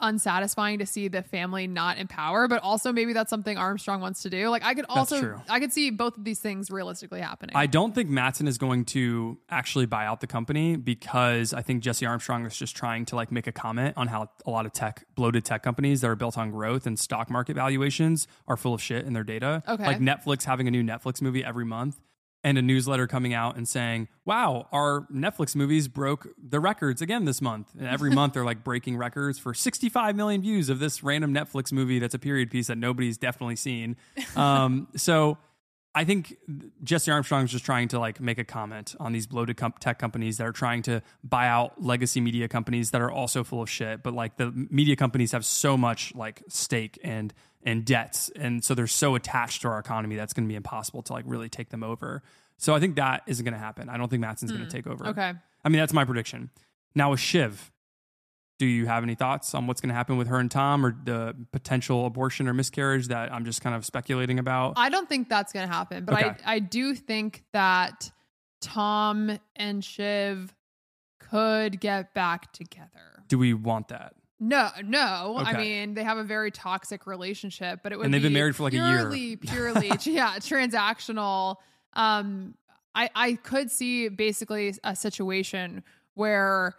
[0.00, 4.22] unsatisfying to see the family not in power, but also maybe that's something Armstrong wants
[4.22, 4.48] to do.
[4.48, 5.42] Like I could also.
[5.48, 7.56] I could see both of these things realistically happening.
[7.56, 11.82] I don't think Matsson is going to actually buy out the company because I think
[11.82, 14.72] Jesse Armstrong is just trying to like make a comment on how a lot of
[14.72, 18.74] tech bloated tech companies that are built on growth and stock market valuations are full
[18.74, 19.62] of shit in their data.
[19.66, 19.84] Okay.
[19.84, 21.98] Like Netflix having a new Netflix movie every month
[22.44, 27.24] and a newsletter coming out and saying, "Wow, our Netflix movies broke the records again
[27.24, 31.02] this month." And every month they're like breaking records for 65 million views of this
[31.02, 33.96] random Netflix movie that's a period piece that nobody's definitely seen.
[34.36, 35.38] Um, so
[35.94, 36.36] I think
[36.84, 40.36] Jesse Armstrong's just trying to like make a comment on these bloated com- tech companies
[40.36, 44.02] that are trying to buy out legacy media companies that are also full of shit.
[44.02, 48.74] But like the media companies have so much like stake and and debts, and so
[48.74, 51.70] they're so attached to our economy that's going to be impossible to like really take
[51.70, 52.22] them over.
[52.56, 53.88] So I think that isn't going to happen.
[53.88, 54.76] I don't think Matsson's going to hmm.
[54.76, 55.06] take over.
[55.08, 55.32] okay.
[55.64, 56.50] I mean that's my prediction.
[56.94, 57.70] Now with Shiv,
[58.58, 60.96] do you have any thoughts on what's going to happen with her and Tom, or
[61.04, 64.74] the potential abortion or miscarriage that I'm just kind of speculating about?
[64.76, 66.34] I don't think that's going to happen, but Okay.
[66.44, 68.10] I I do think that
[68.60, 70.52] Tom and Shiv
[71.20, 73.22] could get back together.
[73.28, 74.14] do we want that?
[74.40, 75.36] No, no.
[75.38, 78.38] I mean, they have a very toxic relationship, but it would And they've been be
[78.38, 78.98] married for like a year.
[78.98, 81.56] purely, Purely, yeah, transactional.
[81.94, 82.54] Um,
[82.94, 85.82] I I could see basically a situation
[86.14, 86.74] where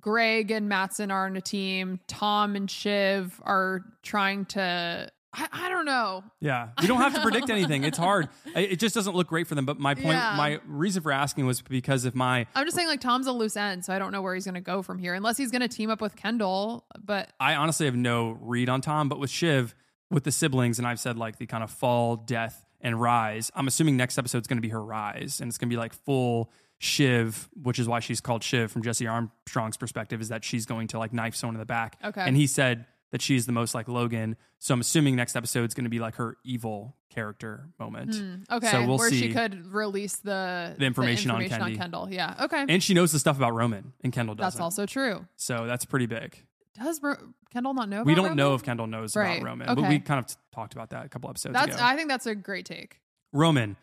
[0.00, 5.10] Greg and Matsson are on a team, Tom and Shiv are trying to.
[5.32, 6.24] I, I don't know.
[6.40, 7.84] Yeah, you don't have to predict anything.
[7.84, 8.28] It's hard.
[8.56, 9.64] It just doesn't look great for them.
[9.64, 10.34] But my point, Yeah.
[10.36, 13.56] my reason for asking was because if my I'm just saying, like Tom's a loose
[13.56, 15.62] end, so I don't know where he's going to go from here, unless he's going
[15.62, 16.84] to team up with Kendall.
[17.02, 19.74] But I honestly have no read on Tom, but with Shiv,
[20.10, 23.50] with the siblings, and I've said like the kind of fall, death, and rise.
[23.54, 25.92] I'm assuming next episode's going to be her rise, and it's going to be like
[25.92, 30.64] full Shiv, which is why she's called Shiv from Jesse Armstrong's perspective, is that she's
[30.66, 31.98] going to like knife someone in the back.
[32.02, 32.22] Okay.
[32.22, 34.36] And he said that she's the most like Logan.
[34.58, 38.14] So I'm assuming next episode's going to be like her evil character moment.
[38.14, 39.20] Hmm, okay, So we'll where see.
[39.20, 41.78] she could release the The information on information Kendi.
[41.78, 42.08] Kendall.
[42.10, 42.34] Yeah.
[42.42, 42.64] Okay.
[42.68, 44.58] and she knows the stuff about Roman, and Kendall doesn't.
[44.58, 45.26] That's also true.
[45.36, 46.36] So that's pretty big.
[46.80, 47.16] Does Ro-
[47.52, 48.04] Kendall not know?
[48.04, 49.80] we don't know if Kendall knows Right, about Roman, okay.
[49.80, 51.74] but we kind of t- talked about that a couple episodes That's.
[51.74, 51.84] ago.
[51.84, 53.00] I think that's a great take.
[53.32, 53.76] Roman,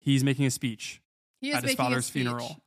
[0.00, 1.00] he's making a speech
[1.40, 2.60] He is at his father's funeral.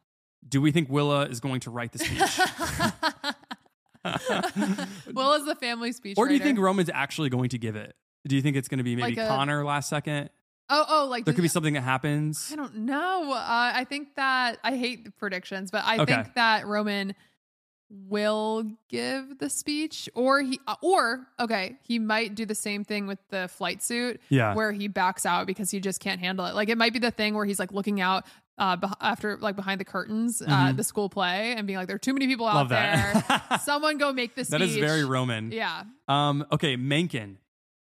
[0.47, 2.19] Do we think Willa is going to write the speech?
[5.13, 6.17] Will is the family speech.
[6.17, 6.49] or do you writer.
[6.49, 7.95] think Roman's actually going to give it?
[8.27, 10.29] Do you think it's going to be maybe Like a- Connor last second?
[10.69, 12.49] Oh, oh, like There could be something that happens.
[12.51, 13.31] I don't know.
[13.33, 16.13] Uh, I think that I hate the predictions, but I Okay.
[16.13, 17.15] think that Roman
[17.89, 23.07] will give the speech, or he, uh, or okay, he might do the same thing
[23.07, 24.53] with the flight suit, Yeah.
[24.53, 26.53] where he backs out because he just can't handle it.
[26.53, 28.25] Like it might be the thing where he's like looking out.
[28.59, 30.77] Uh, after like behind the curtains, uh, Mhm.
[30.77, 33.23] the school play, and being like, "There are too many people out Love there.
[33.63, 35.51] Someone go make the speech." That is very Roman.
[35.51, 35.83] Yeah.
[36.07, 37.37] Um, okay, Mencken.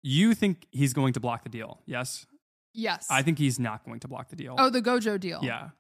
[0.03, 1.81] You think he's going to block the deal?
[1.87, 2.27] Yes.
[2.75, 3.07] Yes.
[3.09, 4.57] I think he's not going to block the deal.
[4.59, 5.41] Oh, the Gojo deal.
[5.43, 5.71] yeah.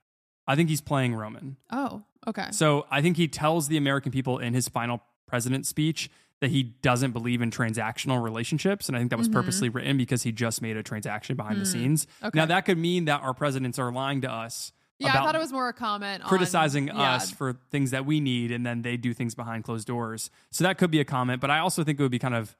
[0.47, 1.57] I think he's playing Roman.
[1.73, 2.49] Oh, okay.
[2.53, 6.09] So I think he tells the American people in his final president speech
[6.41, 8.89] that he doesn't believe in transactional relationships.
[8.89, 9.33] And I think that was Mhm.
[9.33, 12.07] purposely written because he just made a transaction behind the Mm, scenes.
[12.23, 12.39] okay.
[12.39, 15.39] Now, that could mean that our presidents are lying to us Yeah, I thought it
[15.41, 18.83] was more a comment on criticizing yeah, us for things that we need and then
[18.83, 20.31] they do things behind closed doors.
[20.51, 22.57] So that could be a comment, but I also think it would be kind of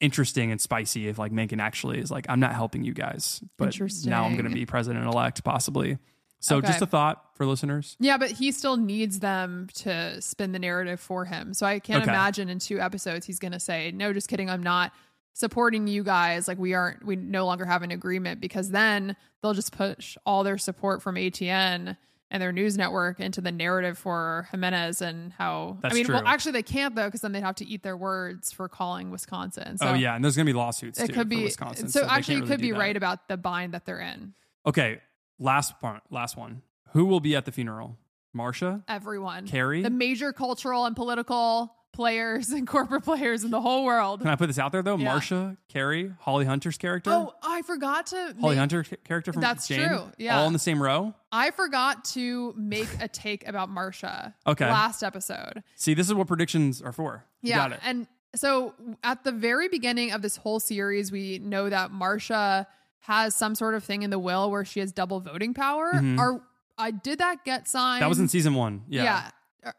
[0.00, 3.76] interesting and spicy if like Mencken actually is like, I'm not helping you guys, but
[4.04, 5.98] now I'm going to be president elect possibly.
[6.40, 6.68] So Okay.
[6.68, 7.96] just a thought for listeners.
[7.98, 11.52] Yeah, but he still needs them to spin the narrative for him.
[11.52, 12.12] So I can't Okay.
[12.12, 14.92] imagine in two episodes he's going to say, "No, just kidding, I'm not
[15.32, 16.48] supporting you guys.
[16.48, 20.44] Like we aren't we no longer have an agreement because then they'll just push all
[20.44, 21.96] their support from ATN
[22.30, 26.22] and their news network into the narrative for Jimenez and how That's I mean, well
[26.26, 29.78] actually they can't though because then they'd have to eat their words for calling Wisconsin.
[29.78, 31.88] So oh yeah, and there's going to be lawsuits it could be Wisconsin.
[31.88, 32.78] So, they actually, really could be that.
[32.78, 34.34] right about the bind that they're in.
[34.66, 35.00] Okay,
[35.38, 36.62] last part, last one.
[36.92, 37.96] Who will be at the funeral?
[38.34, 38.82] Marcia?
[38.88, 39.82] Everyone, Kerry?
[39.82, 44.20] the major cultural and political players and corporate players in the whole world.
[44.20, 44.96] Can I put this out there though?
[44.96, 45.04] Yeah.
[45.06, 47.10] Marcia, Kerry, Holly Hunter's character.
[47.10, 48.34] Oh, I forgot to.
[48.40, 49.88] Holly make- Hunter character from That's Jane?
[49.88, 50.38] true, yeah.
[50.38, 51.14] all in the same row.
[51.32, 54.34] I forgot to make a take about Marcia.
[54.46, 54.66] Okay.
[54.70, 55.62] Last episode.
[55.74, 57.24] See, this is what predictions are for.
[57.42, 57.56] You Yeah.
[57.56, 57.80] got it.
[57.82, 58.06] And
[58.36, 62.66] so at the very beginning of this whole series, we know that Marcia
[63.00, 65.92] has some sort of thing in the will where she has double voting power.
[65.94, 66.18] Mhm.
[66.18, 66.42] Are
[66.80, 68.02] I did that get signed?
[68.02, 68.82] that was in season one.
[68.88, 69.02] Yeah.
[69.02, 69.30] Yeah.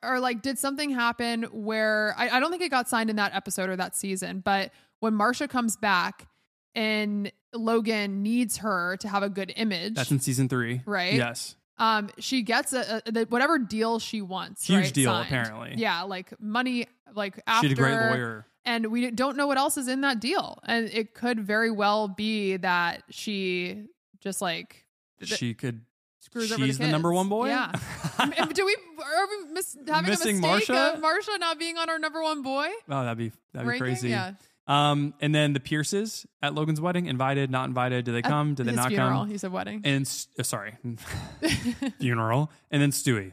[0.03, 3.33] Or, like, did something happen where I, I don't think it got signed in that
[3.35, 6.27] episode or that season, but when Marcia comes back
[6.75, 10.81] and Logan needs her to have a good image, That's in season three.
[10.85, 11.13] Right?
[11.13, 11.55] Yes.
[11.77, 14.67] um, she gets a, a the, whatever deal she wants.
[14.67, 15.27] Huge right, deal, signed.
[15.27, 15.73] apparently.
[15.77, 17.67] Yeah, like money, like after.
[17.67, 18.45] had a great lawyer.
[18.65, 22.07] And we don't know what else is in that deal, and it could very well
[22.07, 23.85] be that she
[24.19, 24.85] just like
[25.23, 25.81] She could.
[26.29, 27.47] Screws over She's the, the number one boy?
[27.47, 27.71] Yeah.
[28.53, 30.93] Do we are we miss, having Missing a mistake Marcia?
[30.95, 32.67] of Marcia not being on our number one boy?
[32.89, 33.79] Oh, that'd be that'd be ranking?
[33.79, 34.09] crazy.
[34.09, 34.33] Yeah.
[34.67, 38.05] Um, and then the Pierces at Logan's wedding, invited, not invited.
[38.05, 38.53] Do they come?
[38.53, 39.21] Do they His not funeral.
[39.21, 39.29] come?
[39.31, 39.81] He said wedding.
[39.83, 40.77] And S- uh, sorry,
[41.99, 42.51] funeral.
[42.71, 43.31] And then Stewy,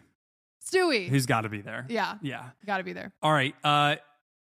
[0.65, 1.09] Stewy.
[1.09, 1.87] who's got to be there.
[1.89, 2.45] yeah, Yeah.
[2.65, 3.13] got to be there.
[3.23, 3.55] All right.
[3.65, 3.97] Uh,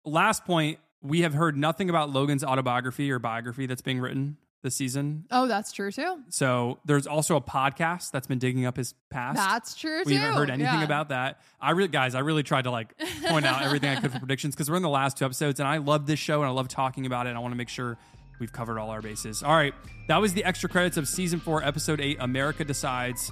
[0.04, 0.78] last point.
[1.04, 5.24] We have heard nothing about Logan's autobiography or biography that's being written this season.
[5.30, 6.20] Oh, that's true too.
[6.28, 9.36] So there's also a podcast that's been digging up his past.
[9.36, 10.18] That's true we too.
[10.18, 10.84] haven't heard anything Yeah.
[10.84, 11.40] about that.
[11.60, 12.94] I really, guys, I really tried to like
[13.26, 15.68] point out everything I could for predictions because we're in the last two episodes, and
[15.68, 17.30] I love this show and I love talking about it.
[17.30, 17.98] And I want to make sure
[18.38, 19.42] we've covered all our bases.
[19.42, 19.74] All right,
[20.08, 22.16] that was the extra credits of season four, episode eight.
[22.20, 23.30] America decides,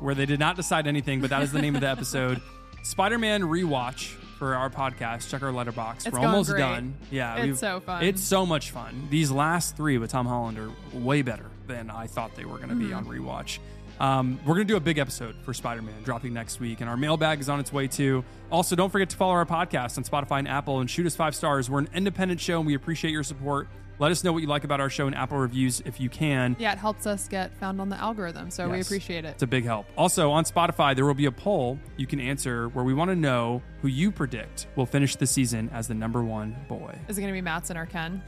[0.00, 2.40] where they did not decide anything, but that is the name of the episode.
[2.82, 5.30] Spider-Man rewatch for our podcast.
[5.30, 6.06] Check our Letterboxd.
[6.06, 6.60] It's we're almost great.
[6.60, 6.94] done.
[7.10, 8.02] Yeah, It's so fun.
[8.04, 9.06] It's so much fun.
[9.10, 12.68] These last three with Tom Holland are way better than I thought they were going
[12.70, 12.96] to be Mhm.
[12.98, 13.58] on rewatch.
[14.00, 16.90] Um, we're going to do a big episode for Spider Man dropping next week, and
[16.90, 18.24] our mailbag is on its way too.
[18.50, 21.34] Also, don't forget to follow our podcast on Spotify and Apple and shoot us five
[21.34, 21.70] stars.
[21.70, 23.68] We're an independent show, and we appreciate your support.
[24.00, 26.56] Let us know what you like about our show in Apple reviews if you can.
[26.58, 28.86] Yeah, it helps us get found on the algorithm, so we Yes.
[28.88, 29.28] appreciate it.
[29.28, 29.86] It's a big help.
[29.96, 33.14] Also, on Spotify, there will be a poll you can answer where we want to
[33.16, 36.92] know who you predict will finish the season as the number one boy.
[37.06, 38.20] Is it going to be Matsson or Ken?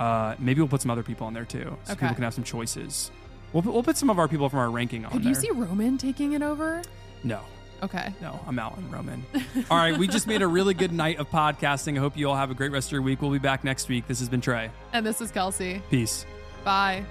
[0.00, 2.00] Uh, maybe we'll put some other people on there too, so Okay.
[2.00, 3.10] people can have some choices.
[3.52, 5.28] We'll put, we'll put some of our people from our ranking on Could there.
[5.28, 6.80] you see Roman taking it over?
[7.22, 7.40] No.
[7.82, 8.12] Okay.
[8.20, 9.24] No, I'm out on Roman.
[9.70, 11.96] all right, we just made a really good night of podcasting.
[11.96, 13.20] I hope you all have a great rest of your week.
[13.20, 14.06] We'll be back next week.
[14.06, 14.70] This has been Trey.
[14.92, 15.82] And this is Kelsi.
[15.90, 16.24] Peace.
[16.64, 17.04] Bye.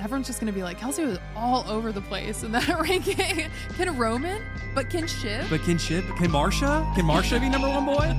[0.00, 3.50] Everyone's just going to be like, Kelsi was all over the place in that ranking.
[3.76, 4.42] Can Roman?
[4.74, 5.48] But can Shiv?
[5.50, 6.86] But can Shiv, can Marcia?
[6.94, 8.16] Can Marcia be number one boy?